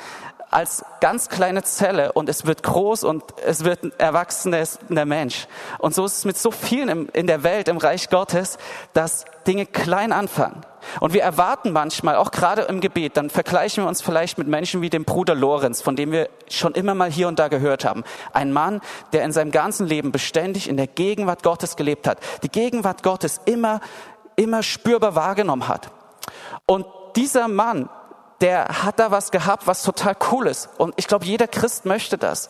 als 0.53 0.85
ganz 1.01 1.29
kleine 1.29 1.62
Zelle 1.62 2.12
und 2.12 2.29
es 2.29 2.47
wird 2.47 2.62
groß 2.62 3.05
und 3.05 3.25
es 3.45 3.65
wird 3.65 3.83
ein 3.85 3.93
erwachsener 3.99 5.05
Mensch. 5.05 5.47
Und 5.79 5.95
so 5.95 6.05
ist 6.05 6.19
es 6.19 6.25
mit 6.25 6.37
so 6.37 6.51
vielen 6.51 7.09
in 7.09 7.27
der 7.27 7.43
Welt, 7.43 7.69
im 7.69 7.79
Reich 7.79 8.11
Gottes, 8.11 8.59
dass 8.93 9.25
Dinge 9.47 9.67
klein 9.67 10.12
anfangen. 10.12 10.61
Und 11.01 11.15
wir 11.15 11.23
erwarten 11.23 11.73
manchmal, 11.73 12.17
auch 12.17 12.31
gerade 12.31 12.62
im 12.62 12.81
Gebet, 12.81 13.17
dann 13.17 13.31
vergleichen 13.31 13.85
wir 13.85 13.88
uns 13.88 14.03
vielleicht 14.03 14.37
mit 14.37 14.49
Menschen 14.49 14.83
wie 14.83 14.91
dem 14.91 15.05
Bruder 15.05 15.35
Lorenz, 15.35 15.81
von 15.81 15.97
dem 15.97 16.12
wir 16.12 16.29
schon 16.49 16.75
immer 16.75 16.95
mal 16.95 17.11
hier 17.11 17.29
und 17.29 17.38
da 17.38 17.49
gehört 17.49 17.85
haben. 17.85 18.05
Ein 18.33 18.53
Mann, 18.53 18.81
der 19.12 19.25
in 19.25 19.33
seinem 19.33 19.53
ganzen 19.53 19.87
Leben 19.87 20.12
beständig 20.12 20.69
in 20.69 20.77
der 20.77 20.88
Gegenwart 20.88 21.43
Gottes 21.43 21.77
gelebt 21.77 22.07
hat. 22.07 22.19
Die 22.43 22.49
Gegenwart 22.49 23.03
Gottes 23.03 23.41
immer, 23.45 23.81
immer 24.37 24.62
spürbar 24.62 25.15
wahrgenommen 25.15 25.69
hat. 25.69 25.91
Und 26.67 26.85
dieser 27.17 27.49
Mann 27.49 27.88
der 28.43 28.85
hat 28.85 28.99
da 28.99 29.13
was 29.13 29.31
gehabt, 29.31 29.69
was 29.69 29.83
total 29.83 30.17
cool 30.31 30.49
ist. 30.49 30.69
Und 30.77 30.95
ich 30.97 31.07
glaube, 31.07 31.25
jeder 31.25 31.47
Christ 31.47 31.85
möchte 31.85 32.19
das. 32.19 32.49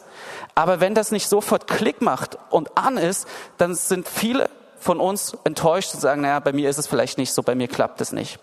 Aber 0.55 0.81
wenn 0.81 0.95
das 0.95 1.13
nicht 1.13 1.29
sofort 1.29 1.69
Klick 1.69 2.01
macht 2.01 2.39
und 2.51 2.77
an 2.79 2.97
ist, 2.97 3.29
dann 3.59 3.75
sind 3.75 4.09
viele 4.09 4.49
von 4.81 4.99
uns 4.99 5.37
enttäuscht 5.45 5.95
und 5.95 6.01
sagen, 6.01 6.23
naja, 6.23 6.41
bei 6.41 6.53
mir 6.53 6.69
ist 6.71 6.79
es 6.79 6.87
vielleicht 6.87 7.19
nicht 7.19 7.33
so, 7.33 7.43
bei 7.43 7.55
mir 7.55 7.69
klappt 7.69 8.01
es 8.01 8.11
nicht. 8.11 8.39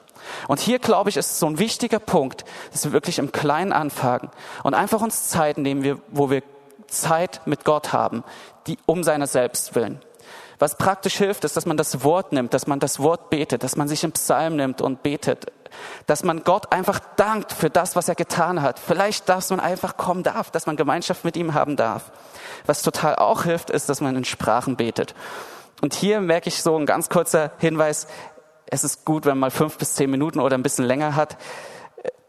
Und 0.47 0.59
hier, 0.59 0.79
glaube 0.79 1.09
ich, 1.09 1.17
ist 1.17 1.39
so 1.39 1.47
ein 1.47 1.59
wichtiger 1.59 1.99
Punkt, 1.99 2.45
dass 2.71 2.85
wir 2.85 2.91
wirklich 2.91 3.17
im 3.17 3.31
Kleinen 3.31 3.73
anfangen 3.73 4.29
und 4.63 4.75
einfach 4.75 5.01
uns 5.01 5.29
Zeit 5.29 5.57
nehmen, 5.57 6.01
wo 6.09 6.29
wir 6.29 6.43
Zeit 6.87 7.41
mit 7.45 7.65
Gott 7.65 7.93
haben, 7.93 8.23
die 8.67 8.77
um 8.85 9.03
seiner 9.03 9.27
selbst 9.27 9.75
willen. 9.75 9.99
Was 10.59 10.77
praktisch 10.77 11.17
hilft, 11.17 11.45
ist, 11.45 11.55
dass 11.55 11.65
man 11.65 11.77
das 11.77 12.03
Wort 12.03 12.31
nimmt, 12.31 12.53
dass 12.53 12.67
man 12.67 12.79
das 12.79 12.99
Wort 12.99 13.29
betet, 13.29 13.63
dass 13.63 13.75
man 13.75 13.87
sich 13.87 14.03
im 14.03 14.11
Psalm 14.11 14.57
nimmt 14.57 14.81
und 14.81 15.03
betet, 15.03 15.51
dass 16.05 16.23
man 16.23 16.43
Gott 16.43 16.71
einfach 16.71 16.99
dankt 17.15 17.51
für 17.51 17.69
das, 17.69 17.95
was 17.95 18.09
er 18.09 18.15
getan 18.15 18.61
hat. 18.61 18.79
Vielleicht, 18.79 19.29
dass 19.29 19.49
man 19.49 19.59
einfach 19.59 19.97
kommen 19.97 20.23
darf, 20.23 20.51
dass 20.51 20.65
man 20.65 20.75
Gemeinschaft 20.75 21.25
mit 21.25 21.37
ihm 21.37 21.53
haben 21.53 21.75
darf. 21.75 22.11
Was 22.65 22.81
total 22.81 23.15
auch 23.15 23.43
hilft, 23.43 23.69
ist, 23.69 23.89
dass 23.89 24.01
man 24.01 24.15
in 24.15 24.25
Sprachen 24.25 24.75
betet. 24.75 25.15
Und 25.81 25.93
hier 25.93 26.21
merke 26.21 26.49
ich 26.49 26.61
so 26.61 26.77
ein 26.77 26.85
ganz 26.85 27.09
kurzer 27.09 27.51
Hinweis. 27.57 28.07
Es 28.65 28.83
ist 28.83 29.05
gut, 29.05 29.25
wenn 29.25 29.31
man 29.31 29.39
mal 29.39 29.51
fünf 29.51 29.77
bis 29.77 29.95
zehn 29.95 30.09
Minuten 30.09 30.39
oder 30.39 30.57
ein 30.57 30.63
bisschen 30.63 30.85
länger 30.85 31.15
hat. 31.15 31.37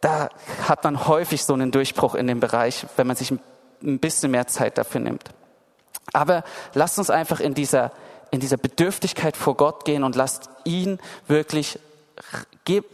Da 0.00 0.31
hat 0.68 0.85
man 0.85 1.07
häufig 1.07 1.44
so 1.44 1.53
einen 1.53 1.70
Durchbruch 1.72 2.14
in 2.14 2.26
dem 2.26 2.40
Bereich, 2.40 2.87
wenn 2.96 3.07
man 3.07 3.16
sich 3.16 3.31
ein 3.31 3.98
bisschen 3.98 4.31
mehr 4.31 4.46
Zeit 4.46 4.79
dafür 4.79 5.00
nimmt. 5.00 5.24
Aber 6.12 6.44
lasst 6.74 6.98
uns 6.98 7.11
einfach 7.11 7.40
in 7.40 7.55
dieser 7.55 7.92
in 8.31 8.40
dieser 8.40 8.57
Bedürftigkeit 8.57 9.37
vor 9.37 9.57
Gott 9.57 9.85
gehen 9.85 10.05
und 10.05 10.16
lasst 10.16 10.48
ihn 10.64 10.98
wirklich, 11.26 11.79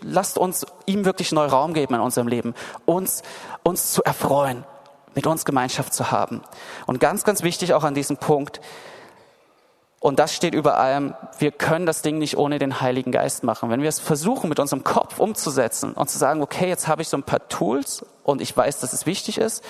lasst 0.03 0.39
uns 0.39 0.67
ihm 0.87 1.05
wirklich 1.05 1.33
neu 1.33 1.47
Raum 1.47 1.75
geben 1.75 1.95
in 1.95 2.01
unserem 2.01 2.29
Leben, 2.29 2.55
uns, 2.85 3.23
uns 3.63 3.93
zu 3.93 4.03
erfreuen, 4.03 4.65
mit 5.15 5.27
uns 5.27 5.45
Gemeinschaft 5.45 5.93
zu 5.95 6.11
haben. 6.11 6.43
Und 6.87 7.01
ganz, 7.01 7.25
ganz 7.25 7.43
wichtig 7.43 7.75
auch 7.75 7.85
an 7.85 7.95
diesem 7.95 8.17
Punkt, 8.17 8.61
und 9.99 10.19
das 10.19 10.35
steht 10.35 10.55
über 10.55 10.79
allem, 10.79 11.15
wir 11.39 11.51
können 11.51 11.85
das 11.85 12.03
Ding 12.03 12.19
nicht 12.19 12.37
ohne 12.37 12.59
den 12.59 12.81
Heiligen 12.81 13.11
Geist 13.11 13.43
machen. 13.43 13.71
Wenn 13.71 13.83
wir 13.83 13.89
es 13.89 13.99
versuchen, 13.99 14.49
mit 14.49 14.61
unserem 14.61 14.85
Kopf 14.85 15.19
umzusetzen 15.19 15.95
und 15.95 16.09
zu 16.09 16.19
sagen, 16.19 16.43
okay, 16.43 16.69
jetzt 16.69 16.87
habe 16.87 17.03
ich 17.03 17.09
so 17.09 17.17
ein 17.17 17.25
paar 17.25 17.49
Tools 17.49 18.05
und 18.23 18.41
ich 18.41 18.57
weiß, 18.57 18.79
dass 18.81 18.93
es 18.93 19.07
wichtig 19.07 19.39
ist 19.39 19.65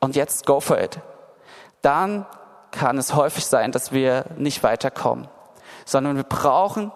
und 0.00 0.16
jetzt 0.16 0.46
go 0.46 0.60
for 0.60 0.80
it, 0.80 1.00
dann 1.82 2.24
kann 2.70 2.98
es 2.98 3.14
häufig 3.14 3.44
sein, 3.46 3.72
dass 3.72 3.92
wir 3.92 4.24
nicht 4.36 4.62
weiterkommen, 4.62 5.28
sondern 5.84 6.16
wir 6.16 6.24
brauchen 6.24 6.92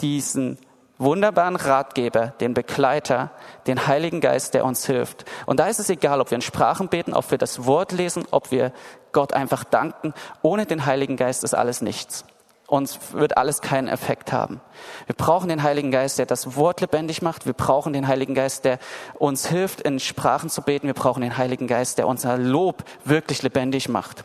diesen 0.00 0.58
wunderbaren 0.98 1.56
Ratgeber, 1.56 2.28
den 2.40 2.54
Begleiter, 2.54 3.30
den 3.66 3.86
Heiligen 3.86 4.20
Geist, 4.20 4.54
der 4.54 4.64
uns 4.64 4.86
hilft. 4.86 5.24
Und 5.46 5.60
da 5.60 5.66
ist 5.66 5.80
es 5.80 5.90
egal, 5.90 6.20
ob 6.20 6.30
wir 6.30 6.36
in 6.36 6.42
Sprachen 6.42 6.88
beten, 6.88 7.14
ob 7.14 7.30
wir 7.30 7.38
das 7.38 7.66
Wort 7.66 7.92
lesen, 7.92 8.24
ob 8.30 8.50
wir 8.50 8.72
Gott 9.12 9.32
einfach 9.32 9.64
danken. 9.64 10.14
Ohne 10.42 10.66
den 10.66 10.86
Heiligen 10.86 11.16
Geist 11.16 11.44
ist 11.44 11.54
alles 11.54 11.82
nichts. 11.82 12.24
Uns 12.66 13.12
wird 13.12 13.36
alles 13.36 13.60
keinen 13.60 13.88
Effekt 13.88 14.32
haben. 14.32 14.60
Wir 15.06 15.14
brauchen 15.14 15.48
den 15.48 15.62
Heiligen 15.62 15.90
Geist, 15.90 16.18
der 16.18 16.26
das 16.26 16.56
Wort 16.56 16.80
lebendig 16.80 17.20
macht. 17.20 17.44
Wir 17.44 17.52
brauchen 17.52 17.92
den 17.92 18.08
Heiligen 18.08 18.34
Geist, 18.34 18.64
der 18.64 18.78
uns 19.18 19.46
hilft, 19.46 19.82
in 19.82 20.00
Sprachen 20.00 20.48
zu 20.48 20.62
beten. 20.62 20.86
Wir 20.86 20.94
brauchen 20.94 21.20
den 21.20 21.36
Heiligen 21.36 21.66
Geist, 21.66 21.98
der 21.98 22.08
unser 22.08 22.38
Lob 22.38 22.84
wirklich 23.04 23.42
lebendig 23.42 23.88
macht. 23.90 24.24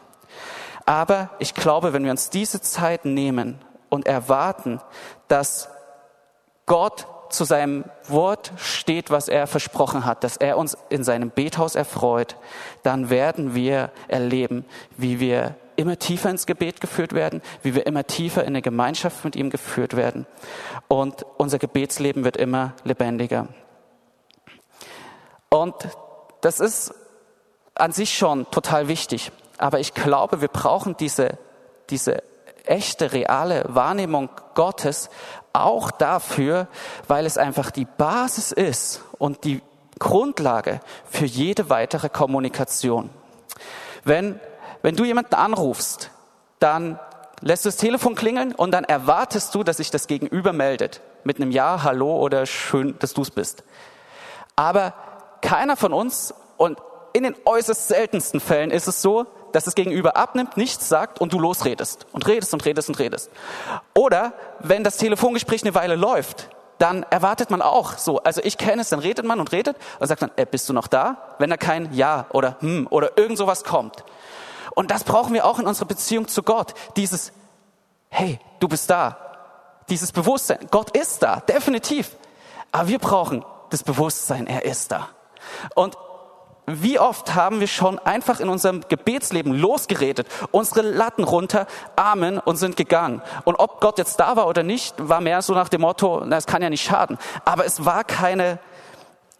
Aber 0.85 1.31
ich 1.39 1.55
glaube, 1.55 1.91
wenn 1.91 2.05
wir 2.05 2.11
uns 2.11 2.29
diese 2.29 2.61
Zeit 2.61 3.03
nehmen 3.03 3.59
und 3.89 4.07
erwarten, 4.07 4.79
dass 5.27 5.69
Gott 6.67 7.07
zu 7.29 7.43
seinem 7.43 7.85
Wort 8.07 8.51
steht, 8.57 9.09
was 9.09 9.27
er 9.27 9.47
versprochen 9.47 10.05
hat, 10.05 10.23
dass 10.23 10.37
er 10.37 10.57
uns 10.57 10.77
in 10.89 11.03
seinem 11.03 11.31
Bethaus 11.31 11.75
erfreut, 11.75 12.35
dann 12.83 13.09
werden 13.09 13.55
wir 13.55 13.91
erleben, 14.07 14.65
wie 14.95 15.19
wir 15.19 15.55
immer 15.75 15.97
tiefer 15.97 16.29
ins 16.29 16.45
Gebet 16.45 16.81
geführt 16.81 17.13
werden, 17.13 17.41
wie 17.63 17.75
wir 17.75 17.85
immer 17.85 18.05
tiefer 18.05 18.41
in 18.41 18.49
eine 18.49 18.61
Gemeinschaft 18.61 19.23
mit 19.23 19.35
ihm 19.35 19.49
geführt 19.49 19.95
werden. 19.95 20.25
Und 20.87 21.25
unser 21.37 21.59
Gebetsleben 21.59 22.23
wird 22.23 22.37
immer 22.37 22.73
lebendiger. 22.83 23.47
Und 25.49 25.75
das 26.41 26.59
ist 26.59 26.93
an 27.75 27.91
sich 27.91 28.17
schon 28.17 28.49
total 28.51 28.87
wichtig. 28.87 29.31
Aber 29.57 29.79
ich 29.79 29.93
glaube, 29.93 30.41
wir 30.41 30.47
brauchen 30.47 30.97
diese, 30.97 31.37
diese 31.89 32.23
echte, 32.65 33.13
reale 33.13 33.63
Wahrnehmung 33.67 34.29
Gottes 34.55 35.09
auch 35.65 35.91
dafür, 35.91 36.67
weil 37.07 37.25
es 37.25 37.37
einfach 37.37 37.71
die 37.71 37.85
Basis 37.85 38.51
ist 38.51 39.01
und 39.17 39.43
die 39.43 39.61
Grundlage 39.99 40.79
für 41.09 41.25
jede 41.25 41.69
weitere 41.69 42.09
Kommunikation. 42.09 43.09
Wenn, 44.03 44.39
wenn 44.81 44.95
du 44.95 45.03
jemanden 45.03 45.35
anrufst, 45.35 46.11
dann 46.59 46.99
lässt 47.41 47.65
du 47.65 47.69
das 47.69 47.77
Telefon 47.77 48.15
klingeln 48.15 48.53
und 48.53 48.71
dann 48.71 48.83
erwartest 48.83 49.53
du, 49.53 49.63
dass 49.63 49.77
sich 49.77 49.91
das 49.91 50.07
Gegenüber 50.07 50.53
meldet. 50.53 51.01
Mit 51.23 51.37
einem 51.37 51.51
Ja, 51.51 51.83
Hallo 51.83 52.17
oder 52.17 52.45
schön, 52.45 52.95
dass 52.99 53.13
du 53.13 53.21
es 53.21 53.31
bist. 53.31 53.63
Aber 54.55 54.93
keiner 55.41 55.75
von 55.75 55.93
uns 55.93 56.33
und 56.57 56.79
in 57.13 57.23
den 57.23 57.35
äußerst 57.45 57.87
seltensten 57.87 58.39
Fällen 58.39 58.71
ist 58.71 58.87
es 58.87 59.01
so, 59.01 59.25
dass 59.51 59.65
das 59.65 59.75
Gegenüber 59.75 60.17
abnimmt, 60.17 60.57
nichts 60.57 60.89
sagt 60.89 61.19
und 61.19 61.33
du 61.33 61.39
losredest 61.39 62.05
und 62.11 62.27
redest 62.27 62.53
und 62.53 62.65
redest 62.65 62.89
und 62.89 62.99
redest. 62.99 63.31
Oder 63.93 64.33
wenn 64.59 64.83
das 64.83 64.97
Telefongespräch 64.97 65.63
eine 65.63 65.75
Weile 65.75 65.95
läuft, 65.95 66.49
dann 66.77 67.03
erwartet 67.09 67.49
man 67.49 67.61
auch 67.61 67.97
so. 67.97 68.19
Also 68.19 68.41
ich 68.43 68.57
kenne 68.57 68.81
es, 68.81 68.89
dann 68.89 68.99
redet 68.99 69.25
man 69.25 69.39
und 69.39 69.51
redet 69.51 69.77
und 69.99 70.07
sagt 70.07 70.21
dann, 70.21 70.31
äh, 70.35 70.45
bist 70.45 70.69
du 70.69 70.73
noch 70.73 70.87
da? 70.87 71.35
Wenn 71.39 71.49
da 71.49 71.57
kein 71.57 71.93
Ja 71.93 72.27
oder 72.33 72.57
Hm 72.59 72.87
oder 72.89 73.17
irgend 73.17 73.37
sowas 73.37 73.63
kommt. 73.63 74.03
Und 74.75 74.91
das 74.91 75.03
brauchen 75.03 75.33
wir 75.33 75.45
auch 75.45 75.59
in 75.59 75.65
unserer 75.65 75.87
Beziehung 75.87 76.27
zu 76.27 76.43
Gott. 76.43 76.73
Dieses, 76.95 77.31
hey, 78.09 78.39
du 78.59 78.67
bist 78.67 78.89
da. 78.89 79.17
Dieses 79.89 80.11
Bewusstsein. 80.11 80.67
Gott 80.69 80.95
ist 80.95 81.23
da, 81.23 81.39
definitiv. 81.39 82.15
Aber 82.71 82.89
wir 82.89 82.99
brauchen 82.99 83.43
das 83.69 83.83
Bewusstsein, 83.83 84.45
er 84.45 84.65
ist 84.65 84.91
da. 84.91 85.09
Und 85.73 85.97
wie 86.67 86.99
oft 86.99 87.33
haben 87.33 87.61
wir 87.61 87.67
schon 87.67 87.97
einfach 87.97 88.41
in 88.41 88.49
unserem 88.49 88.81
Gebetsleben 88.87 89.53
losgeredet, 89.53 90.27
unsere 90.51 90.81
Latten 90.81 91.23
runter, 91.23 91.65
Amen 91.95 92.39
und 92.39 92.57
sind 92.57 92.75
gegangen. 92.75 93.21
Und 93.45 93.55
ob 93.55 93.79
Gott 93.79 93.97
jetzt 93.97 94.19
da 94.19 94.35
war 94.35 94.47
oder 94.47 94.63
nicht, 94.63 94.95
war 94.97 95.21
mehr 95.21 95.41
so 95.41 95.53
nach 95.53 95.69
dem 95.69 95.81
Motto, 95.81 96.23
na, 96.25 96.35
es 96.35 96.45
kann 96.45 96.61
ja 96.61 96.69
nicht 96.69 96.83
schaden. 96.83 97.17
Aber 97.45 97.65
es 97.65 97.85
war 97.85 98.03
keine, 98.03 98.59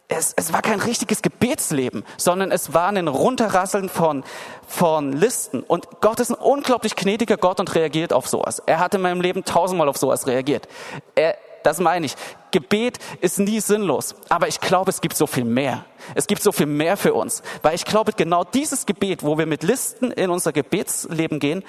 es, 0.08 0.32
es 0.36 0.54
war 0.54 0.62
kein 0.62 0.80
richtiges 0.80 1.20
Gebetsleben, 1.20 2.02
sondern 2.16 2.50
es 2.50 2.72
war 2.72 2.88
ein 2.88 3.08
Runterrasseln 3.08 3.90
von, 3.90 4.24
von 4.66 5.12
Listen. 5.12 5.62
Und 5.62 6.00
Gott 6.00 6.20
ist 6.20 6.30
ein 6.30 6.34
unglaublich 6.34 6.96
gnädiger 6.96 7.36
Gott 7.36 7.60
und 7.60 7.74
reagiert 7.74 8.14
auf 8.14 8.26
sowas. 8.26 8.62
Er 8.64 8.78
hat 8.78 8.94
in 8.94 9.02
meinem 9.02 9.20
Leben 9.20 9.44
tausendmal 9.44 9.90
auf 9.90 9.98
sowas 9.98 10.26
reagiert. 10.26 10.66
Er, 11.14 11.36
das 11.68 11.80
meine 11.80 12.06
ich. 12.06 12.14
Gebet 12.50 12.98
ist 13.20 13.38
nie 13.38 13.60
sinnlos. 13.60 14.14
Aber 14.30 14.48
ich 14.48 14.58
glaube, 14.58 14.90
es 14.90 15.02
gibt 15.02 15.16
so 15.16 15.26
viel 15.26 15.44
mehr. 15.44 15.84
Es 16.14 16.26
gibt 16.26 16.42
so 16.42 16.50
viel 16.50 16.66
mehr 16.66 16.96
für 16.96 17.12
uns. 17.12 17.42
Weil 17.62 17.74
ich 17.74 17.84
glaube, 17.84 18.12
genau 18.12 18.42
dieses 18.42 18.86
Gebet, 18.86 19.22
wo 19.22 19.36
wir 19.36 19.44
mit 19.44 19.62
Listen 19.62 20.10
in 20.10 20.30
unser 20.30 20.52
Gebetsleben 20.52 21.40
gehen, 21.40 21.62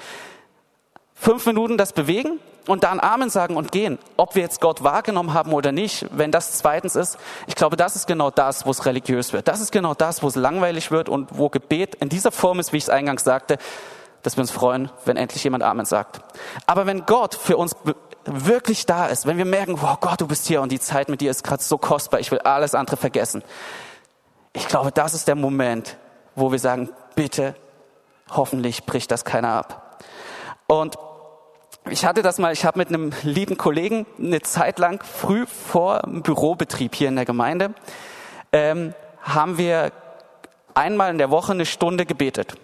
fünf 1.14 1.44
Minuten 1.44 1.76
das 1.76 1.92
bewegen 1.92 2.40
und 2.66 2.82
dann 2.82 2.98
Amen 2.98 3.28
sagen 3.28 3.56
und 3.56 3.72
gehen. 3.72 3.98
Ob 4.16 4.36
wir 4.36 4.42
jetzt 4.42 4.62
Gott 4.62 4.82
wahrgenommen 4.82 5.34
haben 5.34 5.52
oder 5.52 5.70
nicht, 5.70 6.06
wenn 6.12 6.32
das 6.32 6.56
zweitens 6.56 6.96
ist, 6.96 7.18
ich 7.46 7.54
glaube, 7.54 7.76
das 7.76 7.94
ist 7.94 8.06
genau 8.06 8.30
das, 8.30 8.64
wo 8.64 8.70
es 8.70 8.86
religiös 8.86 9.34
wird. 9.34 9.48
Das 9.48 9.60
ist 9.60 9.70
genau 9.70 9.92
das, 9.92 10.22
wo 10.22 10.28
es 10.28 10.34
langweilig 10.34 10.90
wird 10.90 11.10
und 11.10 11.28
wo 11.36 11.50
Gebet 11.50 11.96
in 11.96 12.08
dieser 12.08 12.32
Form 12.32 12.58
ist, 12.58 12.72
wie 12.72 12.78
ich 12.78 12.84
es 12.84 12.90
eingangs 12.90 13.24
sagte, 13.24 13.58
dass 14.22 14.36
wir 14.36 14.42
uns 14.42 14.50
freuen, 14.50 14.90
wenn 15.04 15.16
endlich 15.16 15.44
jemand 15.44 15.62
Amen 15.62 15.86
sagt. 15.86 16.20
Aber 16.66 16.86
wenn 16.86 17.06
Gott 17.06 17.34
für 17.34 17.56
uns 17.56 17.74
wirklich 18.24 18.86
da 18.86 19.06
ist, 19.06 19.26
wenn 19.26 19.38
wir 19.38 19.44
merken, 19.44 19.80
wow 19.80 19.98
Gott, 20.00 20.20
du 20.20 20.26
bist 20.26 20.46
hier 20.46 20.60
und 20.60 20.70
die 20.70 20.80
Zeit 20.80 21.08
mit 21.08 21.20
dir 21.20 21.30
ist 21.30 21.42
gerade 21.42 21.62
so 21.62 21.78
kostbar, 21.78 22.20
ich 22.20 22.30
will 22.30 22.40
alles 22.40 22.74
andere 22.74 22.96
vergessen. 22.96 23.42
Ich 24.52 24.68
glaube, 24.68 24.92
das 24.92 25.14
ist 25.14 25.28
der 25.28 25.36
Moment, 25.36 25.96
wo 26.34 26.52
wir 26.52 26.58
sagen, 26.58 26.90
bitte, 27.14 27.54
hoffentlich 28.30 28.84
bricht 28.84 29.10
das 29.10 29.24
keiner 29.24 29.50
ab. 29.50 30.02
Und 30.66 30.96
ich 31.88 32.04
hatte 32.04 32.22
das 32.22 32.38
mal, 32.38 32.52
ich 32.52 32.64
habe 32.64 32.78
mit 32.78 32.88
einem 32.88 33.12
lieben 33.22 33.56
Kollegen 33.56 34.06
eine 34.18 34.42
Zeit 34.42 34.78
lang 34.78 35.02
früh 35.02 35.46
vor 35.46 36.00
dem 36.00 36.22
Bürobetrieb 36.22 36.94
hier 36.94 37.08
in 37.08 37.16
der 37.16 37.24
Gemeinde, 37.24 37.74
ähm, 38.52 38.94
haben 39.22 39.58
wir 39.58 39.92
einmal 40.74 41.10
in 41.10 41.18
der 41.18 41.30
Woche 41.30 41.52
eine 41.52 41.66
Stunde 41.66 42.06
gebetet. 42.06 42.54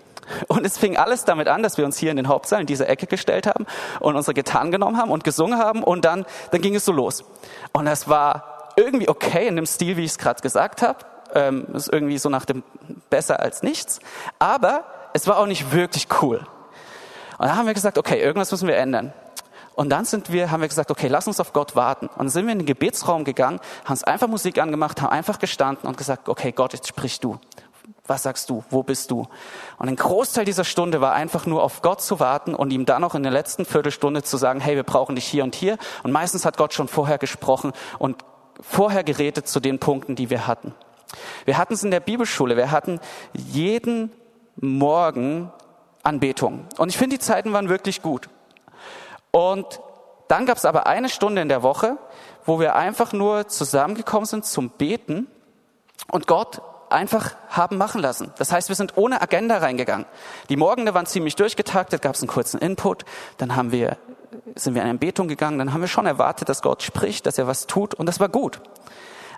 Und 0.48 0.64
es 0.66 0.78
fing 0.78 0.96
alles 0.96 1.24
damit 1.24 1.48
an, 1.48 1.62
dass 1.62 1.78
wir 1.78 1.84
uns 1.84 1.98
hier 1.98 2.10
in 2.10 2.16
den 2.16 2.28
Hauptsaal 2.28 2.60
in 2.60 2.66
diese 2.66 2.88
Ecke 2.88 3.06
gestellt 3.06 3.46
haben 3.46 3.66
und 4.00 4.16
unsere 4.16 4.34
Gitarren 4.34 4.70
genommen 4.70 4.96
haben 4.96 5.10
und 5.10 5.24
gesungen 5.24 5.58
haben 5.58 5.82
und 5.82 6.04
dann, 6.04 6.26
dann 6.50 6.60
ging 6.60 6.74
es 6.74 6.84
so 6.84 6.92
los. 6.92 7.24
Und 7.72 7.86
das 7.86 8.08
war 8.08 8.72
irgendwie 8.76 9.08
okay 9.08 9.46
in 9.46 9.56
dem 9.56 9.66
Stil, 9.66 9.96
wie 9.96 10.04
ich 10.04 10.12
es 10.12 10.18
gerade 10.18 10.40
gesagt 10.40 10.82
habe. 10.82 10.98
Ähm, 11.34 11.66
ist 11.74 11.92
irgendwie 11.92 12.18
so 12.18 12.28
nach 12.28 12.44
dem 12.44 12.62
besser 13.10 13.40
als 13.40 13.62
nichts. 13.62 14.00
Aber 14.38 14.84
es 15.12 15.26
war 15.26 15.38
auch 15.38 15.46
nicht 15.46 15.72
wirklich 15.72 16.08
cool. 16.22 16.46
Und 17.38 17.46
da 17.46 17.56
haben 17.56 17.66
wir 17.66 17.74
gesagt, 17.74 17.98
okay, 17.98 18.20
irgendwas 18.20 18.50
müssen 18.50 18.68
wir 18.68 18.76
ändern. 18.76 19.12
Und 19.74 19.90
dann 19.90 20.06
sind 20.06 20.32
wir, 20.32 20.50
haben 20.50 20.62
wir 20.62 20.68
gesagt, 20.68 20.90
okay, 20.90 21.06
lass 21.08 21.26
uns 21.26 21.38
auf 21.38 21.52
Gott 21.52 21.76
warten. 21.76 22.06
Und 22.06 22.18
dann 22.18 22.28
sind 22.30 22.46
wir 22.46 22.52
in 22.52 22.60
den 22.60 22.66
Gebetsraum 22.66 23.24
gegangen, 23.24 23.60
haben 23.84 23.92
uns 23.92 24.04
einfach 24.04 24.26
Musik 24.26 24.58
angemacht, 24.58 25.02
haben 25.02 25.10
einfach 25.10 25.38
gestanden 25.38 25.86
und 25.86 25.98
gesagt, 25.98 26.30
okay, 26.30 26.52
Gott, 26.52 26.72
jetzt 26.72 26.88
sprich 26.88 27.20
du. 27.20 27.38
Was 28.06 28.22
sagst 28.22 28.50
du? 28.50 28.64
Wo 28.70 28.82
bist 28.82 29.10
du? 29.10 29.26
Und 29.78 29.88
ein 29.88 29.96
Großteil 29.96 30.44
dieser 30.44 30.64
Stunde 30.64 31.00
war 31.00 31.12
einfach 31.12 31.46
nur 31.46 31.62
auf 31.62 31.82
Gott 31.82 32.00
zu 32.00 32.20
warten 32.20 32.54
und 32.54 32.72
ihm 32.72 32.86
dann 32.86 33.02
noch 33.02 33.14
in 33.14 33.22
der 33.22 33.32
letzten 33.32 33.64
Viertelstunde 33.64 34.22
zu 34.22 34.36
sagen, 34.36 34.60
hey, 34.60 34.76
wir 34.76 34.84
brauchen 34.84 35.16
dich 35.16 35.26
hier 35.26 35.44
und 35.44 35.54
hier. 35.54 35.78
Und 36.02 36.12
meistens 36.12 36.44
hat 36.44 36.56
Gott 36.56 36.72
schon 36.72 36.88
vorher 36.88 37.18
gesprochen 37.18 37.72
und 37.98 38.24
vorher 38.60 39.04
geredet 39.04 39.48
zu 39.48 39.60
den 39.60 39.78
Punkten, 39.78 40.14
die 40.16 40.30
wir 40.30 40.46
hatten. 40.46 40.74
Wir 41.44 41.58
hatten 41.58 41.74
es 41.74 41.84
in 41.84 41.90
der 41.90 42.00
Bibelschule. 42.00 42.56
Wir 42.56 42.70
hatten 42.70 43.00
jeden 43.32 44.12
Morgen 44.56 45.52
Anbetung. 46.02 46.66
Und 46.78 46.88
ich 46.88 46.96
finde, 46.96 47.16
die 47.16 47.20
Zeiten 47.20 47.52
waren 47.52 47.68
wirklich 47.68 48.02
gut. 48.02 48.28
Und 49.30 49.80
dann 50.28 50.46
gab 50.46 50.56
es 50.56 50.64
aber 50.64 50.86
eine 50.86 51.08
Stunde 51.08 51.42
in 51.42 51.48
der 51.48 51.62
Woche, 51.62 51.98
wo 52.44 52.58
wir 52.60 52.74
einfach 52.74 53.12
nur 53.12 53.48
zusammengekommen 53.48 54.26
sind 54.26 54.44
zum 54.44 54.70
Beten 54.70 55.26
und 56.10 56.26
Gott 56.26 56.62
einfach 56.90 57.34
haben 57.48 57.76
machen 57.76 58.00
lassen. 58.00 58.32
Das 58.38 58.52
heißt, 58.52 58.68
wir 58.68 58.76
sind 58.76 58.96
ohne 58.96 59.20
Agenda 59.20 59.58
reingegangen. 59.58 60.06
Die 60.48 60.56
Morgende 60.56 60.94
waren 60.94 61.06
ziemlich 61.06 61.36
durchgetaktet, 61.36 62.02
gab 62.02 62.14
es 62.14 62.22
einen 62.22 62.28
kurzen 62.28 62.60
Input, 62.60 63.04
dann 63.38 63.56
haben 63.56 63.72
wir, 63.72 63.96
sind 64.54 64.74
wir 64.74 64.82
in 64.82 64.88
eine 64.88 64.98
Betung 64.98 65.28
gegangen, 65.28 65.58
dann 65.58 65.72
haben 65.72 65.80
wir 65.80 65.88
schon 65.88 66.06
erwartet, 66.06 66.48
dass 66.48 66.62
Gott 66.62 66.82
spricht, 66.82 67.26
dass 67.26 67.38
er 67.38 67.46
was 67.46 67.66
tut 67.66 67.94
und 67.94 68.06
das 68.06 68.20
war 68.20 68.28
gut. 68.28 68.60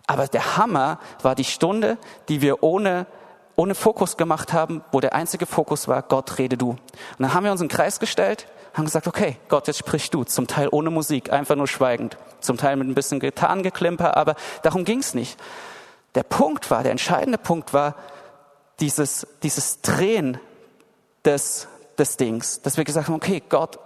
Aber 0.07 0.27
der 0.27 0.57
Hammer 0.57 0.99
war 1.23 1.35
die 1.35 1.45
Stunde, 1.45 1.99
die 2.29 2.41
wir 2.41 2.63
ohne 2.63 3.07
ohne 3.59 3.75
Fokus 3.75 4.17
gemacht 4.17 4.53
haben, 4.53 4.85
wo 4.93 5.01
der 5.01 5.17
einzige 5.17 5.45
Fokus 5.45 5.89
war, 5.89 6.03
Gott 6.03 6.39
rede 6.39 6.57
du. 6.57 6.71
Und 6.71 6.79
dann 7.19 7.35
haben 7.35 7.43
wir 7.43 7.51
uns 7.51 7.61
in 7.61 7.67
den 7.67 7.75
Kreis 7.75 7.99
gestellt, 7.99 8.47
haben 8.73 8.85
gesagt, 8.85 9.09
okay, 9.09 9.37
Gott, 9.49 9.67
jetzt 9.67 9.79
sprich 9.79 10.11
du. 10.11 10.23
Zum 10.23 10.47
Teil 10.47 10.69
ohne 10.71 10.91
Musik, 10.91 11.33
einfach 11.33 11.57
nur 11.57 11.67
schweigend. 11.67 12.17
Zum 12.41 12.57
Teil 12.57 12.77
mit 12.77 12.87
ein 12.87 12.95
bisschen 12.95 13.19
Gitarrengeklimper, 13.19 14.17
aber 14.17 14.37
darum 14.63 14.85
ging's 14.85 15.13
nicht. 15.13 15.37
Der 16.19 16.25
Punkt 16.25 16.69
war, 16.73 16.83
der 16.83 16.91
entscheidende 16.91 17.39
Punkt 17.39 17.73
war, 17.73 17.95
dieses, 18.81 19.25
dieses 19.45 19.83
Drehen 19.83 20.41
des, 21.25 21.69
des 21.97 22.17
Dings, 22.17 22.61
dass 22.61 22.77
wir 22.77 22.83
gesagt 22.83 23.07
haben, 23.07 23.15
okay, 23.15 23.41
Gott, 23.49 23.79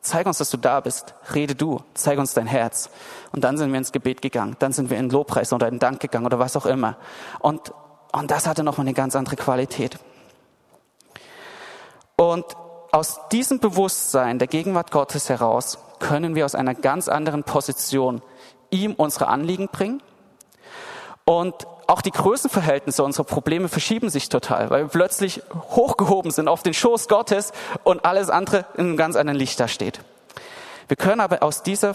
zeig 0.00 0.26
uns, 0.26 0.38
dass 0.38 0.48
du 0.48 0.56
da 0.56 0.80
bist, 0.80 1.12
rede 1.34 1.54
du, 1.54 1.82
zeig 1.92 2.18
uns 2.18 2.32
dein 2.32 2.46
Herz. 2.46 2.88
Und 3.32 3.44
dann 3.44 3.58
sind 3.58 3.72
wir 3.72 3.76
ins 3.76 3.92
Gebet 3.92 4.22
gegangen, 4.22 4.56
dann 4.58 4.72
sind 4.72 4.88
wir 4.88 4.96
in 4.96 5.10
Lobpreis 5.10 5.52
oder 5.52 5.68
in 5.68 5.78
Dank 5.78 6.00
gegangen 6.00 6.24
oder 6.24 6.38
was 6.38 6.56
auch 6.56 6.64
immer. 6.64 6.96
Und, 7.40 7.74
und 8.10 8.30
das 8.30 8.46
hatte 8.46 8.64
nochmal 8.64 8.86
eine 8.86 8.94
ganz 8.94 9.14
andere 9.14 9.36
Qualität. 9.36 9.98
Und 12.16 12.46
aus 12.90 13.20
diesem 13.32 13.58
Bewusstsein 13.58 14.38
der 14.38 14.48
Gegenwart 14.48 14.92
Gottes 14.92 15.28
heraus 15.28 15.76
können 15.98 16.34
wir 16.34 16.46
aus 16.46 16.54
einer 16.54 16.74
ganz 16.74 17.08
anderen 17.08 17.44
Position 17.44 18.22
ihm 18.70 18.94
unsere 18.94 19.28
Anliegen 19.28 19.68
bringen 19.68 20.00
und 21.30 21.68
auch 21.86 22.02
die 22.02 22.10
Größenverhältnisse 22.10 23.04
unserer 23.04 23.22
Probleme 23.22 23.68
verschieben 23.68 24.10
sich 24.10 24.28
total, 24.30 24.68
weil 24.70 24.82
wir 24.82 24.88
plötzlich 24.88 25.42
hochgehoben 25.54 26.32
sind 26.32 26.48
auf 26.48 26.64
den 26.64 26.74
Schoß 26.74 27.06
Gottes 27.06 27.52
und 27.84 28.04
alles 28.04 28.30
andere 28.30 28.66
in 28.74 28.86
einem 28.86 28.96
ganz 28.96 29.14
anderen 29.14 29.38
Licht 29.38 29.60
da 29.60 29.68
steht. 29.68 30.00
Wir 30.88 30.96
können 30.96 31.20
aber 31.20 31.44
aus 31.44 31.62
dieser 31.62 31.94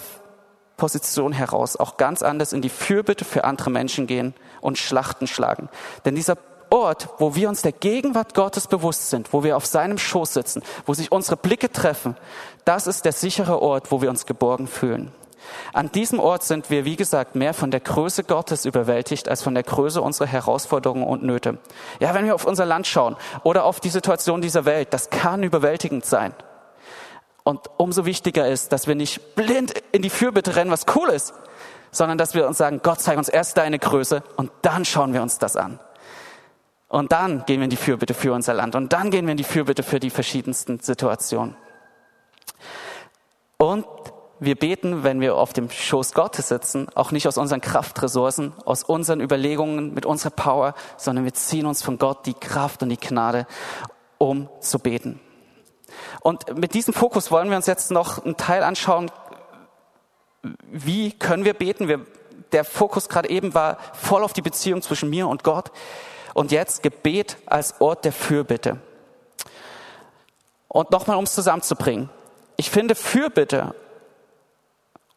Position 0.77 1.33
heraus 1.33 1.75
auch 1.75 1.97
ganz 1.97 2.23
anders 2.23 2.53
in 2.53 2.61
die 2.61 2.69
Fürbitte 2.69 3.25
für 3.25 3.43
andere 3.43 3.71
Menschen 3.71 4.07
gehen 4.07 4.33
und 4.61 4.77
Schlachten 4.77 5.27
schlagen. 5.27 5.67
Denn 6.05 6.15
dieser 6.15 6.37
Ort, 6.69 7.09
wo 7.17 7.35
wir 7.35 7.49
uns 7.49 7.61
der 7.61 7.73
Gegenwart 7.73 8.35
Gottes 8.35 8.67
bewusst 8.67 9.09
sind, 9.09 9.33
wo 9.33 9.43
wir 9.43 9.57
auf 9.57 9.65
seinem 9.65 9.97
Schoß 9.97 10.33
sitzen, 10.33 10.63
wo 10.85 10.93
sich 10.93 11.11
unsere 11.11 11.35
Blicke 11.35 11.69
treffen, 11.69 12.15
das 12.63 12.87
ist 12.87 13.03
der 13.03 13.11
sichere 13.11 13.61
Ort, 13.61 13.91
wo 13.91 14.01
wir 14.01 14.09
uns 14.09 14.25
geborgen 14.25 14.67
fühlen. 14.67 15.11
An 15.73 15.91
diesem 15.91 16.19
Ort 16.19 16.43
sind 16.43 16.69
wir, 16.69 16.85
wie 16.85 16.95
gesagt, 16.95 17.35
mehr 17.35 17.53
von 17.53 17.71
der 17.71 17.79
Größe 17.79 18.23
Gottes 18.23 18.65
überwältigt 18.65 19.29
als 19.29 19.43
von 19.43 19.53
der 19.53 19.63
Größe 19.63 20.01
unserer 20.01 20.27
Herausforderungen 20.27 21.03
und 21.03 21.23
Nöte. 21.23 21.57
Ja, 21.99 22.13
wenn 22.13 22.25
wir 22.25 22.35
auf 22.35 22.45
unser 22.45 22.65
Land 22.65 22.87
schauen 22.87 23.15
oder 23.43 23.65
auf 23.65 23.79
die 23.79 23.89
Situation 23.89 24.41
dieser 24.41 24.65
Welt, 24.65 24.93
das 24.93 25.09
kann 25.09 25.43
überwältigend 25.43 26.05
sein. 26.05 26.33
Und 27.43 27.69
umso 27.77 28.05
wichtiger 28.05 28.47
ist, 28.47 28.71
dass 28.71 28.87
wir 28.87 28.95
nicht 28.95 29.35
blind 29.35 29.73
in 29.91 30.01
die 30.01 30.09
Fürbitte 30.09 30.55
rennen, 30.55 30.71
was 30.71 30.85
cool 30.95 31.09
ist, 31.09 31.33
sondern 31.91 32.17
dass 32.17 32.33
wir 32.33 32.47
uns 32.47 32.57
sagen, 32.57 32.81
Gott, 32.81 33.01
zeig 33.01 33.17
uns 33.17 33.29
erst 33.29 33.57
deine 33.57 33.77
Größe 33.77 34.23
und 34.35 34.51
dann 34.63 34.83
schauen 34.83 35.13
wir 35.13 35.21
uns 35.21 35.37
das 35.37 35.55
an. 35.55 35.79
Und 36.87 37.11
dann 37.11 37.45
gehen 37.45 37.59
wir 37.59 37.65
in 37.65 37.69
die 37.69 37.75
Fürbitte 37.75 38.13
für 38.13 38.33
unser 38.33 38.53
Land 38.53 38.75
und 38.75 38.93
dann 38.93 39.11
gehen 39.11 39.25
wir 39.25 39.31
in 39.31 39.37
die 39.37 39.43
Fürbitte 39.43 39.83
für 39.83 39.99
die 39.99 40.09
verschiedensten 40.09 40.79
Situationen. 40.79 41.55
Und 43.57 43.85
wir 44.39 44.55
beten, 44.55 45.03
wenn 45.03 45.21
wir 45.21 45.35
auf 45.35 45.53
dem 45.53 45.69
Schoß 45.69 46.13
Gottes 46.13 46.49
sitzen, 46.49 46.87
auch 46.93 47.11
nicht 47.11 47.27
aus 47.27 47.37
unseren 47.37 47.61
Kraftressourcen, 47.61 48.53
aus 48.65 48.83
unseren 48.83 49.21
Überlegungen, 49.21 49.93
mit 49.93 50.05
unserer 50.05 50.31
Power, 50.31 50.73
sondern 50.97 51.23
wir 51.23 51.33
ziehen 51.33 51.65
uns 51.65 51.81
von 51.81 51.97
Gott 51.97 52.25
die 52.25 52.33
Kraft 52.33 52.83
und 52.83 52.89
die 52.89 52.97
Gnade, 52.97 53.47
um 54.17 54.49
zu 54.59 54.79
beten. 54.79 55.19
Und 56.21 56.57
mit 56.57 56.73
diesem 56.73 56.93
Fokus 56.93 57.31
wollen 57.31 57.49
wir 57.49 57.55
uns 57.55 57.67
jetzt 57.67 57.91
noch 57.91 58.25
einen 58.25 58.35
Teil 58.35 58.63
anschauen, 58.63 59.09
wie 60.71 61.11
können 61.11 61.45
wir 61.45 61.53
beten? 61.53 61.87
Wir, 61.87 62.05
der 62.51 62.65
Fokus 62.65 63.09
gerade 63.09 63.29
eben 63.29 63.53
war 63.53 63.77
voll 63.93 64.23
auf 64.23 64.33
die 64.33 64.41
Beziehung 64.41 64.81
zwischen 64.81 65.09
mir 65.09 65.27
und 65.27 65.43
Gott. 65.43 65.71
Und 66.33 66.51
jetzt 66.51 66.83
Gebet 66.83 67.37
als 67.45 67.79
Ort 67.79 68.05
der 68.05 68.11
Fürbitte. 68.11 68.79
Und 70.67 70.91
nochmal, 70.91 71.15
um 71.15 71.23
es 71.23 71.33
zusammenzubringen. 71.33 72.09
Ich 72.57 72.69
finde, 72.69 72.95
Fürbitte 72.95 73.73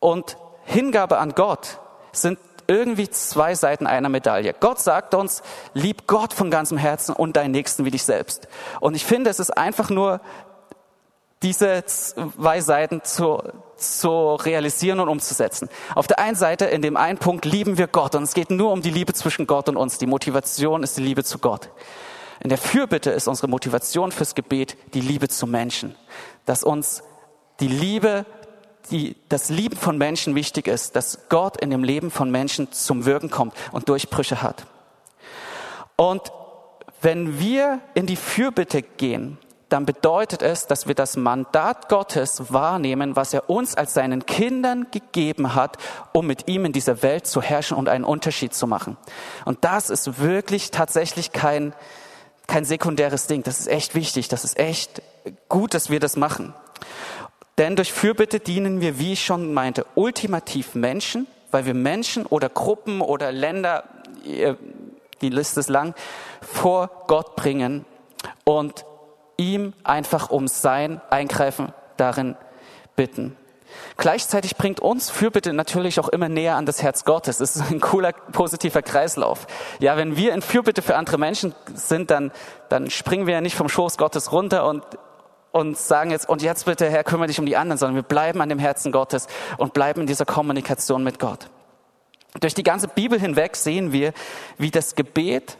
und 0.00 0.36
Hingabe 0.64 1.18
an 1.18 1.34
Gott 1.34 1.78
sind 2.12 2.38
irgendwie 2.66 3.08
zwei 3.08 3.54
Seiten 3.54 3.86
einer 3.86 4.10
Medaille. 4.10 4.54
Gott 4.60 4.78
sagt 4.78 5.14
uns, 5.14 5.42
lieb 5.72 6.06
Gott 6.06 6.34
von 6.34 6.50
ganzem 6.50 6.76
Herzen 6.76 7.14
und 7.14 7.36
deinen 7.36 7.52
Nächsten 7.52 7.86
wie 7.86 7.90
dich 7.90 8.02
selbst. 8.02 8.46
Und 8.80 8.94
ich 8.94 9.06
finde, 9.06 9.30
es 9.30 9.40
ist 9.40 9.56
einfach 9.56 9.88
nur 9.88 10.20
diese 11.42 11.84
zwei 11.86 12.60
Seiten 12.60 13.02
zu, 13.04 13.42
zu 13.76 14.34
realisieren 14.34 15.00
und 15.00 15.08
umzusetzen. 15.08 15.70
Auf 15.94 16.06
der 16.06 16.18
einen 16.18 16.36
Seite, 16.36 16.66
in 16.66 16.82
dem 16.82 16.96
einen 16.96 17.18
Punkt 17.18 17.44
lieben 17.44 17.78
wir 17.78 17.86
Gott 17.86 18.14
und 18.14 18.24
es 18.24 18.34
geht 18.34 18.50
nur 18.50 18.72
um 18.72 18.82
die 18.82 18.90
Liebe 18.90 19.14
zwischen 19.14 19.46
Gott 19.46 19.68
und 19.68 19.76
uns. 19.76 19.98
Die 19.98 20.06
Motivation 20.06 20.82
ist 20.82 20.96
die 20.98 21.02
Liebe 21.02 21.24
zu 21.24 21.38
Gott. 21.38 21.70
In 22.40 22.50
der 22.50 22.58
Fürbitte 22.58 23.10
ist 23.10 23.28
unsere 23.28 23.48
Motivation 23.48 24.12
fürs 24.12 24.34
Gebet 24.34 24.76
die 24.94 25.00
Liebe 25.00 25.28
zu 25.28 25.46
Menschen. 25.46 25.94
Dass 26.44 26.64
uns 26.64 27.02
die 27.60 27.68
Liebe, 27.68 28.26
die, 28.88 29.16
das 29.28 29.48
Lieben 29.48 29.76
von 29.76 29.98
Menschen 29.98 30.34
wichtig 30.34 30.68
ist, 30.68 30.96
dass 30.96 31.28
Gott 31.28 31.60
in 31.60 31.70
dem 31.70 31.84
Leben 31.84 32.10
von 32.10 32.30
Menschen 32.30 32.72
zum 32.72 33.04
Wirken 33.04 33.30
kommt 33.30 33.54
und 33.72 33.88
Durchbrüche 33.88 34.42
hat. 34.42 34.66
Und 35.96 36.32
wenn 37.00 37.38
wir 37.38 37.80
in 37.94 38.06
die 38.06 38.16
Fürbitte 38.16 38.82
gehen, 38.82 39.38
dann 39.68 39.84
bedeutet 39.84 40.42
es, 40.42 40.66
dass 40.66 40.86
wir 40.86 40.94
das 40.94 41.16
Mandat 41.16 41.88
Gottes 41.88 42.52
wahrnehmen, 42.52 43.16
was 43.16 43.34
er 43.34 43.50
uns 43.50 43.74
als 43.74 43.94
seinen 43.94 44.24
Kindern 44.24 44.86
gegeben 44.90 45.54
hat, 45.54 45.76
um 46.12 46.26
mit 46.26 46.48
ihm 46.48 46.64
in 46.64 46.72
dieser 46.72 47.02
Welt 47.02 47.26
zu 47.26 47.42
herrschen 47.42 47.76
und 47.76 47.88
einen 47.88 48.04
Unterschied 48.04 48.54
zu 48.54 48.66
machen. 48.66 48.96
Und 49.44 49.64
das 49.64 49.90
ist 49.90 50.20
wirklich 50.20 50.70
tatsächlich 50.70 51.32
kein, 51.32 51.74
kein 52.46 52.64
sekundäres 52.64 53.26
Ding. 53.26 53.42
Das 53.42 53.60
ist 53.60 53.68
echt 53.68 53.94
wichtig. 53.94 54.28
Das 54.28 54.44
ist 54.44 54.58
echt 54.58 55.02
gut, 55.48 55.74
dass 55.74 55.90
wir 55.90 56.00
das 56.00 56.16
machen. 56.16 56.54
Denn 57.58 57.74
durch 57.74 57.92
Fürbitte 57.92 58.38
dienen 58.38 58.80
wir, 58.80 58.98
wie 58.98 59.14
ich 59.14 59.24
schon 59.24 59.52
meinte, 59.52 59.84
ultimativ 59.96 60.74
Menschen, 60.74 61.26
weil 61.50 61.66
wir 61.66 61.74
Menschen 61.74 62.24
oder 62.24 62.48
Gruppen 62.48 63.00
oder 63.00 63.32
Länder, 63.32 63.84
die 64.24 65.28
Liste 65.28 65.60
ist 65.60 65.68
lang, 65.68 65.94
vor 66.40 67.04
Gott 67.08 67.34
bringen 67.34 67.84
und 68.44 68.84
ihm 69.36 69.72
einfach 69.82 70.30
um 70.30 70.46
sein 70.46 71.00
Eingreifen 71.10 71.72
darin 71.96 72.36
bitten. 72.94 73.36
Gleichzeitig 73.96 74.56
bringt 74.56 74.80
uns 74.80 75.10
Fürbitte 75.10 75.52
natürlich 75.52 76.00
auch 76.00 76.08
immer 76.08 76.28
näher 76.28 76.56
an 76.56 76.64
das 76.64 76.82
Herz 76.82 77.04
Gottes. 77.04 77.40
Es 77.40 77.56
ist 77.56 77.70
ein 77.70 77.80
cooler, 77.80 78.12
positiver 78.12 78.82
Kreislauf. 78.82 79.46
Ja, 79.78 79.96
wenn 79.96 80.16
wir 80.16 80.32
in 80.32 80.42
Fürbitte 80.42 80.80
für 80.80 80.96
andere 80.96 81.18
Menschen 81.18 81.54
sind, 81.74 82.10
dann, 82.10 82.32
dann 82.68 82.88
springen 82.90 83.26
wir 83.26 83.34
ja 83.34 83.40
nicht 83.40 83.56
vom 83.56 83.68
Schoß 83.68 83.98
Gottes 83.98 84.32
runter 84.32 84.66
und, 84.66 84.84
und 85.58 85.76
sagen 85.76 86.10
jetzt, 86.10 86.28
und 86.28 86.42
jetzt 86.42 86.64
bitte, 86.64 86.88
Herr, 86.88 87.04
kümmere 87.04 87.28
dich 87.28 87.38
um 87.38 87.46
die 87.46 87.56
anderen, 87.56 87.78
sondern 87.78 87.96
wir 87.96 88.02
bleiben 88.02 88.40
an 88.40 88.48
dem 88.48 88.58
Herzen 88.58 88.92
Gottes 88.92 89.26
und 89.56 89.72
bleiben 89.72 90.02
in 90.02 90.06
dieser 90.06 90.24
Kommunikation 90.24 91.04
mit 91.04 91.18
Gott. 91.18 91.48
Durch 92.40 92.54
die 92.54 92.62
ganze 92.62 92.88
Bibel 92.88 93.18
hinweg 93.18 93.56
sehen 93.56 93.92
wir, 93.92 94.12
wie 94.58 94.70
das 94.70 94.94
Gebet 94.94 95.58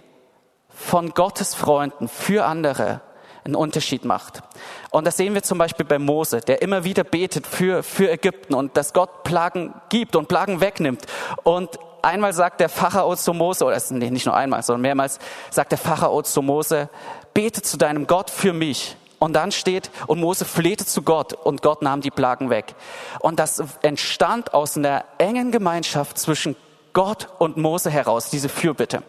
von 0.68 1.10
Gottes 1.10 1.54
Freunden 1.54 2.08
für 2.08 2.44
andere 2.44 3.00
einen 3.44 3.56
Unterschied 3.56 4.04
macht. 4.04 4.42
Und 4.90 5.06
das 5.06 5.16
sehen 5.16 5.34
wir 5.34 5.42
zum 5.42 5.58
Beispiel 5.58 5.86
bei 5.86 5.98
Mose, 5.98 6.40
der 6.40 6.62
immer 6.62 6.84
wieder 6.84 7.04
betet 7.04 7.46
für, 7.46 7.82
für 7.82 8.10
Ägypten 8.10 8.54
und 8.54 8.76
dass 8.76 8.92
Gott 8.92 9.24
Plagen 9.24 9.74
gibt 9.88 10.16
und 10.16 10.28
Plagen 10.28 10.60
wegnimmt. 10.60 11.06
Und 11.44 11.78
einmal 12.02 12.32
sagt 12.32 12.60
der 12.60 12.68
Pharao 12.68 13.16
zu 13.16 13.32
Mose, 13.32 13.64
oder 13.64 13.80
nee, 13.90 14.10
nicht 14.10 14.26
nur 14.26 14.36
einmal, 14.36 14.62
sondern 14.62 14.82
mehrmals 14.82 15.18
sagt 15.50 15.72
der 15.72 15.78
Pharao 15.78 16.22
zu 16.22 16.42
Mose, 16.42 16.90
bete 17.34 17.62
zu 17.62 17.78
deinem 17.78 18.06
Gott 18.06 18.30
für 18.30 18.52
mich. 18.52 18.96
Und 19.18 19.32
dann 19.32 19.50
steht, 19.50 19.90
und 20.06 20.20
Mose 20.20 20.44
flehte 20.44 20.86
zu 20.86 21.02
Gott 21.02 21.32
und 21.32 21.62
Gott 21.62 21.82
nahm 21.82 22.00
die 22.00 22.10
Plagen 22.10 22.50
weg. 22.50 22.74
Und 23.20 23.40
das 23.40 23.62
entstand 23.82 24.54
aus 24.54 24.76
einer 24.76 25.04
engen 25.18 25.50
Gemeinschaft 25.50 26.18
zwischen 26.18 26.56
Gott 26.92 27.28
und 27.38 27.56
Mose 27.56 27.90
heraus, 27.90 28.30
diese 28.30 28.48
Fürbitte. 28.48 29.02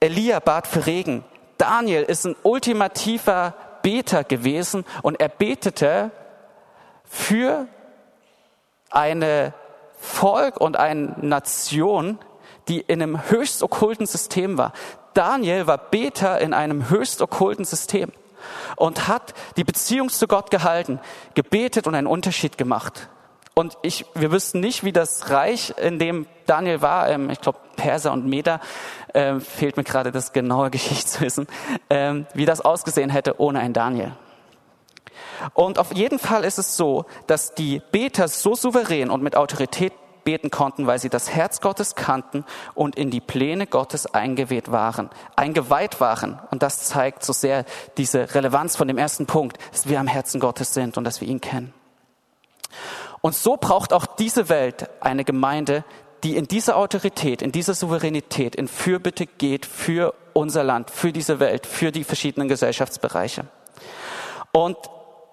Elia 0.00 0.40
bat 0.40 0.66
für 0.66 0.86
Regen, 0.86 1.24
Daniel 1.58 2.02
ist 2.02 2.24
ein 2.24 2.36
ultimativer 2.42 3.54
Beter 3.82 4.22
gewesen 4.24 4.84
und 5.02 5.20
er 5.20 5.28
betete 5.28 6.10
für 7.04 7.66
eine 8.90 9.54
Volk 9.98 10.60
und 10.60 10.76
eine 10.76 11.14
Nation, 11.20 12.18
die 12.68 12.80
in 12.80 13.02
einem 13.02 13.30
höchst 13.30 13.62
okkulten 13.62 14.06
System 14.06 14.58
war. 14.58 14.72
Daniel 15.14 15.66
war 15.66 15.78
Beter 15.78 16.40
in 16.40 16.54
einem 16.54 16.90
höchst 16.90 17.22
okkulten 17.22 17.64
System 17.64 18.12
und 18.76 19.08
hat 19.08 19.34
die 19.56 19.64
Beziehung 19.64 20.08
zu 20.08 20.26
Gott 20.26 20.50
gehalten, 20.50 21.00
gebetet 21.34 21.86
und 21.86 21.94
einen 21.94 22.06
Unterschied 22.06 22.58
gemacht. 22.58 23.08
Und 23.54 23.76
ich, 23.82 24.06
wir 24.14 24.30
wüssten 24.30 24.60
nicht, 24.60 24.84
wie 24.84 24.92
das 24.92 25.30
Reich, 25.30 25.74
in 25.78 25.98
dem 25.98 26.26
Daniel 26.46 26.80
war, 26.80 27.08
ähm, 27.10 27.28
ich 27.28 27.40
glaube 27.40 27.58
Perser 27.74 28.12
und 28.12 28.24
Meder, 28.24 28.60
ähm, 29.14 29.40
fehlt 29.40 29.76
mir 29.76 29.82
gerade 29.82 30.12
das 30.12 30.32
genaue 30.32 30.70
Geschichtswissen, 30.70 31.48
ähm, 31.90 32.26
wie 32.34 32.46
das 32.46 32.60
ausgesehen 32.60 33.10
hätte 33.10 33.40
ohne 33.40 33.58
ein 33.58 33.72
Daniel. 33.72 34.12
Und 35.54 35.78
auf 35.78 35.92
jeden 35.94 36.18
Fall 36.18 36.44
ist 36.44 36.58
es 36.58 36.76
so, 36.76 37.04
dass 37.26 37.54
die 37.54 37.82
Beter 37.90 38.28
so 38.28 38.54
souverän 38.54 39.10
und 39.10 39.22
mit 39.22 39.36
Autorität 39.36 39.92
beten 40.28 40.50
konnten, 40.50 40.86
weil 40.86 40.98
sie 40.98 41.08
das 41.08 41.30
Herz 41.30 41.62
Gottes 41.62 41.94
kannten 41.94 42.44
und 42.74 42.96
in 42.96 43.10
die 43.10 43.22
Pläne 43.22 43.66
Gottes 43.66 44.12
eingeweiht 44.12 44.70
waren, 44.70 45.08
eingeweiht 45.36 46.02
waren. 46.02 46.38
Und 46.50 46.62
das 46.62 46.84
zeigt 46.84 47.24
so 47.24 47.32
sehr 47.32 47.64
diese 47.96 48.34
Relevanz 48.34 48.76
von 48.76 48.88
dem 48.88 48.98
ersten 48.98 49.24
Punkt, 49.24 49.56
dass 49.72 49.88
wir 49.88 49.98
am 49.98 50.06
Herzen 50.06 50.38
Gottes 50.38 50.74
sind 50.74 50.98
und 50.98 51.04
dass 51.04 51.22
wir 51.22 51.28
ihn 51.28 51.40
kennen. 51.40 51.72
Und 53.22 53.36
so 53.36 53.56
braucht 53.56 53.94
auch 53.94 54.04
diese 54.04 54.50
Welt 54.50 54.90
eine 55.00 55.24
Gemeinde, 55.24 55.82
die 56.24 56.36
in 56.36 56.46
dieser 56.46 56.76
Autorität, 56.76 57.40
in 57.40 57.50
dieser 57.50 57.72
Souveränität, 57.72 58.54
in 58.54 58.68
Fürbitte 58.68 59.24
geht 59.24 59.64
für 59.64 60.12
unser 60.34 60.62
Land, 60.62 60.90
für 60.90 61.10
diese 61.10 61.40
Welt, 61.40 61.66
für 61.66 61.90
die 61.90 62.04
verschiedenen 62.04 62.48
Gesellschaftsbereiche. 62.48 63.46
Und 64.52 64.76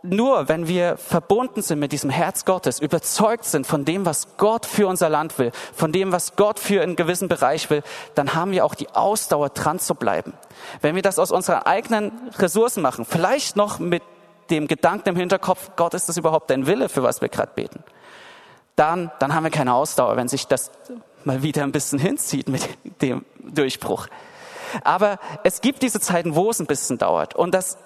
nur 0.09 0.47
wenn 0.49 0.67
wir 0.67 0.97
verbunden 0.97 1.61
sind 1.61 1.79
mit 1.79 1.91
diesem 1.91 2.09
Herz 2.09 2.45
Gottes, 2.45 2.79
überzeugt 2.79 3.45
sind 3.45 3.67
von 3.67 3.85
dem, 3.85 4.05
was 4.05 4.37
Gott 4.37 4.65
für 4.65 4.87
unser 4.87 5.09
Land 5.09 5.37
will, 5.39 5.51
von 5.73 5.91
dem, 5.91 6.11
was 6.11 6.35
Gott 6.35 6.59
für 6.59 6.81
einen 6.81 6.95
gewissen 6.95 7.27
Bereich 7.27 7.69
will, 7.69 7.83
dann 8.15 8.33
haben 8.33 8.51
wir 8.51 8.65
auch 8.65 8.75
die 8.75 8.89
Ausdauer 8.89 9.49
dran 9.49 9.79
zu 9.79 9.95
bleiben. 9.95 10.33
Wenn 10.81 10.95
wir 10.95 11.01
das 11.01 11.19
aus 11.19 11.31
unseren 11.31 11.63
eigenen 11.63 12.11
Ressourcen 12.37 12.81
machen, 12.81 13.05
vielleicht 13.05 13.55
noch 13.55 13.79
mit 13.79 14.03
dem 14.49 14.67
Gedanken 14.67 15.09
im 15.09 15.15
Hinterkopf, 15.15 15.71
Gott, 15.75 15.93
ist 15.93 16.09
das 16.09 16.17
überhaupt 16.17 16.49
dein 16.49 16.67
Wille, 16.67 16.89
für 16.89 17.03
was 17.03 17.21
wir 17.21 17.29
gerade 17.29 17.51
beten? 17.55 17.83
Dann, 18.75 19.11
dann 19.19 19.33
haben 19.33 19.43
wir 19.43 19.51
keine 19.51 19.73
Ausdauer, 19.73 20.17
wenn 20.17 20.27
sich 20.27 20.47
das 20.47 20.71
mal 21.23 21.41
wieder 21.41 21.63
ein 21.63 21.71
bisschen 21.71 21.97
hinzieht 21.99 22.49
mit 22.49 22.67
dem 23.01 23.25
Durchbruch. 23.39 24.07
Aber 24.83 25.19
es 25.43 25.61
gibt 25.61 25.81
diese 25.81 25.99
Zeiten, 25.99 26.35
wo 26.35 26.49
es 26.49 26.59
ein 26.59 26.65
bisschen 26.65 26.97
dauert. 26.97 27.35
Und 27.35 27.53
das 27.53 27.77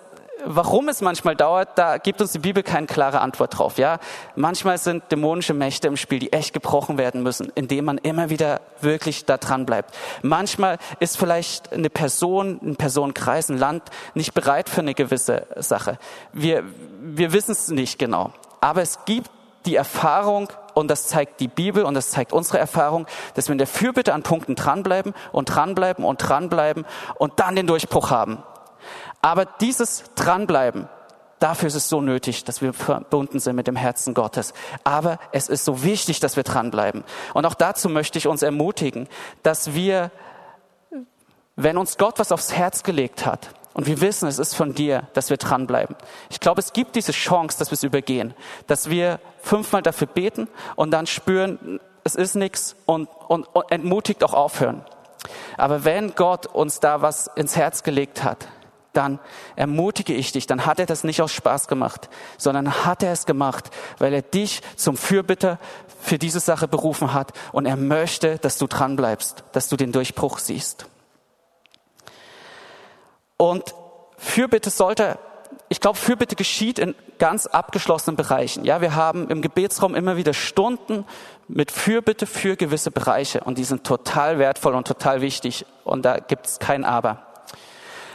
warum 0.45 0.89
es 0.89 1.01
manchmal 1.01 1.35
dauert, 1.35 1.77
da 1.77 1.97
gibt 1.97 2.21
uns 2.21 2.31
die 2.31 2.39
Bibel 2.39 2.63
keine 2.63 2.87
klare 2.87 3.21
Antwort 3.21 3.57
drauf. 3.57 3.77
Ja, 3.77 3.99
manchmal 4.35 4.77
sind 4.77 5.11
dämonische 5.11 5.53
Mächte 5.53 5.87
im 5.87 5.97
Spiel, 5.97 6.19
die 6.19 6.33
echt 6.33 6.53
gebrochen 6.53 6.97
werden 6.97 7.23
müssen, 7.23 7.51
indem 7.55 7.85
man 7.85 7.97
immer 7.97 8.29
wieder 8.29 8.61
wirklich 8.81 9.25
da 9.25 9.37
dran 9.37 9.65
bleibt. 9.65 9.95
Manchmal 10.21 10.77
ist 10.99 11.17
vielleicht 11.17 11.73
eine 11.73 11.89
Person, 11.89 12.59
ein 12.63 12.75
Personenkreis, 12.75 13.49
ein 13.49 13.57
Land 13.57 13.83
nicht 14.13 14.33
bereit 14.33 14.69
für 14.69 14.81
eine 14.81 14.93
gewisse 14.93 15.47
Sache. 15.57 15.97
Wir 16.33 16.63
wir 17.01 17.33
wissen 17.33 17.51
es 17.51 17.69
nicht 17.69 17.99
genau, 17.99 18.31
aber 18.61 18.81
es 18.81 19.05
gibt 19.05 19.29
die 19.65 19.75
Erfahrung 19.75 20.49
und 20.73 20.89
das 20.89 21.07
zeigt 21.07 21.39
die 21.39 21.47
Bibel 21.47 21.83
und 21.83 21.93
das 21.93 22.11
zeigt 22.11 22.33
unsere 22.33 22.59
Erfahrung, 22.59 23.07
dass 23.33 23.47
wir 23.47 23.53
in 23.53 23.57
der 23.57 23.67
Fürbitte 23.67 24.13
an 24.13 24.23
Punkten 24.23 24.55
dranbleiben 24.55 25.13
und 25.31 25.45
dranbleiben 25.45 26.05
und 26.05 26.17
dranbleiben 26.17 26.85
und 27.15 27.39
dann 27.39 27.55
den 27.55 27.67
Durchbruch 27.67 28.09
haben. 28.11 28.43
Aber 29.21 29.45
dieses 29.45 30.03
Dranbleiben 30.15 30.87
Dafür 31.39 31.67
ist 31.67 31.75
es 31.75 31.87
so 31.87 32.01
nötig, 32.01 32.43
dass 32.43 32.61
wir 32.61 32.73
verbunden 32.73 33.39
sind 33.39 33.55
mit 33.55 33.65
dem 33.65 33.77
Herzen 33.77 34.13
Gottes. 34.13 34.53
Aber 34.83 35.19
es 35.31 35.47
ist 35.47 35.63
so 35.63 35.83
wichtig, 35.83 36.19
dass 36.19 36.35
wir 36.35 36.43
dranbleiben. 36.43 37.05
Und 37.33 37.45
auch 37.45 37.53
dazu 37.53 37.87
möchte 37.87 38.17
ich 38.17 38.27
uns 38.27 38.41
ermutigen, 38.41 39.07
dass 39.41 39.73
wir, 39.73 40.11
wenn 41.55 41.77
uns 41.77 41.97
Gott 41.97 42.19
was 42.19 42.33
aufs 42.33 42.53
Herz 42.53 42.83
gelegt 42.83 43.25
hat, 43.25 43.51
und 43.75 43.85
wir 43.85 44.01
wissen, 44.01 44.27
es 44.27 44.39
ist 44.39 44.55
von 44.55 44.73
dir, 44.73 45.03
dass 45.13 45.29
wir 45.29 45.37
dranbleiben. 45.37 45.95
Ich 46.29 46.41
glaube, 46.41 46.59
es 46.59 46.73
gibt 46.73 46.95
diese 46.95 47.13
Chance, 47.13 47.57
dass 47.57 47.69
wir 47.69 47.75
es 47.75 47.83
übergehen, 47.83 48.33
dass 48.67 48.89
wir 48.89 49.21
fünfmal 49.41 49.81
dafür 49.81 50.07
beten 50.07 50.49
und 50.75 50.91
dann 50.91 51.07
spüren, 51.07 51.79
es 52.03 52.15
ist 52.15 52.35
nichts 52.35 52.75
und, 52.85 53.07
und, 53.29 53.45
und 53.45 53.71
entmutigt 53.71 54.23
auch 54.23 54.33
aufhören. 54.33 54.83
Aber 55.55 55.85
wenn 55.85 56.13
Gott 56.15 56.47
uns 56.47 56.81
da 56.81 57.01
was 57.01 57.27
ins 57.35 57.55
Herz 57.55 57.83
gelegt 57.83 58.23
hat, 58.23 58.49
dann 58.93 59.19
ermutige 59.55 60.13
ich 60.13 60.31
dich, 60.31 60.47
dann 60.47 60.65
hat 60.65 60.79
er 60.79 60.85
das 60.85 61.03
nicht 61.03 61.21
aus 61.21 61.31
Spaß 61.31 61.67
gemacht, 61.67 62.09
sondern 62.37 62.85
hat 62.85 63.03
er 63.03 63.11
es 63.11 63.25
gemacht, 63.25 63.69
weil 63.99 64.13
er 64.13 64.21
dich 64.21 64.61
zum 64.75 64.97
Fürbitter 64.97 65.59
für 66.01 66.17
diese 66.17 66.39
Sache 66.39 66.67
berufen 66.67 67.13
hat 67.13 67.33
und 67.51 67.65
er 67.65 67.75
möchte, 67.75 68.37
dass 68.39 68.57
du 68.57 68.67
dran 68.67 68.95
bleibst, 68.95 69.43
dass 69.51 69.69
du 69.69 69.75
den 69.75 69.91
Durchbruch 69.91 70.39
siehst. 70.39 70.85
Und 73.37 73.73
Fürbitte 74.17 74.69
sollte, 74.69 75.17
ich 75.69 75.79
glaube, 75.79 75.97
Fürbitte 75.97 76.35
geschieht 76.35 76.79
in 76.79 76.95
ganz 77.19 77.45
abgeschlossenen 77.45 78.15
Bereichen. 78.15 78.65
Ja, 78.65 78.81
wir 78.81 78.95
haben 78.95 79.29
im 79.29 79.41
Gebetsraum 79.41 79.95
immer 79.95 80.17
wieder 80.17 80.33
Stunden 80.33 81.05
mit 81.47 81.71
Fürbitte 81.71 82.25
für 82.25 82.55
gewisse 82.55 82.91
Bereiche 82.91 83.41
und 83.41 83.57
die 83.57 83.63
sind 83.63 83.83
total 83.85 84.39
wertvoll 84.39 84.75
und 84.75 84.87
total 84.87 85.21
wichtig 85.21 85.65
und 85.83 86.03
da 86.03 86.19
gibt 86.19 86.47
es 86.47 86.59
kein 86.59 86.83
Aber. 86.83 87.28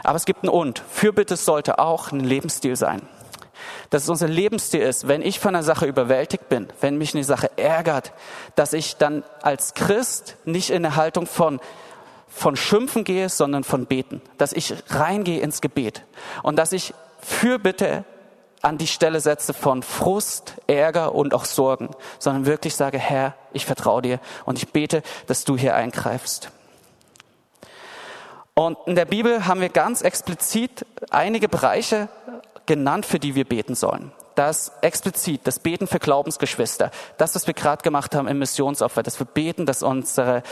Aber 0.05 0.17
es 0.17 0.27
gibt 0.27 0.45
ein 0.45 0.49
Und. 0.49 0.83
Fürbitte 0.89 1.37
sollte 1.37 1.79
auch 1.81 2.13
ein 2.13 2.21
Lebensstil 2.21 2.77
sein. 2.77 3.03
Dass 3.91 4.05
es 4.05 4.09
unser 4.09 4.29
Lebensstil 4.29 4.83
ist, 4.83 5.09
wenn 5.09 5.23
ich 5.23 5.41
von 5.41 5.55
einer 5.55 5.65
Sache 5.65 5.87
überwältigt 5.87 6.49
bin, 6.49 6.69
wenn 6.81 6.99
mich 6.99 7.15
eine 7.15 7.25
Sache 7.25 7.51
ärgert, 7.57 8.13
dass 8.55 8.73
ich 8.73 8.97
dann 8.97 9.25
als 9.41 9.75
Christ 9.75 10.37
nicht 10.45 10.71
in 10.71 10.85
eine 10.85 10.97
Haltung 10.97 11.27
von, 11.27 11.59
von 12.29 12.55
Schimpfen 12.55 13.05
gehe, 13.05 13.29
sondern 13.29 13.65
von 13.65 13.87
Beten. 13.87 14.21
Dass 14.37 14.53
ich 14.53 14.75
reingehe 14.91 15.41
ins 15.41 15.61
Gebet. 15.61 16.03
Und 16.43 16.57
dass 16.57 16.73
ich 16.73 16.93
Fürbitte 17.21 18.05
an 18.61 18.79
die 18.79 18.87
Stelle 18.87 19.21
setze 19.21 19.55
von 19.55 19.83
Frust, 19.83 20.55
Ärger 20.67 21.15
und 21.15 21.35
auch 21.35 21.45
Sorgen, 21.45 21.91
sondern 22.19 22.47
wirklich 22.47 22.75
sage, 22.75 22.99
Herr, 22.99 23.35
ich 23.53 23.67
vertraue 23.67 24.03
dir 24.03 24.21
und 24.45 24.59
ich 24.59 24.69
bete, 24.69 25.03
dass 25.27 25.45
du 25.45 25.57
hier 25.57 25.75
eingreifst. 25.75 26.51
Und 28.55 28.79
in 28.87 28.95
der 28.95 29.05
Bibel 29.05 29.47
haben 29.47 29.61
wir 29.61 29.69
ganz 29.69 30.03
explizit 30.03 30.87
einige 31.11 31.49
Bereiche 31.49 32.09
genannt, 32.67 33.05
für 33.05 33.19
die 33.19 33.35
wir 33.35 33.45
beten 33.45 33.75
sollen. 33.75 34.13
Das 34.37 34.73
explizit, 34.81 35.41
das 35.45 35.59
Beten 35.59 35.89
für 35.89 35.99
Glaubensgeschwister, 35.99 36.91
das, 37.19 37.35
was 37.35 37.47
wir 37.49 37.55
gerade 37.55 37.83
gemacht 37.83 38.15
haben 38.15 38.29
im 38.29 38.39
Missionsopfer, 38.39 39.03
dass 39.03 39.19
wir 39.19 39.27
beten, 39.27 39.67
dass 39.67 39.83
unsere 39.83 40.43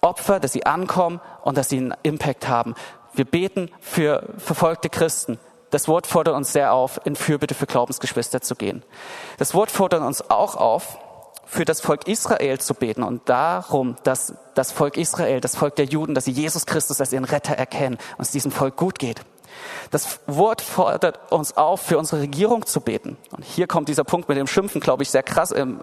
Opfer, 0.00 0.40
dass 0.40 0.52
sie 0.52 0.64
ankommen 0.64 1.20
und 1.42 1.56
dass 1.56 1.68
sie 1.68 1.78
einen 1.78 1.94
Impact 2.02 2.48
haben. 2.48 2.74
Wir 3.12 3.24
beten 3.26 3.70
für 3.80 4.24
verfolgte 4.38 4.88
Christen. 4.88 5.38
Das 5.70 5.88
Wort 5.88 6.06
fordert 6.06 6.36
uns 6.36 6.52
sehr 6.52 6.72
auf, 6.72 7.00
in 7.04 7.16
Fürbitte 7.16 7.54
für 7.54 7.66
Glaubensgeschwister 7.66 8.40
zu 8.40 8.54
gehen. 8.54 8.82
Das 9.38 9.54
Wort 9.54 9.70
fordert 9.70 10.02
uns 10.02 10.30
auch 10.30 10.56
auf, 10.56 10.98
für 11.46 11.64
das 11.64 11.80
Volk 11.80 12.08
Israel 12.08 12.58
zu 12.60 12.74
beten 12.74 13.02
und 13.02 13.28
darum, 13.28 13.96
dass 14.02 14.34
das 14.54 14.72
Volk 14.72 14.96
Israel, 14.96 15.40
das 15.40 15.56
Volk 15.56 15.76
der 15.76 15.86
Juden, 15.86 16.14
dass 16.14 16.24
sie 16.24 16.32
Jesus 16.32 16.66
Christus 16.66 17.00
als 17.00 17.12
ihren 17.12 17.24
Retter 17.24 17.54
erkennen 17.54 17.98
und 18.16 18.22
es 18.22 18.30
diesem 18.30 18.50
Volk 18.50 18.76
gut 18.76 18.98
geht. 18.98 19.20
Das 19.90 20.20
Wort 20.26 20.60
fordert 20.60 21.32
uns 21.32 21.56
auf, 21.56 21.80
für 21.80 21.98
unsere 21.98 22.22
Regierung 22.22 22.66
zu 22.66 22.80
beten. 22.80 23.16
Und 23.30 23.44
hier 23.44 23.66
kommt 23.66 23.88
dieser 23.88 24.04
Punkt 24.04 24.28
mit 24.28 24.38
dem 24.38 24.46
Schimpfen, 24.46 24.80
glaube 24.80 25.02
ich, 25.02 25.10
sehr 25.10 25.22
krass 25.22 25.52
in, 25.52 25.80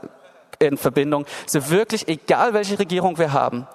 in 0.60 0.78
Verbindung. 0.78 1.26
So 1.46 1.70
wirklich, 1.70 2.08
egal 2.08 2.54
welche 2.54 2.80
Regierung 2.80 3.18
wir 3.18 3.34
haben, 3.34 3.68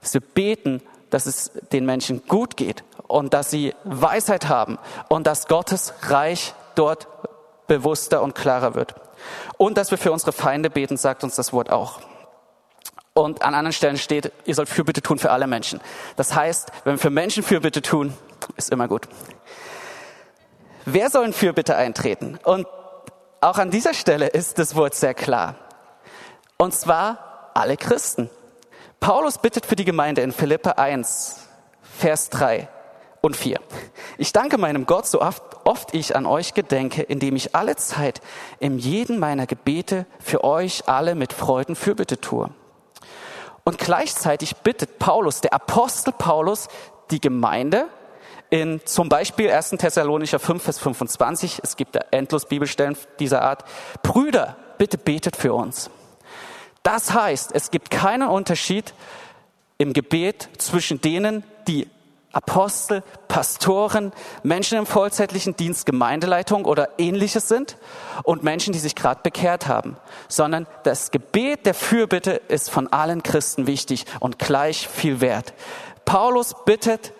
dass 0.00 0.14
wir 0.14 0.20
beten, 0.20 0.82
dass 1.10 1.26
es 1.26 1.52
den 1.72 1.86
Menschen 1.86 2.26
gut 2.26 2.56
geht 2.56 2.84
und 3.06 3.34
dass 3.34 3.50
sie 3.50 3.74
Weisheit 3.84 4.48
haben 4.48 4.78
und 5.08 5.26
dass 5.26 5.46
Gottes 5.46 5.94
Reich 6.02 6.54
dort 6.74 7.06
bewusster 7.66 8.22
und 8.22 8.34
klarer 8.34 8.74
wird. 8.74 8.94
Und 9.56 9.78
dass 9.78 9.90
wir 9.90 9.98
für 9.98 10.12
unsere 10.12 10.32
Feinde 10.32 10.70
beten, 10.70 10.96
sagt 10.96 11.24
uns 11.24 11.36
das 11.36 11.52
Wort 11.52 11.70
auch. 11.70 12.00
Und 13.14 13.42
an 13.42 13.54
anderen 13.54 13.72
Stellen 13.72 13.98
steht, 13.98 14.32
ihr 14.44 14.54
sollt 14.54 14.68
Fürbitte 14.68 15.02
tun 15.02 15.18
für 15.18 15.30
alle 15.30 15.46
Menschen. 15.46 15.80
Das 16.16 16.34
heißt, 16.34 16.70
wenn 16.84 16.94
wir 16.94 16.98
für 16.98 17.10
Menschen 17.10 17.42
Fürbitte 17.42 17.82
tun, 17.82 18.14
ist 18.56 18.70
immer 18.70 18.88
gut. 18.88 19.06
Wer 20.84 21.10
soll 21.10 21.26
in 21.26 21.32
Fürbitte 21.32 21.76
eintreten? 21.76 22.38
Und 22.42 22.66
auch 23.40 23.58
an 23.58 23.70
dieser 23.70 23.94
Stelle 23.94 24.28
ist 24.28 24.58
das 24.58 24.74
Wort 24.76 24.94
sehr 24.94 25.14
klar. 25.14 25.56
Und 26.56 26.74
zwar 26.74 27.50
alle 27.54 27.76
Christen. 27.76 28.30
Paulus 29.00 29.38
bittet 29.38 29.66
für 29.66 29.76
die 29.76 29.84
Gemeinde 29.84 30.22
in 30.22 30.32
Philippe 30.32 30.78
1, 30.78 31.48
Vers 31.82 32.30
3 32.30 32.68
und 33.22 33.36
4. 33.36 33.60
Ich 34.18 34.32
danke 34.32 34.58
meinem 34.58 34.84
Gott, 34.84 35.06
so 35.06 35.22
oft, 35.22 35.42
oft 35.64 35.94
ich 35.94 36.14
an 36.16 36.26
euch 36.26 36.54
gedenke, 36.54 37.02
indem 37.02 37.36
ich 37.36 37.54
alle 37.54 37.76
Zeit 37.76 38.20
in 38.58 38.78
jeden 38.78 39.18
meiner 39.18 39.46
Gebete 39.46 40.06
für 40.20 40.44
euch 40.44 40.88
alle 40.88 41.14
mit 41.14 41.32
Freuden 41.32 41.76
Fürbitte 41.76 42.20
tue. 42.20 42.50
Und 43.64 43.78
gleichzeitig 43.78 44.56
bittet 44.56 44.98
Paulus, 44.98 45.40
der 45.40 45.54
Apostel 45.54 46.12
Paulus, 46.12 46.68
die 47.12 47.20
Gemeinde 47.20 47.86
in 48.50 48.84
zum 48.84 49.08
Beispiel 49.08 49.50
1. 49.50 49.70
Thessalonicher 49.70 50.40
5, 50.40 50.62
Vers 50.62 50.78
25, 50.80 51.60
es 51.62 51.76
gibt 51.76 51.96
endlos 52.10 52.46
Bibelstellen 52.46 52.98
dieser 53.20 53.42
Art, 53.42 53.64
Brüder, 54.02 54.56
bitte 54.78 54.98
betet 54.98 55.36
für 55.36 55.54
uns. 55.54 55.90
Das 56.82 57.14
heißt, 57.14 57.52
es 57.54 57.70
gibt 57.70 57.90
keinen 57.90 58.28
Unterschied 58.28 58.92
im 59.78 59.92
Gebet 59.92 60.48
zwischen 60.58 61.00
denen, 61.00 61.44
die 61.68 61.88
Apostel, 62.32 63.02
Pastoren, 63.28 64.12
Menschen 64.42 64.78
im 64.78 64.86
vollzeitlichen 64.86 65.56
Dienst, 65.56 65.86
Gemeindeleitung 65.86 66.64
oder 66.64 66.88
ähnliches 66.98 67.48
sind 67.48 67.76
und 68.22 68.42
Menschen, 68.42 68.72
die 68.72 68.78
sich 68.78 68.94
gerade 68.94 69.20
bekehrt 69.22 69.68
haben, 69.68 69.96
sondern 70.28 70.66
das 70.82 71.10
Gebet 71.10 71.66
der 71.66 71.74
Fürbitte 71.74 72.40
ist 72.48 72.70
von 72.70 72.88
allen 72.92 73.22
Christen 73.22 73.66
wichtig 73.66 74.06
und 74.20 74.38
gleich 74.38 74.88
viel 74.88 75.20
wert. 75.20 75.52
Paulus 76.04 76.54
bittet 76.64 77.12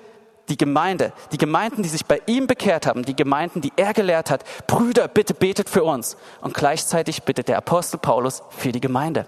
die 0.49 0.57
Gemeinde, 0.57 1.13
die 1.31 1.39
Gemeinden, 1.39 1.83
die 1.83 1.89
sich 1.89 2.05
bei 2.05 2.21
ihm 2.27 2.47
bekehrt 2.47 2.87
haben, 2.87 3.05
die 3.05 3.17
Gemeinden, 3.17 3.61
die 3.61 3.73
er 3.77 3.93
gelehrt 3.93 4.31
hat, 4.31 4.45
Brüder, 4.67 5.09
bitte 5.09 5.35
betet 5.35 5.69
für 5.71 5.85
uns. 5.85 6.17
Und 6.41 6.55
gleichzeitig 6.55 7.23
bittet 7.23 7.49
der 7.49 7.59
Apostel 7.59 7.99
Paulus 7.99 8.43
für 8.51 8.73
die 8.73 8.81
Gemeinde. 8.81 9.27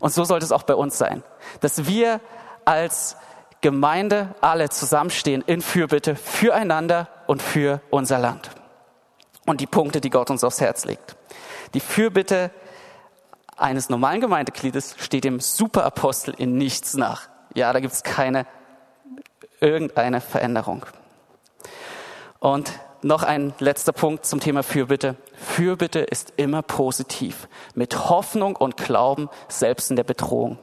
Und 0.00 0.12
so 0.12 0.24
sollte 0.24 0.44
es 0.44 0.52
auch 0.52 0.62
bei 0.62 0.74
uns 0.74 0.96
sein, 0.96 1.22
dass 1.60 1.86
wir 1.86 2.20
als 2.64 3.16
Gemeinde 3.60 4.34
alle 4.40 4.68
zusammenstehen 4.68 5.42
in 5.46 5.60
Fürbitte 5.62 6.14
füreinander 6.14 7.08
und 7.26 7.42
für 7.42 7.80
unser 7.90 8.18
Land. 8.18 8.50
Und 9.46 9.60
die 9.60 9.66
Punkte, 9.66 10.00
die 10.00 10.10
Gott 10.10 10.30
uns 10.30 10.44
aufs 10.44 10.60
Herz 10.60 10.84
legt. 10.84 11.16
Die 11.74 11.80
Fürbitte 11.80 12.50
eines 13.56 13.88
normalen 13.88 14.20
Gemeindegliedes 14.20 14.94
steht 14.98 15.24
dem 15.24 15.40
Superapostel 15.40 16.34
in 16.38 16.56
nichts 16.56 16.94
nach. 16.94 17.28
Ja, 17.54 17.72
da 17.72 17.80
gibt 17.80 17.92
es 17.92 18.02
keine 18.02 18.46
irgendeine 19.60 20.20
Veränderung. 20.20 20.86
Und 22.38 22.72
noch 23.02 23.22
ein 23.22 23.52
letzter 23.58 23.92
Punkt 23.92 24.26
zum 24.26 24.40
Thema 24.40 24.62
Fürbitte. 24.62 25.16
Fürbitte 25.34 26.00
ist 26.00 26.32
immer 26.36 26.62
positiv, 26.62 27.48
mit 27.74 28.08
Hoffnung 28.08 28.56
und 28.56 28.76
Glauben, 28.76 29.28
selbst 29.48 29.90
in 29.90 29.96
der 29.96 30.04
Bedrohung. 30.04 30.58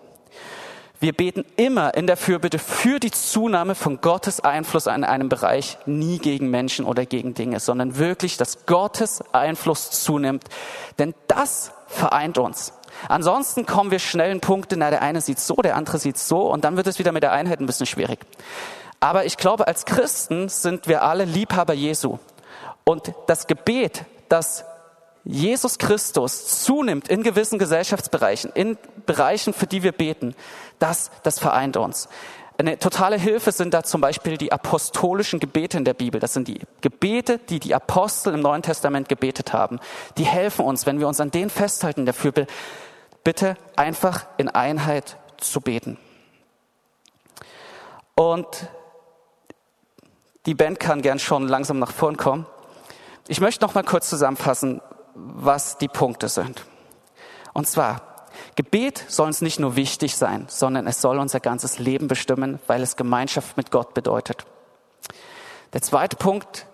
Wir 1.06 1.14
beten 1.14 1.46
immer 1.56 1.94
in 1.94 2.08
der 2.08 2.18
Fürbitte 2.18 2.58
für 2.58 3.00
die 3.00 3.12
Zunahme 3.12 3.76
von 3.76 4.02
Gottes 4.02 4.40
Einfluss 4.40 4.88
in 4.88 5.04
einem 5.04 5.30
Bereich, 5.30 5.78
nie 5.86 6.18
gegen 6.18 6.50
Menschen 6.50 6.84
oder 6.84 7.06
gegen 7.06 7.36
Dinge, 7.36 7.60
sondern 7.60 8.00
wirklich, 8.00 8.38
dass 8.38 8.66
Gottes 8.66 9.24
Einfluss 9.32 9.92
zunimmt. 9.92 10.46
Denn 10.98 11.14
das 11.28 11.74
vereint 11.86 12.40
uns. 12.40 12.74
Ansonsten 13.08 13.68
kommen 13.68 13.92
wir 13.92 14.00
schnell 14.00 14.32
in 14.32 14.40
Punkte, 14.40 14.78
na, 14.78 14.90
der 14.90 15.04
eine 15.04 15.22
sieht 15.22 15.38
so, 15.38 15.58
der 15.58 15.76
andere 15.76 16.00
sieht 16.00 16.18
so, 16.18 16.52
und 16.52 16.64
dann 16.64 16.76
wird 16.76 16.88
es 16.88 16.98
wieder 16.98 17.12
mit 17.12 17.22
der 17.22 17.34
Einheit 17.34 17.60
ein 17.60 17.68
bisschen 17.68 17.86
schwierig. 17.86 18.18
Aber 19.00 19.26
ich 19.26 19.38
glaube, 19.38 19.68
als 19.68 19.86
Christen 19.86 20.50
sind 20.50 20.88
wir 20.88 21.04
alle 21.04 21.26
Liebhaber 21.26 21.76
Jesu. 21.76 22.18
Und 22.84 23.14
das 23.28 23.46
Gebet, 23.46 24.06
das 24.28 24.66
Jesus 25.26 25.80
Christus 25.80 26.64
zunimmt 26.64 27.08
in 27.08 27.24
gewissen 27.24 27.58
Gesellschaftsbereichen, 27.58 28.52
in 28.54 28.78
Bereichen, 29.08 29.54
für 29.54 29.66
die 29.66 29.82
wir 29.82 29.92
beten, 29.92 30.36
das, 30.78 31.10
das 31.24 31.40
vereint 31.40 31.78
uns. 31.78 32.08
Eine 32.58 32.78
totale 32.80 33.18
Hilfe 33.18 33.52
sind 33.52 33.74
da 33.74 33.84
zum 33.84 34.00
Beispiel 34.00 34.38
die 34.38 34.52
apostolischen 34.52 35.40
Gebete 35.40 35.78
in 35.78 35.84
der 35.84 35.94
Bibel. 35.94 36.22
Das 36.22 36.34
sind 36.34 36.48
die 36.48 36.62
Gebete, 36.80 37.40
die 37.40 37.60
die 37.60 37.76
Apostel 37.76 38.34
im 38.36 38.40
Neuen 38.40 38.62
Testament 38.62 39.10
gebetet 39.10 39.52
haben. 39.52 39.80
Die 40.18 40.24
helfen 40.24 40.64
uns, 40.64 40.86
wenn 40.86 41.00
wir 41.00 41.08
uns 41.08 41.20
an 41.20 41.32
denen 41.32 41.50
festhalten, 41.50 42.06
dafür 42.06 42.32
bitte 43.24 43.58
einfach 43.76 44.28
in 44.38 44.48
Einheit 44.48 45.18
zu 45.38 45.60
beten. 45.60 45.98
Und 48.14 48.70
die 50.46 50.54
Band 50.54 50.80
kann 50.80 51.02
gern 51.02 51.20
schon 51.20 51.48
langsam 51.48 51.80
nach 51.80 51.92
vorn 51.92 52.16
kommen. 52.16 52.46
Ich 53.28 53.42
möchte 53.42 53.66
noch 53.66 53.74
mal 53.74 53.84
kurz 53.84 54.10
zusammenfassen, 54.10 54.80
was 55.16 55.78
die 55.78 55.88
Punkte 55.88 56.30
sind. 56.30 56.66
Und 57.54 57.68
zwar, 57.68 58.28
Gebet 58.56 59.04
soll 59.08 59.28
uns 59.28 59.42
nicht 59.42 59.60
nur 59.60 59.76
wichtig 59.76 60.16
sein, 60.16 60.46
sondern 60.50 60.88
es 60.88 61.02
soll 61.02 61.20
unser 61.20 61.40
ganzes 61.40 61.80
Leben 61.80 62.08
bestimmen, 62.08 62.60
weil 62.68 62.82
es 62.82 62.96
Gemeinschaft 62.96 63.58
mit 63.58 63.72
Gott 63.72 63.94
bedeutet. 63.94 64.46
Der 65.74 65.82
zweite 65.82 66.16
Punkt, 66.16 66.68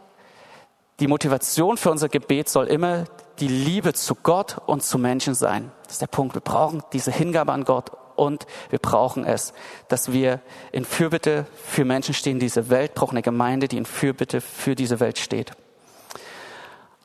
die 0.99 1.07
Motivation 1.07 1.77
für 1.77 1.91
unser 1.91 2.09
Gebet 2.09 2.49
soll 2.49 2.67
immer 2.67 3.05
die 3.39 3.47
Liebe 3.47 3.93
zu 3.93 4.15
Gott 4.15 4.57
und 4.65 4.83
zu 4.83 4.99
Menschen 4.99 5.33
sein. 5.33 5.71
Das 5.83 5.93
ist 5.93 6.01
der 6.01 6.07
Punkt. 6.07 6.35
Wir 6.35 6.41
brauchen 6.41 6.83
diese 6.93 7.11
Hingabe 7.11 7.51
an 7.51 7.63
Gott 7.63 7.91
und 8.15 8.45
wir 8.69 8.79
brauchen 8.79 9.25
es, 9.25 9.53
dass 9.87 10.11
wir 10.11 10.41
in 10.71 10.85
Fürbitte 10.85 11.47
für 11.55 11.85
Menschen 11.85 12.13
stehen. 12.13 12.37
Diese 12.37 12.69
Welt 12.69 12.93
braucht 12.93 13.11
eine 13.11 13.23
Gemeinde, 13.23 13.67
die 13.67 13.77
in 13.77 13.85
Fürbitte 13.85 14.41
für 14.41 14.75
diese 14.75 14.99
Welt 14.99 15.17
steht. 15.17 15.53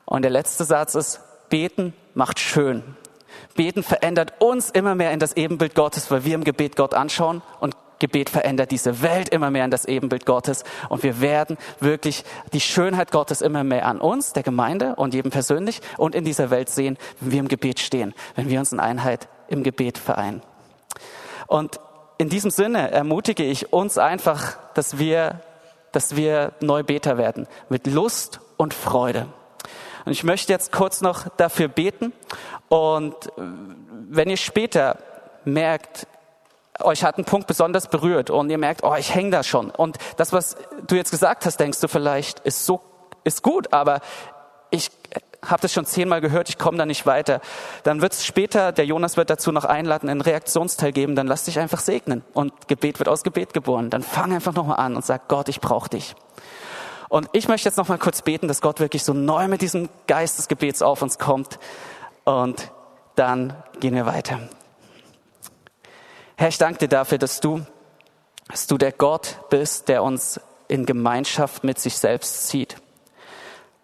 Und 0.07 0.21
der 0.21 0.31
letzte 0.31 0.63
Satz 0.63 0.95
ist, 0.95 1.19
beten 1.49 1.93
macht 2.13 2.39
schön. 2.39 2.81
Beten 3.55 3.83
verändert 3.83 4.33
uns 4.39 4.69
immer 4.69 4.95
mehr 4.95 5.11
in 5.11 5.19
das 5.19 5.35
Ebenbild 5.35 5.75
Gottes, 5.75 6.09
weil 6.09 6.23
wir 6.23 6.33
im 6.33 6.45
Gebet 6.45 6.77
Gott 6.77 6.93
anschauen 6.93 7.41
und 7.59 7.75
Gebet 7.99 8.29
verändert 8.29 8.71
diese 8.71 9.01
Welt 9.01 9.29
immer 9.29 9.51
mehr 9.51 9.65
in 9.65 9.71
das 9.71 9.85
Ebenbild 9.85 10.25
Gottes 10.25 10.63
und 10.87 11.03
wir 11.03 11.19
werden 11.19 11.57
wirklich 11.79 12.23
die 12.53 12.61
Schönheit 12.61 13.11
Gottes 13.11 13.41
immer 13.41 13.63
mehr 13.63 13.85
an 13.85 13.99
uns, 13.99 14.33
der 14.33 14.43
Gemeinde 14.43 14.95
und 14.95 15.13
jedem 15.13 15.31
persönlich 15.31 15.81
und 15.97 16.15
in 16.15 16.23
dieser 16.23 16.49
Welt 16.51 16.69
sehen, 16.69 16.97
wenn 17.19 17.31
wir 17.31 17.39
im 17.39 17.47
Gebet 17.47 17.79
stehen, 17.79 18.13
wenn 18.35 18.49
wir 18.49 18.59
uns 18.59 18.71
in 18.71 18.79
Einheit 18.79 19.27
im 19.47 19.63
Gebet 19.63 19.97
vereinen. 19.97 20.41
Und 21.47 21.79
in 22.17 22.29
diesem 22.29 22.51
Sinne 22.51 22.91
ermutige 22.91 23.43
ich 23.43 23.73
uns 23.73 23.97
einfach, 23.97 24.57
dass 24.73 24.99
wir, 24.99 25.41
dass 25.91 26.15
wir 26.15 26.53
Neubeter 26.61 27.17
werden 27.17 27.47
mit 27.67 27.87
Lust 27.87 28.39
und 28.57 28.73
Freude. 28.73 29.27
Und 30.07 30.13
ich 30.13 30.23
möchte 30.23 30.53
jetzt 30.53 30.71
kurz 30.71 31.01
noch 31.01 31.27
dafür 31.35 31.67
beten. 31.67 32.13
Und 32.69 33.13
wenn 33.35 34.29
ihr 34.29 34.37
später 34.37 34.99
merkt, 35.43 36.07
euch 36.79 37.03
hat 37.03 37.17
ein 37.17 37.25
Punkt 37.25 37.45
besonders 37.45 37.89
berührt 37.89 38.29
und 38.29 38.49
ihr 38.49 38.57
merkt, 38.57 38.83
oh, 38.83 38.95
ich 38.95 39.13
hänge 39.13 39.31
da 39.31 39.43
schon. 39.43 39.69
Und 39.69 39.97
das, 40.15 40.31
was 40.31 40.55
du 40.87 40.95
jetzt 40.95 41.11
gesagt 41.11 41.45
hast, 41.45 41.59
denkst 41.59 41.81
du 41.81 41.89
vielleicht, 41.89 42.39
ist 42.39 42.65
so, 42.65 42.79
ist 43.25 43.43
gut, 43.43 43.73
aber 43.73 43.99
ich 44.69 44.91
habe 45.45 45.61
das 45.61 45.73
schon 45.73 45.85
zehnmal 45.85 46.21
gehört, 46.21 46.47
ich 46.47 46.57
komme 46.57 46.77
da 46.77 46.85
nicht 46.85 47.05
weiter. 47.05 47.41
Dann 47.83 48.01
wird 48.01 48.13
es 48.13 48.25
später, 48.25 48.71
der 48.71 48.85
Jonas 48.85 49.17
wird 49.17 49.29
dazu 49.29 49.51
noch 49.51 49.65
einladen, 49.65 50.07
einen 50.07 50.21
Reaktionsteil 50.21 50.93
geben, 50.93 51.17
dann 51.17 51.27
lass 51.27 51.43
dich 51.43 51.59
einfach 51.59 51.81
segnen. 51.81 52.23
Und 52.33 52.69
Gebet 52.69 52.99
wird 52.99 53.09
aus 53.09 53.23
Gebet 53.23 53.53
geboren. 53.53 53.89
Dann 53.89 54.03
fang 54.03 54.33
einfach 54.33 54.53
nochmal 54.53 54.79
an 54.79 54.95
und 54.95 55.03
sag, 55.03 55.27
Gott, 55.27 55.49
ich 55.49 55.59
brauche 55.59 55.89
dich. 55.89 56.15
Und 57.09 57.29
ich 57.33 57.47
möchte 57.47 57.69
jetzt 57.69 57.77
nochmal 57.77 57.99
kurz 57.99 58.21
beten, 58.21 58.47
dass 58.47 58.61
Gott 58.61 58.79
wirklich 58.79 59.03
so 59.03 59.13
neu 59.13 59.47
mit 59.47 59.61
diesem 59.61 59.89
Geist 60.07 60.37
des 60.37 60.47
Gebets 60.47 60.81
auf 60.81 61.01
uns 61.01 61.17
kommt. 61.17 61.59
Und 62.25 62.71
dann 63.15 63.53
gehen 63.79 63.95
wir 63.95 64.05
weiter. 64.05 64.39
Herr, 66.35 66.49
ich 66.49 66.57
danke 66.57 66.79
dir 66.79 66.89
dafür, 66.89 67.17
dass 67.17 67.39
du, 67.39 67.65
dass 68.49 68.67
du 68.67 68.77
der 68.77 68.91
Gott 68.91 69.37
bist, 69.49 69.87
der 69.87 70.03
uns 70.03 70.39
in 70.67 70.85
Gemeinschaft 70.85 71.63
mit 71.63 71.79
sich 71.79 71.97
selbst 71.97 72.47
zieht. 72.47 72.77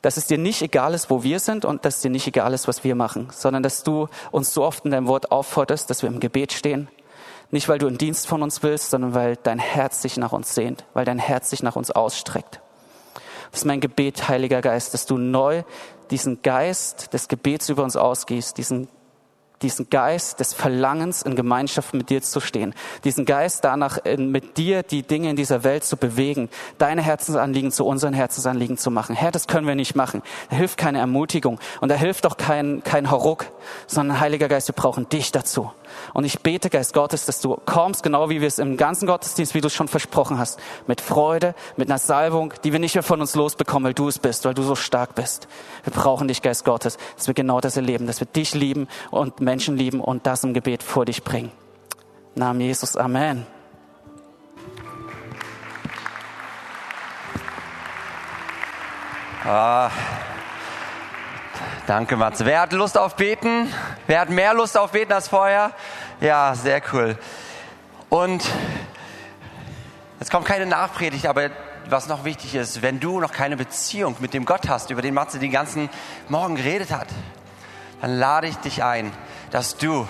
Dass 0.02 0.18
es 0.18 0.28
dir 0.28 0.38
nicht 0.38 0.62
egal 0.62 0.94
ist, 0.94 1.10
wo 1.10 1.24
wir 1.24 1.40
sind 1.40 1.64
und 1.64 1.86
dass 1.86 1.96
es 1.96 2.02
dir 2.02 2.12
nicht 2.12 2.28
egal 2.28 2.54
ist, 2.54 2.68
was 2.68 2.84
wir 2.84 2.94
machen, 2.94 3.30
sondern 3.32 3.64
dass 3.64 3.84
du 3.84 4.10
uns 4.32 4.54
so 4.54 4.64
oft 4.64 4.84
in 4.84 4.92
deinem 4.92 5.08
Wort 5.08 5.32
aufforderst, 5.32 5.90
dass 5.90 6.02
wir 6.02 6.10
im 6.10 6.20
Gebet 6.20 6.52
stehen. 6.52 6.90
Nicht, 7.52 7.70
weil 7.70 7.80
du 7.80 7.88
einen 7.88 7.98
Dienst 7.98 8.28
von 8.28 8.44
uns 8.44 8.64
willst, 8.64 8.90
sondern 8.90 9.14
weil 9.14 9.38
dein 9.38 9.60
Herz 9.60 10.02
sich 10.02 10.18
nach 10.18 10.34
uns 10.34 10.54
sehnt, 10.54 10.84
weil 10.94 11.06
dein 11.06 11.20
Herz 11.20 11.50
sich 11.50 11.64
nach 11.64 11.78
uns 11.78 11.90
ausstreckt. 11.90 12.60
Das 13.54 13.62
ist 13.62 13.66
mein 13.66 13.82
Gebet, 13.82 14.28
Heiliger 14.28 14.62
Geist, 14.62 14.96
dass 14.96 15.06
du 15.06 15.20
neu 15.20 15.62
diesen 16.10 16.42
Geist 16.42 17.14
des 17.14 17.28
Gebets 17.28 17.70
über 17.70 17.84
uns 17.84 17.96
ausgießt, 17.96 18.58
diesen 18.58 18.88
diesen 19.62 19.90
Geist 19.90 20.40
des 20.40 20.54
Verlangens, 20.54 21.22
in 21.22 21.36
Gemeinschaft 21.36 21.94
mit 21.94 22.10
dir 22.10 22.22
zu 22.22 22.42
stehen, 22.42 22.74
diesen 23.06 23.24
Geist 23.24 23.64
danach, 23.64 24.00
mit 24.18 24.58
dir 24.58 24.84
die 24.84 25.04
Dinge 25.04 25.30
in 25.30 25.36
dieser 25.38 25.64
Welt 25.64 25.86
zu 25.86 25.96
bewegen, 25.96 26.50
deine 26.80 27.02
Herzensanliegen 27.02 27.72
zu 27.72 27.86
unseren 27.86 28.14
Herzensanliegen 28.14 28.78
zu 28.78 28.92
machen. 28.92 29.16
Herr, 29.16 29.32
das 29.32 29.48
können 29.48 29.66
wir 29.66 29.76
nicht 29.76 29.96
machen. 29.96 30.22
Da 30.50 30.58
hilft 30.58 30.78
keine 30.78 30.98
Ermutigung 30.98 31.60
und 31.80 31.90
da 31.90 31.96
hilft 31.96 32.26
auch 32.26 32.36
kein, 32.36 32.84
kein 32.84 33.10
Hauruck, 33.10 33.46
sondern 33.88 34.20
Heiliger 34.20 34.50
Geist, 34.50 34.68
wir 34.68 34.76
brauchen 34.76 35.08
dich 35.08 35.32
dazu. 35.32 35.72
Und 36.14 36.26
ich 36.26 36.40
bete, 36.40 36.70
Geist 36.70 36.94
Gottes, 36.94 37.26
dass 37.26 37.42
du 37.42 37.58
kommst, 37.66 38.04
genau 38.04 38.30
wie 38.30 38.42
wir 38.42 38.48
es 38.48 38.60
im 38.60 38.78
ganzen 38.78 39.08
Gottesdienst, 39.08 39.54
wie 39.54 39.62
du 39.62 39.68
es 39.68 39.74
schon 39.74 39.88
versprochen 39.88 40.38
hast, 40.38 40.60
mit 40.88 41.02
Freude, 41.02 41.56
mit 41.78 41.90
einer 41.90 42.00
Salbung, 42.00 42.54
die 42.64 42.72
wir 42.72 42.80
nicht 42.80 42.96
mehr 42.96 43.04
von 43.04 43.22
uns 43.22 43.36
losbekommen, 43.36 43.86
weil 43.86 43.94
du 43.94 44.08
es 44.08 44.20
bist, 44.20 44.46
weil 44.46 44.54
du 44.54 44.64
so 44.64 44.76
stark 44.76 45.16
bist. 45.16 45.48
Wir 45.84 45.94
brauchen 45.94 46.28
dich, 46.28 46.42
Geist 46.42 46.66
Gottes, 46.66 46.98
dass 47.16 47.28
wir 47.28 47.34
genau 47.34 47.62
das 47.62 47.78
erleben, 47.78 48.08
dass 48.08 48.20
wir 48.20 48.28
dich 48.28 48.54
lieben 48.54 48.88
und 49.12 49.42
Menschen 49.42 49.78
lieben 49.78 50.02
und 50.02 50.26
das 50.26 50.44
im 50.44 50.54
Gebet 50.54 50.84
vor 50.84 51.06
dich 51.06 51.24
bringen. 51.24 51.52
Namen 52.36 52.62
Jesus, 52.62 52.98
Amen. 52.98 53.46
Ah, 59.46 59.92
danke, 61.88 62.16
Mats. 62.16 62.44
Wer 62.46 62.62
hat 62.62 62.74
Lust 62.74 62.98
auf 62.98 63.16
Beten? 63.16 63.72
Wer 64.08 64.22
hat 64.22 64.30
mehr 64.30 64.54
Lust 64.54 64.78
auf 64.78 64.92
Beten 64.92 65.14
als 65.14 65.28
vorher? 65.28 65.72
Ja, 66.22 66.56
sehr 66.56 66.82
cool. 66.94 67.18
Und 68.10 68.44
es 70.20 70.30
kommt 70.30 70.46
keine 70.46 70.66
Nachpredigt, 70.66 71.26
aber 71.26 71.50
was 71.90 72.08
noch 72.08 72.24
wichtig 72.24 72.56
ist, 72.56 72.82
wenn 72.82 73.00
du 73.00 73.20
noch 73.20 73.32
keine 73.32 73.58
Beziehung 73.58 74.16
mit 74.20 74.34
dem 74.34 74.46
Gott 74.46 74.70
hast, 74.70 74.90
über 74.90 75.02
den 75.02 75.14
Matze 75.14 75.40
den 75.40 75.52
ganzen 75.52 75.90
Morgen 76.30 76.56
geredet 76.56 76.92
hat, 76.92 77.08
dann 78.02 78.18
lade 78.18 78.48
ich 78.48 78.58
dich 78.58 78.84
ein, 78.84 79.12
dass 79.52 79.78
du 79.78 80.08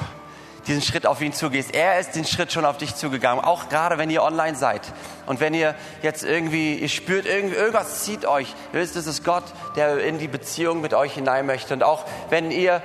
diesen 0.68 0.82
Schritt 0.82 1.06
auf 1.06 1.22
ihn 1.22 1.34
zugehst. 1.34 1.74
Er 1.74 2.00
ist 2.00 2.16
den 2.16 2.26
Schritt 2.26 2.52
schon 2.52 2.66
auf 2.66 2.78
dich 2.78 2.96
zugegangen, 2.96 3.44
auch 3.44 3.70
gerade 3.70 3.98
wenn 3.98 4.10
ihr 4.10 4.24
online 4.24 4.56
seid. 4.56 4.82
Und 5.26 5.40
wenn 5.40 5.54
ihr 5.54 5.76
jetzt 6.02 6.24
irgendwie, 6.24 6.76
ihr 6.76 6.90
spürt, 6.90 7.26
irgendwas 7.26 8.04
zieht 8.04 8.26
euch, 8.26 8.54
ihr 8.74 8.80
wisst, 8.80 8.96
es 8.96 9.08
ist 9.08 9.24
Gott, 9.24 9.44
der 9.76 10.00
in 10.00 10.20
die 10.20 10.28
Beziehung 10.28 10.82
mit 10.82 10.94
euch 10.94 11.14
hinein 11.14 11.46
möchte. 11.46 11.74
Und 11.74 11.84
auch 11.84 12.06
wenn 12.30 12.52
ihr, 12.52 12.82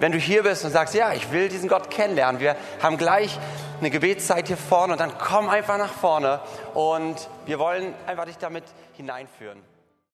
wenn 0.00 0.12
du 0.12 0.18
hier 0.18 0.42
bist 0.42 0.64
und 0.64 0.70
sagst, 0.70 0.94
ja, 0.94 1.12
ich 1.12 1.32
will 1.32 1.48
diesen 1.48 1.68
Gott 1.68 1.90
kennenlernen, 1.90 2.40
wir 2.40 2.56
haben 2.82 2.96
gleich 2.96 3.38
eine 3.80 3.90
Gebetszeit 3.90 4.46
hier 4.46 4.56
vorne 4.56 4.94
und 4.94 5.00
dann 5.00 5.12
komm 5.18 5.48
einfach 5.48 5.78
nach 5.78 5.92
vorne 5.92 6.40
und 6.74 7.28
wir 7.44 7.58
wollen 7.58 7.94
einfach 8.06 8.24
dich 8.24 8.38
damit 8.38 8.64
hineinführen. 8.96 9.62